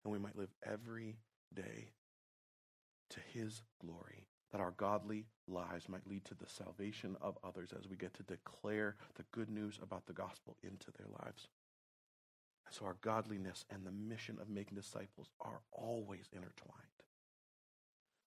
And 0.03 0.13
we 0.13 0.19
might 0.19 0.37
live 0.37 0.53
every 0.65 1.17
day 1.53 1.91
to 3.09 3.19
His 3.33 3.61
glory. 3.81 4.27
That 4.53 4.61
our 4.61 4.71
godly 4.71 5.25
lives 5.47 5.89
might 5.89 6.07
lead 6.07 6.23
to 6.25 6.35
the 6.35 6.47
salvation 6.47 7.17
of 7.21 7.37
others 7.43 7.73
as 7.77 7.89
we 7.89 7.97
get 7.97 8.13
to 8.13 8.23
declare 8.23 8.95
the 9.15 9.25
good 9.33 9.49
news 9.49 9.79
about 9.81 10.05
the 10.05 10.13
gospel 10.13 10.55
into 10.63 10.91
their 10.97 11.07
lives. 11.23 11.49
And 12.65 12.73
so 12.73 12.85
our 12.85 12.97
godliness 13.01 13.65
and 13.69 13.85
the 13.85 13.91
mission 13.91 14.37
of 14.39 14.49
making 14.49 14.75
disciples 14.75 15.29
are 15.41 15.59
always 15.73 16.29
intertwined. 16.31 17.02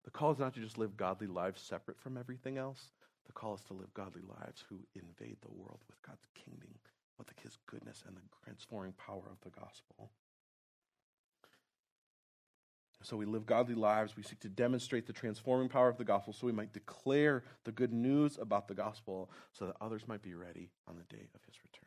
The 0.07 0.13
call 0.13 0.31
is 0.31 0.39
not 0.39 0.55
to 0.55 0.61
just 0.61 0.79
live 0.79 0.97
godly 0.97 1.27
lives 1.27 1.61
separate 1.61 2.01
from 2.01 2.17
everything 2.17 2.57
else. 2.57 2.93
The 3.27 3.33
call 3.33 3.55
is 3.57 3.63
to 3.65 3.75
live 3.75 3.93
godly 3.93 4.23
lives 4.23 4.65
who 4.69 4.79
invade 4.95 5.37
the 5.43 5.53
world 5.53 5.81
with 5.89 6.01
God's 6.01 6.25
kingdom, 6.35 6.71
with 7.19 7.29
his 7.43 7.59
goodness 7.67 8.05
and 8.07 8.17
the 8.17 8.23
transforming 8.45 8.93
power 8.93 9.25
of 9.29 9.41
the 9.43 9.51
gospel. 9.51 10.11
So 13.03 13.17
we 13.17 13.27
live 13.27 13.47
godly 13.47 13.75
lives. 13.75 14.17
We 14.17 14.23
seek 14.23 14.41
to 14.41 14.49
demonstrate 14.49 15.07
the 15.07 15.13
transforming 15.13 15.69
power 15.69 15.89
of 15.89 15.99
the 15.99 16.05
gospel 16.05 16.33
so 16.33 16.47
we 16.47 16.53
might 16.53 16.73
declare 16.73 17.45
the 17.65 17.73
good 17.73 17.93
news 17.93 18.39
about 18.41 18.69
the 18.69 18.75
gospel 18.75 19.31
so 19.53 19.67
that 19.67 19.77
others 19.81 20.09
might 20.09 20.23
be 20.23 20.35
ready 20.35 20.71
on 20.89 20.97
the 20.97 21.05
day 21.15 21.29
of 21.35 21.41
his 21.45 21.57
return. 21.63 21.86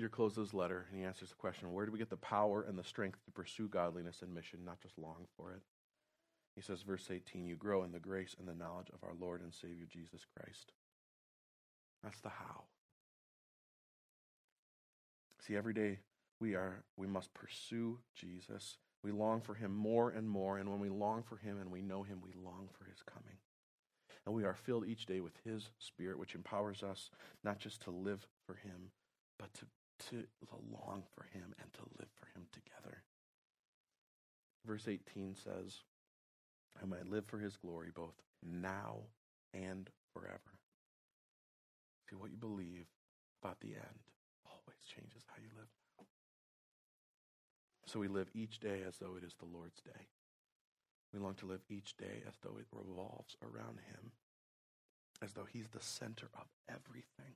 Peter 0.00 0.08
closes 0.08 0.38
his 0.38 0.54
letter 0.54 0.86
and 0.88 0.98
he 0.98 1.04
answers 1.04 1.28
the 1.28 1.34
question 1.34 1.70
where 1.74 1.84
do 1.84 1.92
we 1.92 1.98
get 1.98 2.08
the 2.08 2.16
power 2.16 2.62
and 2.66 2.78
the 2.78 2.82
strength 2.82 3.22
to 3.22 3.30
pursue 3.30 3.68
godliness 3.68 4.22
and 4.22 4.32
mission, 4.32 4.60
not 4.64 4.80
just 4.80 4.96
long 4.96 5.26
for 5.36 5.52
it? 5.52 5.60
He 6.54 6.62
says, 6.62 6.80
verse 6.80 7.10
18, 7.10 7.46
you 7.46 7.54
grow 7.54 7.82
in 7.84 7.92
the 7.92 7.98
grace 7.98 8.34
and 8.38 8.48
the 8.48 8.54
knowledge 8.54 8.88
of 8.94 9.04
our 9.04 9.12
Lord 9.20 9.42
and 9.42 9.52
Savior 9.52 9.84
Jesus 9.86 10.24
Christ. 10.34 10.72
That's 12.02 12.18
the 12.20 12.30
how. 12.30 12.62
See, 15.46 15.54
every 15.54 15.74
day 15.74 15.98
we 16.40 16.54
are 16.54 16.82
we 16.96 17.06
must 17.06 17.34
pursue 17.34 17.98
Jesus. 18.14 18.78
We 19.04 19.12
long 19.12 19.42
for 19.42 19.52
him 19.52 19.76
more 19.76 20.08
and 20.08 20.26
more, 20.26 20.56
and 20.56 20.70
when 20.70 20.80
we 20.80 20.88
long 20.88 21.24
for 21.24 21.36
him 21.36 21.58
and 21.60 21.70
we 21.70 21.82
know 21.82 22.04
him, 22.04 22.22
we 22.24 22.32
long 22.42 22.70
for 22.72 22.86
his 22.86 23.02
coming. 23.02 23.36
And 24.24 24.34
we 24.34 24.44
are 24.44 24.54
filled 24.54 24.86
each 24.86 25.04
day 25.04 25.20
with 25.20 25.34
his 25.44 25.68
spirit, 25.78 26.18
which 26.18 26.34
empowers 26.34 26.82
us 26.82 27.10
not 27.44 27.58
just 27.58 27.82
to 27.82 27.90
live 27.90 28.26
for 28.46 28.54
him, 28.54 28.92
but 29.38 29.52
to, 29.54 29.66
to 30.10 30.24
long 30.72 31.02
for 31.14 31.24
him 31.32 31.54
and 31.60 31.72
to 31.74 31.80
live 31.98 32.08
for 32.18 32.26
him 32.38 32.46
together. 32.52 33.02
Verse 34.66 34.88
18 34.88 35.34
says, 35.34 35.78
I 36.80 36.86
might 36.86 37.10
live 37.10 37.26
for 37.26 37.38
his 37.38 37.56
glory 37.56 37.90
both 37.94 38.14
now 38.42 38.98
and 39.52 39.88
forever. 40.12 40.58
See, 42.08 42.16
what 42.16 42.30
you 42.30 42.36
believe 42.36 42.86
about 43.42 43.60
the 43.60 43.68
end 43.68 44.00
always 44.44 44.78
changes 44.86 45.24
how 45.26 45.36
you 45.40 45.48
live. 45.56 45.68
So 47.86 47.98
we 47.98 48.08
live 48.08 48.30
each 48.34 48.60
day 48.60 48.82
as 48.86 48.98
though 48.98 49.16
it 49.16 49.24
is 49.24 49.34
the 49.38 49.46
Lord's 49.46 49.80
day. 49.80 50.06
We 51.12 51.18
long 51.18 51.34
to 51.34 51.46
live 51.46 51.62
each 51.68 51.96
day 51.96 52.22
as 52.28 52.34
though 52.42 52.56
it 52.58 52.66
revolves 52.70 53.36
around 53.42 53.80
him, 53.88 54.12
as 55.22 55.32
though 55.32 55.46
he's 55.50 55.68
the 55.68 55.80
center 55.80 56.28
of 56.34 56.46
everything. 56.68 57.34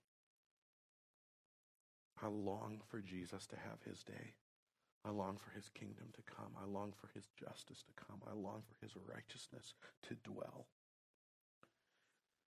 I 2.23 2.29
long 2.29 2.81
for 2.91 3.01
Jesus 3.01 3.47
to 3.49 3.57
have 3.57 3.83
his 3.85 4.03
day. 4.03 4.35
I 5.05 5.11
long 5.11 5.37
for 5.37 5.51
his 5.51 5.69
kingdom 5.69 6.07
to 6.15 6.23
come. 6.23 6.53
I 6.61 6.67
long 6.67 6.93
for 6.93 7.11
his 7.15 7.29
justice 7.39 7.85
to 7.85 7.93
come. 8.05 8.21
I 8.27 8.33
long 8.35 8.63
for 8.67 8.77
his 8.85 8.95
righteousness 8.97 9.75
to 10.09 10.15
dwell. 10.25 10.67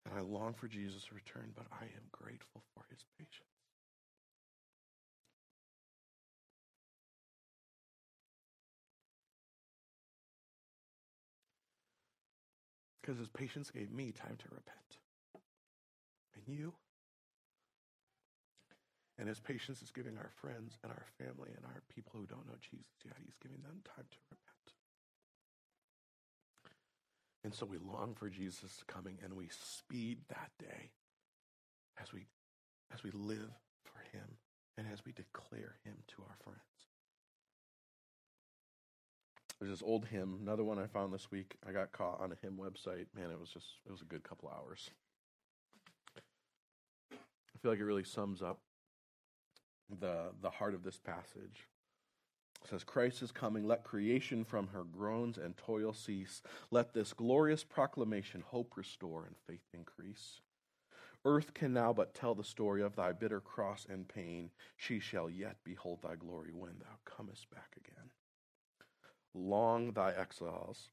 And 0.04 0.14
I 0.18 0.20
long 0.20 0.52
for 0.52 0.68
Jesus' 0.68 1.12
return, 1.12 1.52
but 1.54 1.66
I 1.72 1.84
am 1.84 2.10
grateful 2.10 2.62
for 2.74 2.84
his 2.90 3.04
patience. 3.18 3.48
Because 13.00 13.18
his 13.18 13.28
patience 13.28 13.70
gave 13.70 13.90
me 13.90 14.12
time 14.12 14.36
to 14.38 14.44
repent. 14.50 14.98
And 16.34 16.56
you? 16.56 16.74
And 19.18 19.28
his 19.28 19.40
patience 19.40 19.82
is 19.82 19.90
giving 19.90 20.16
our 20.16 20.30
friends 20.40 20.78
and 20.82 20.90
our 20.90 21.06
family 21.18 21.50
and 21.54 21.64
our 21.66 21.82
people 21.94 22.12
who 22.18 22.26
don't 22.26 22.46
know 22.46 22.58
Jesus 22.60 23.04
yet, 23.04 23.14
he's 23.22 23.36
giving 23.42 23.62
them 23.62 23.82
time 23.84 24.06
to 24.10 24.18
repent. 24.30 24.52
And 27.44 27.54
so 27.54 27.66
we 27.66 27.78
long 27.78 28.14
for 28.14 28.28
Jesus 28.30 28.82
coming 28.86 29.18
and 29.22 29.34
we 29.34 29.48
speed 29.50 30.18
that 30.28 30.50
day 30.58 30.90
as 32.00 32.12
we 32.12 32.26
as 32.92 33.02
we 33.02 33.10
live 33.10 33.50
for 33.84 33.98
him 34.16 34.38
and 34.78 34.86
as 34.92 35.04
we 35.04 35.12
declare 35.12 35.76
him 35.84 35.94
to 36.08 36.22
our 36.22 36.36
friends. 36.42 36.60
There's 39.58 39.72
this 39.72 39.82
old 39.86 40.06
hymn, 40.06 40.38
another 40.42 40.64
one 40.64 40.78
I 40.78 40.86
found 40.86 41.12
this 41.12 41.30
week. 41.30 41.56
I 41.68 41.72
got 41.72 41.92
caught 41.92 42.20
on 42.20 42.32
a 42.32 42.36
hymn 42.42 42.58
website. 42.58 43.06
Man, 43.14 43.30
it 43.30 43.38
was 43.38 43.50
just 43.50 43.66
it 43.86 43.92
was 43.92 44.02
a 44.02 44.06
good 44.06 44.22
couple 44.22 44.48
hours. 44.48 44.90
I 47.12 47.58
feel 47.60 47.70
like 47.70 47.80
it 47.80 47.84
really 47.84 48.04
sums 48.04 48.42
up 48.42 48.58
the, 50.01 50.32
the 50.40 50.51
heart 50.51 50.74
of 50.74 50.82
this 50.82 50.99
passage. 50.99 51.66
It 52.62 52.68
says, 52.68 52.84
Christ 52.84 53.22
is 53.22 53.32
coming. 53.32 53.66
Let 53.66 53.84
creation 53.84 54.45
from 54.45 54.68
her 54.68 54.84
groans 54.84 55.36
and 55.36 55.57
toil 55.57 55.93
cease. 55.93 56.43
Let 56.70 56.95
this 56.95 57.12
glorious 57.12 57.64
proclamation 57.64 58.43
hope 58.47 58.76
restore 58.76 59.24
and 59.26 59.34
faith 59.47 59.66
increase. 59.74 60.40
Earth 61.24 61.55
can 61.55 61.72
now 61.72 61.93
but 61.93 62.14
tell 62.14 62.34
the 62.34 62.45
story 62.45 62.82
of 62.82 62.97
thy 62.97 63.12
bitter 63.12 63.40
cross 63.40 63.86
and 63.88 64.09
pain. 64.09 64.51
She 64.76 64.99
shall 64.99 65.30
yet 65.30 65.57
behold 65.64 66.01
thy 66.03 66.16
glory 66.16 66.51
when 66.53 66.78
thou 66.78 66.99
comest 67.05 67.51
back 67.51 67.76
again. 67.76 68.11
Long 69.34 69.93
thy 69.93 70.12
exiles. 70.12 70.90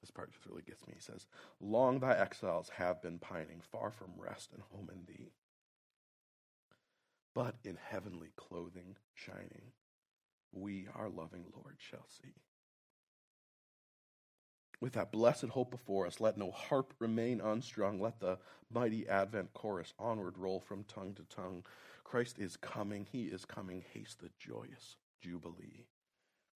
This 0.00 0.10
part 0.10 0.32
just 0.32 0.46
really 0.46 0.62
gets 0.62 0.84
me. 0.86 0.94
He 0.96 1.00
says, 1.00 1.26
Long 1.60 2.00
thy 2.00 2.18
exiles 2.18 2.70
have 2.70 3.00
been 3.00 3.18
pining, 3.18 3.60
far 3.60 3.92
from 3.92 4.10
rest 4.18 4.50
and 4.52 4.62
home 4.72 4.90
in 4.92 5.04
thee 5.06 5.30
but 7.34 7.56
in 7.64 7.78
heavenly 7.90 8.32
clothing 8.36 8.96
shining, 9.14 9.72
we, 10.52 10.86
our 10.94 11.08
loving 11.08 11.44
Lord, 11.54 11.76
shall 11.78 12.06
see. 12.08 12.34
With 14.80 14.94
that 14.94 15.12
blessed 15.12 15.44
hope 15.44 15.70
before 15.70 16.06
us, 16.06 16.20
let 16.20 16.36
no 16.36 16.50
harp 16.50 16.92
remain 16.98 17.40
unstrung. 17.40 18.00
Let 18.00 18.18
the 18.20 18.38
mighty 18.68 19.08
Advent 19.08 19.54
chorus 19.54 19.94
onward 19.98 20.36
roll 20.36 20.60
from 20.60 20.84
tongue 20.84 21.14
to 21.14 21.22
tongue. 21.24 21.64
Christ 22.02 22.38
is 22.38 22.56
coming, 22.56 23.06
he 23.10 23.24
is 23.24 23.44
coming. 23.44 23.84
Haste 23.94 24.20
the 24.20 24.30
joyous 24.38 24.96
jubilee. 25.20 25.86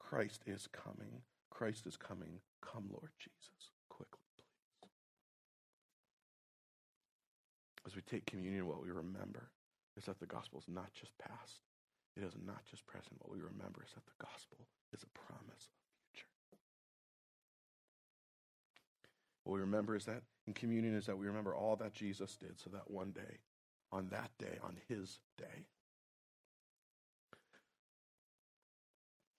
Christ 0.00 0.42
is 0.46 0.66
coming, 0.66 1.22
Christ 1.50 1.86
is 1.86 1.96
coming. 1.96 2.40
Come, 2.60 2.88
Lord 2.90 3.12
Jesus, 3.18 3.70
quickly, 3.88 4.18
please. 4.82 4.90
As 7.86 7.94
we 7.94 8.02
take 8.02 8.26
communion, 8.26 8.66
what 8.66 8.82
we 8.82 8.90
remember 8.90 9.50
is 9.96 10.04
that 10.04 10.20
the 10.20 10.26
gospel 10.26 10.58
is 10.58 10.68
not 10.68 10.92
just 10.92 11.16
past, 11.18 11.62
it 12.16 12.22
is 12.22 12.34
not 12.46 12.64
just 12.70 12.86
present. 12.86 13.16
What 13.18 13.30
we 13.32 13.38
remember 13.38 13.82
is 13.84 13.92
that 13.94 14.04
the 14.06 14.24
gospel 14.24 14.66
is 14.92 15.02
a 15.02 15.18
promise 15.18 15.68
of 15.68 15.78
future. 16.12 16.28
What 19.44 19.54
we 19.54 19.60
remember 19.60 19.96
is 19.96 20.04
that 20.04 20.22
in 20.46 20.54
communion 20.54 20.94
is 20.94 21.06
that 21.06 21.18
we 21.18 21.26
remember 21.26 21.54
all 21.54 21.76
that 21.76 21.92
Jesus 21.92 22.36
did 22.36 22.58
so 22.58 22.70
that 22.70 22.90
one 22.90 23.10
day, 23.10 23.40
on 23.92 24.08
that 24.10 24.30
day, 24.38 24.58
on 24.62 24.76
his 24.88 25.18
day, 25.38 25.66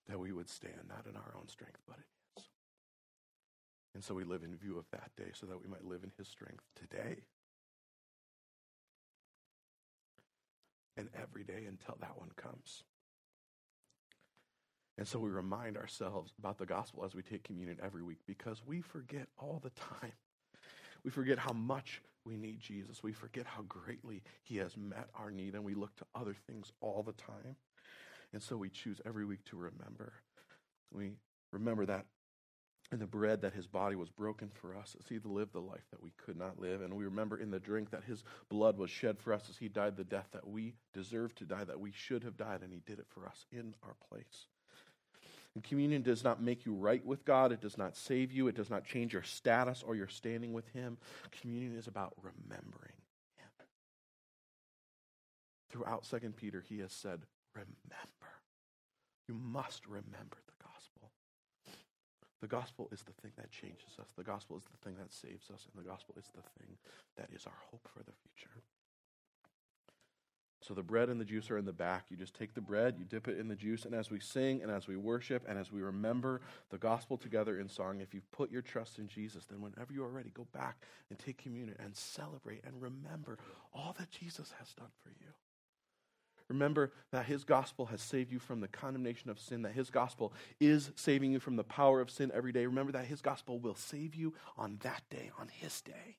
that 0.08 0.18
we 0.18 0.32
would 0.32 0.48
stand 0.48 0.88
not 0.88 1.06
in 1.08 1.16
our 1.16 1.34
own 1.36 1.48
strength, 1.48 1.80
but 1.86 1.96
in 1.96 2.04
his. 2.36 2.44
And 3.94 4.04
so 4.04 4.14
we 4.14 4.24
live 4.24 4.42
in 4.42 4.56
view 4.56 4.78
of 4.78 4.86
that 4.92 5.10
day 5.16 5.30
so 5.34 5.46
that 5.46 5.60
we 5.60 5.68
might 5.68 5.84
live 5.84 6.04
in 6.04 6.12
his 6.16 6.28
strength 6.28 6.64
today 6.76 7.22
and 10.98 11.08
every 11.14 11.44
day 11.44 11.64
until 11.66 11.96
that 12.00 12.18
one 12.18 12.30
comes. 12.36 12.82
And 14.98 15.06
so 15.06 15.20
we 15.20 15.30
remind 15.30 15.76
ourselves 15.76 16.34
about 16.38 16.58
the 16.58 16.66
gospel 16.66 17.04
as 17.04 17.14
we 17.14 17.22
take 17.22 17.44
communion 17.44 17.78
every 17.82 18.02
week 18.02 18.18
because 18.26 18.60
we 18.66 18.80
forget 18.80 19.28
all 19.38 19.60
the 19.62 19.70
time. 19.70 20.12
We 21.04 21.12
forget 21.12 21.38
how 21.38 21.52
much 21.52 22.02
we 22.24 22.36
need 22.36 22.60
Jesus. 22.60 23.02
We 23.02 23.12
forget 23.12 23.46
how 23.46 23.62
greatly 23.62 24.24
he 24.42 24.56
has 24.56 24.76
met 24.76 25.08
our 25.14 25.30
need, 25.30 25.54
and 25.54 25.64
we 25.64 25.74
look 25.74 25.94
to 25.96 26.04
other 26.16 26.34
things 26.48 26.72
all 26.80 27.04
the 27.04 27.12
time. 27.12 27.56
And 28.32 28.42
so 28.42 28.56
we 28.56 28.68
choose 28.68 29.00
every 29.06 29.24
week 29.24 29.44
to 29.46 29.56
remember. 29.56 30.12
We 30.92 31.12
remember 31.52 31.86
that 31.86 32.06
in 32.90 32.98
the 32.98 33.06
bread 33.06 33.42
that 33.42 33.52
his 33.52 33.66
body 33.66 33.96
was 33.96 34.08
broken 34.08 34.50
for 34.54 34.74
us 34.74 34.96
as 34.98 35.06
he 35.08 35.18
lived 35.22 35.52
the 35.52 35.60
life 35.60 35.84
that 35.90 36.02
we 36.02 36.12
could 36.16 36.38
not 36.38 36.58
live. 36.58 36.80
And 36.80 36.94
we 36.94 37.04
remember 37.04 37.36
in 37.36 37.50
the 37.50 37.60
drink 37.60 37.90
that 37.90 38.04
his 38.04 38.24
blood 38.48 38.78
was 38.78 38.90
shed 38.90 39.18
for 39.18 39.34
us 39.34 39.46
as 39.50 39.58
he 39.58 39.68
died 39.68 39.96
the 39.96 40.04
death 40.04 40.28
that 40.32 40.48
we 40.48 40.74
deserved 40.94 41.36
to 41.38 41.44
die, 41.44 41.64
that 41.64 41.80
we 41.80 41.92
should 41.92 42.24
have 42.24 42.36
died, 42.36 42.62
and 42.62 42.72
he 42.72 42.80
did 42.86 42.98
it 42.98 43.06
for 43.10 43.26
us 43.26 43.44
in 43.52 43.74
our 43.82 43.94
place. 44.08 44.46
And 45.54 45.62
communion 45.62 46.02
does 46.02 46.24
not 46.24 46.42
make 46.42 46.64
you 46.64 46.74
right 46.74 47.04
with 47.04 47.24
God. 47.24 47.52
It 47.52 47.60
does 47.60 47.76
not 47.76 47.96
save 47.96 48.32
you. 48.32 48.48
It 48.48 48.54
does 48.54 48.70
not 48.70 48.84
change 48.84 49.12
your 49.12 49.22
status 49.22 49.82
or 49.86 49.94
your 49.94 50.08
standing 50.08 50.52
with 50.52 50.68
him. 50.68 50.98
Communion 51.40 51.76
is 51.76 51.88
about 51.88 52.14
remembering 52.22 52.94
him. 53.36 53.66
Throughout 55.70 56.06
Second 56.06 56.36
Peter, 56.36 56.62
he 56.66 56.78
has 56.78 56.92
said, 56.92 57.20
remember. 57.54 57.66
You 59.26 59.34
must 59.34 59.86
remember 59.86 60.36
the. 60.46 60.57
The 62.40 62.46
gospel 62.46 62.88
is 62.92 63.02
the 63.02 63.12
thing 63.20 63.32
that 63.36 63.50
changes 63.50 63.98
us. 64.00 64.08
The 64.16 64.24
gospel 64.24 64.56
is 64.56 64.62
the 64.64 64.76
thing 64.84 64.96
that 64.98 65.12
saves 65.12 65.50
us. 65.50 65.66
And 65.72 65.84
the 65.84 65.88
gospel 65.88 66.14
is 66.18 66.26
the 66.34 66.42
thing 66.58 66.76
that 67.16 67.28
is 67.34 67.46
our 67.46 67.58
hope 67.70 67.88
for 67.92 68.02
the 68.04 68.12
future. 68.12 68.62
So 70.60 70.74
the 70.74 70.82
bread 70.82 71.08
and 71.08 71.20
the 71.20 71.24
juice 71.24 71.50
are 71.50 71.58
in 71.58 71.64
the 71.64 71.72
back. 71.72 72.06
You 72.10 72.16
just 72.16 72.34
take 72.34 72.52
the 72.52 72.60
bread, 72.60 72.96
you 72.98 73.04
dip 73.04 73.28
it 73.28 73.38
in 73.38 73.48
the 73.48 73.54
juice, 73.54 73.84
and 73.84 73.94
as 73.94 74.10
we 74.10 74.20
sing 74.20 74.60
and 74.60 74.70
as 74.70 74.88
we 74.88 74.96
worship 74.96 75.44
and 75.48 75.58
as 75.58 75.72
we 75.72 75.80
remember 75.80 76.40
the 76.70 76.78
gospel 76.78 77.16
together 77.16 77.58
in 77.58 77.68
song, 77.68 78.00
if 78.00 78.12
you've 78.12 78.30
put 78.32 78.50
your 78.50 78.62
trust 78.62 78.98
in 78.98 79.06
Jesus, 79.06 79.46
then 79.46 79.60
whenever 79.60 79.92
you 79.92 80.04
are 80.04 80.10
ready, 80.10 80.30
go 80.34 80.46
back 80.52 80.82
and 81.10 81.18
take 81.18 81.38
communion 81.38 81.76
and 81.78 81.96
celebrate 81.96 82.62
and 82.64 82.82
remember 82.82 83.38
all 83.72 83.94
that 83.98 84.10
Jesus 84.10 84.52
has 84.58 84.74
done 84.74 84.90
for 85.02 85.10
you. 85.20 85.32
Remember 86.48 86.92
that 87.12 87.26
his 87.26 87.44
gospel 87.44 87.86
has 87.86 88.00
saved 88.00 88.32
you 88.32 88.38
from 88.38 88.60
the 88.60 88.68
condemnation 88.68 89.28
of 89.30 89.38
sin, 89.38 89.62
that 89.62 89.72
his 89.72 89.90
gospel 89.90 90.32
is 90.60 90.90
saving 90.96 91.32
you 91.32 91.40
from 91.40 91.56
the 91.56 91.64
power 91.64 92.00
of 92.00 92.10
sin 92.10 92.30
every 92.34 92.52
day. 92.52 92.64
Remember 92.64 92.92
that 92.92 93.04
his 93.04 93.20
gospel 93.20 93.58
will 93.58 93.74
save 93.74 94.14
you 94.14 94.32
on 94.56 94.78
that 94.82 95.02
day, 95.10 95.30
on 95.38 95.48
his 95.48 95.80
day. 95.82 96.16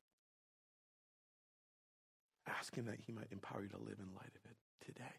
Ask 2.48 2.76
him 2.76 2.86
that 2.86 3.00
he 3.06 3.12
might 3.12 3.32
empower 3.32 3.64
you 3.64 3.70
to 3.70 3.78
live 3.78 3.98
in 4.00 4.14
light 4.16 4.36
of 4.36 4.52
it 4.52 4.58
today. 4.86 5.16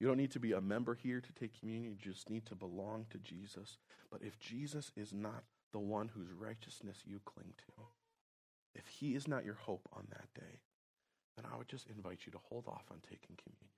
You 0.00 0.06
don't 0.06 0.16
need 0.16 0.30
to 0.32 0.40
be 0.40 0.52
a 0.52 0.60
member 0.60 0.94
here 0.94 1.20
to 1.20 1.32
take 1.32 1.58
communion, 1.58 1.96
you 1.98 2.12
just 2.12 2.30
need 2.30 2.46
to 2.46 2.54
belong 2.54 3.06
to 3.10 3.18
Jesus. 3.18 3.78
But 4.10 4.22
if 4.22 4.38
Jesus 4.38 4.92
is 4.96 5.12
not 5.12 5.44
the 5.72 5.80
one 5.80 6.08
whose 6.08 6.30
righteousness 6.30 7.02
you 7.04 7.20
cling 7.24 7.54
to, 7.58 7.82
if 8.74 8.86
he 8.86 9.14
is 9.14 9.26
not 9.26 9.44
your 9.44 9.54
hope 9.54 9.88
on 9.92 10.06
that 10.10 10.28
day, 10.34 10.60
then 11.38 11.46
I 11.52 11.56
would 11.56 11.68
just 11.68 11.86
invite 11.86 12.26
you 12.26 12.32
to 12.32 12.42
hold 12.50 12.66
off 12.66 12.90
on 12.90 12.98
taking 13.06 13.38
communion. 13.38 13.70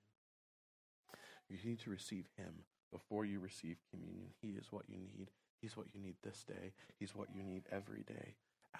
You 1.47 1.57
need 1.63 1.79
to 1.81 1.89
receive 1.89 2.25
Him 2.37 2.65
before 2.91 3.25
you 3.25 3.39
receive 3.39 3.77
communion. 3.91 4.33
He 4.41 4.49
is 4.49 4.71
what 4.71 4.89
you 4.89 4.97
need. 4.97 5.29
He's 5.61 5.77
what 5.77 5.93
you 5.93 6.01
need 6.01 6.15
this 6.23 6.43
day. 6.43 6.73
He's 6.97 7.15
what 7.15 7.27
you 7.35 7.43
need 7.43 7.63
every 7.71 8.01
day. 8.01 8.35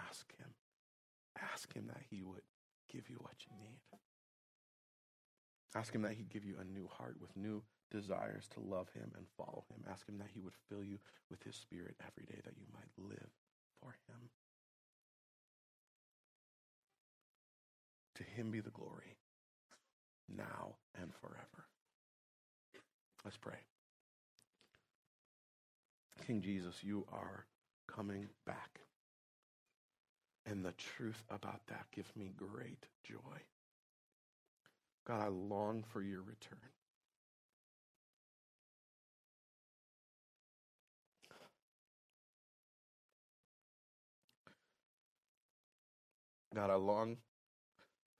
Ask 0.09 0.35
Him. 0.37 0.49
Ask 1.53 1.73
Him 1.73 1.87
that 1.87 2.01
He 2.09 2.23
would 2.23 2.41
give 2.91 3.09
you 3.09 3.17
what 3.21 3.35
you 3.45 3.53
need. 3.61 3.79
Ask 5.75 5.93
Him 5.93 6.01
that 6.01 6.13
He'd 6.13 6.31
give 6.31 6.43
you 6.43 6.55
a 6.59 6.65
new 6.65 6.87
heart 6.87 7.17
with 7.21 7.35
new 7.35 7.61
desires 7.91 8.47
to 8.55 8.59
love 8.59 8.89
Him 8.95 9.11
and 9.15 9.27
follow 9.37 9.63
Him. 9.69 9.83
Ask 9.89 10.07
Him 10.09 10.17
that 10.17 10.31
He 10.33 10.41
would 10.41 10.55
fill 10.69 10.83
you 10.83 10.97
with 11.29 11.43
His 11.43 11.55
Spirit 11.55 11.95
every 12.01 12.25
day 12.25 12.41
that 12.43 12.57
you 12.57 12.65
might 12.73 12.91
live 12.97 13.29
for 13.79 13.95
Him. 14.07 14.29
To 18.21 18.39
him 18.39 18.51
be 18.51 18.59
the 18.59 18.69
glory, 18.69 19.17
now 20.29 20.75
and 21.01 21.11
forever. 21.11 21.65
Let's 23.25 23.37
pray. 23.37 23.57
King 26.27 26.39
Jesus, 26.41 26.83
you 26.83 27.07
are 27.11 27.47
coming 27.87 28.27
back. 28.45 28.81
And 30.45 30.63
the 30.63 30.73
truth 30.73 31.23
about 31.31 31.61
that 31.69 31.85
gives 31.91 32.15
me 32.15 32.31
great 32.37 32.85
joy. 33.03 33.17
God, 35.07 35.23
I 35.23 35.27
long 35.29 35.83
for 35.91 36.03
your 36.03 36.21
return. 36.21 36.59
God, 46.53 46.69
I 46.69 46.75
long 46.75 47.17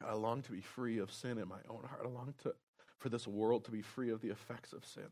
I 0.08 0.14
long 0.14 0.42
to 0.44 0.52
be 0.52 0.62
free 0.62 1.00
of 1.00 1.12
sin 1.12 1.38
in 1.38 1.48
my 1.48 1.60
own 1.70 1.84
heart. 1.88 2.02
I 2.04 2.08
long 2.08 2.34
to, 2.44 2.54
for 2.98 3.10
this 3.10 3.28
world 3.28 3.66
to 3.66 3.72
be 3.72 3.82
free 3.82 4.10
of 4.10 4.22
the 4.22 4.30
effects 4.30 4.74
of 4.74 4.86
sin. 4.86 5.08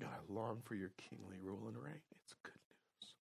God, 0.00 0.10
I 0.10 0.32
long 0.32 0.60
for 0.64 0.74
your 0.74 0.90
kingly 0.96 1.38
rule 1.40 1.68
and 1.68 1.76
reign. 1.76 2.00
It's 2.22 2.34
good 2.42 2.52
news. 2.52 3.14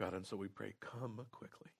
God, 0.00 0.14
and 0.14 0.26
so 0.26 0.36
we 0.36 0.48
pray, 0.48 0.74
come 0.80 1.24
quickly. 1.30 1.70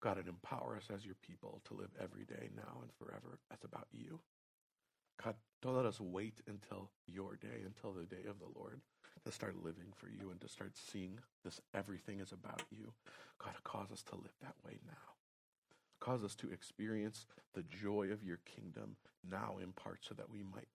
God, 0.00 0.18
and 0.18 0.28
empower 0.28 0.76
us 0.76 0.88
as 0.94 1.04
your 1.04 1.16
people 1.26 1.60
to 1.66 1.74
live 1.74 1.90
every 2.00 2.24
day 2.24 2.50
now 2.54 2.82
and 2.82 2.90
forever. 2.98 3.38
That's 3.50 3.64
about 3.64 3.86
you. 3.90 4.20
God, 5.22 5.34
don't 5.62 5.76
let 5.76 5.86
us 5.86 6.00
wait 6.00 6.40
until 6.46 6.90
your 7.06 7.36
day, 7.36 7.62
until 7.64 7.92
the 7.92 8.04
day 8.06 8.28
of 8.28 8.38
the 8.38 8.58
Lord, 8.58 8.80
to 9.24 9.32
start 9.32 9.62
living 9.62 9.92
for 9.94 10.08
you 10.08 10.30
and 10.30 10.40
to 10.40 10.48
start 10.48 10.76
seeing 10.76 11.18
this 11.44 11.60
everything 11.74 12.20
is 12.20 12.32
about 12.32 12.62
you. 12.70 12.92
God, 13.38 13.54
cause 13.64 13.90
us 13.92 14.02
to 14.04 14.14
live 14.14 14.36
that 14.40 14.54
way 14.64 14.78
now. 14.86 14.92
Cause 16.00 16.22
us 16.22 16.36
to 16.36 16.50
experience 16.52 17.26
the 17.54 17.64
joy 17.64 18.10
of 18.12 18.22
your 18.22 18.38
kingdom 18.46 18.96
now 19.28 19.56
in 19.60 19.72
part 19.72 19.98
so 20.02 20.14
that 20.14 20.30
we 20.30 20.42
might 20.42 20.68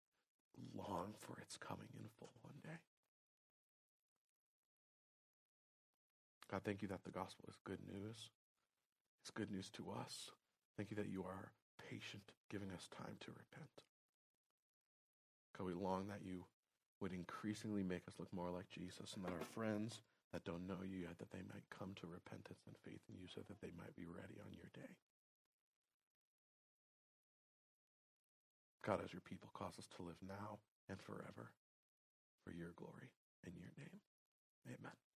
long 0.75 1.13
for 1.17 1.39
its 1.39 1.57
coming 1.57 1.87
in 1.97 2.05
full 2.19 2.33
one 2.41 2.59
day. 2.63 2.79
God, 6.51 6.61
thank 6.63 6.81
you 6.81 6.87
that 6.89 7.03
the 7.03 7.11
gospel 7.11 7.45
is 7.49 7.55
good 7.63 7.79
news. 7.87 8.29
It's 9.21 9.31
good 9.31 9.49
news 9.49 9.69
to 9.71 9.85
us. 9.99 10.29
Thank 10.75 10.91
you 10.91 10.97
that 10.97 11.09
you 11.09 11.23
are 11.23 11.51
patient, 11.89 12.33
giving 12.49 12.69
us 12.71 12.89
time 12.95 13.15
to 13.21 13.31
repent. 13.31 13.92
God, 15.57 15.67
we 15.67 15.73
long 15.73 16.07
that 16.07 16.25
you 16.25 16.45
would 16.99 17.13
increasingly 17.13 17.83
make 17.83 18.07
us 18.07 18.15
look 18.17 18.31
more 18.33 18.49
like 18.49 18.69
Jesus 18.69 19.13
and 19.15 19.23
that 19.25 19.31
our 19.31 19.47
friends 19.53 20.01
that 20.31 20.45
don't 20.45 20.67
know 20.67 20.81
you 20.83 20.97
yet, 21.05 21.19
that 21.19 21.31
they 21.31 21.43
might 21.53 21.69
come 21.69 21.93
to 22.01 22.07
repentance 22.07 22.63
and 22.65 22.75
faith 22.83 23.01
in 23.09 23.15
you 23.19 23.27
so 23.27 23.41
that 23.47 23.61
they 23.61 23.71
might 23.77 23.95
be 23.95 24.05
ready 24.05 24.41
on 24.41 24.53
your 24.53 24.71
day. 24.73 24.95
God, 28.83 28.99
as 29.03 29.13
your 29.13 29.21
people, 29.21 29.49
cause 29.53 29.77
us 29.79 29.87
to 29.95 30.03
live 30.03 30.19
now 30.27 30.59
and 30.89 30.99
forever 31.01 31.51
for 32.43 32.51
your 32.51 32.73
glory 32.75 33.11
and 33.45 33.53
your 33.55 33.71
name. 33.77 34.01
Amen. 34.67 35.12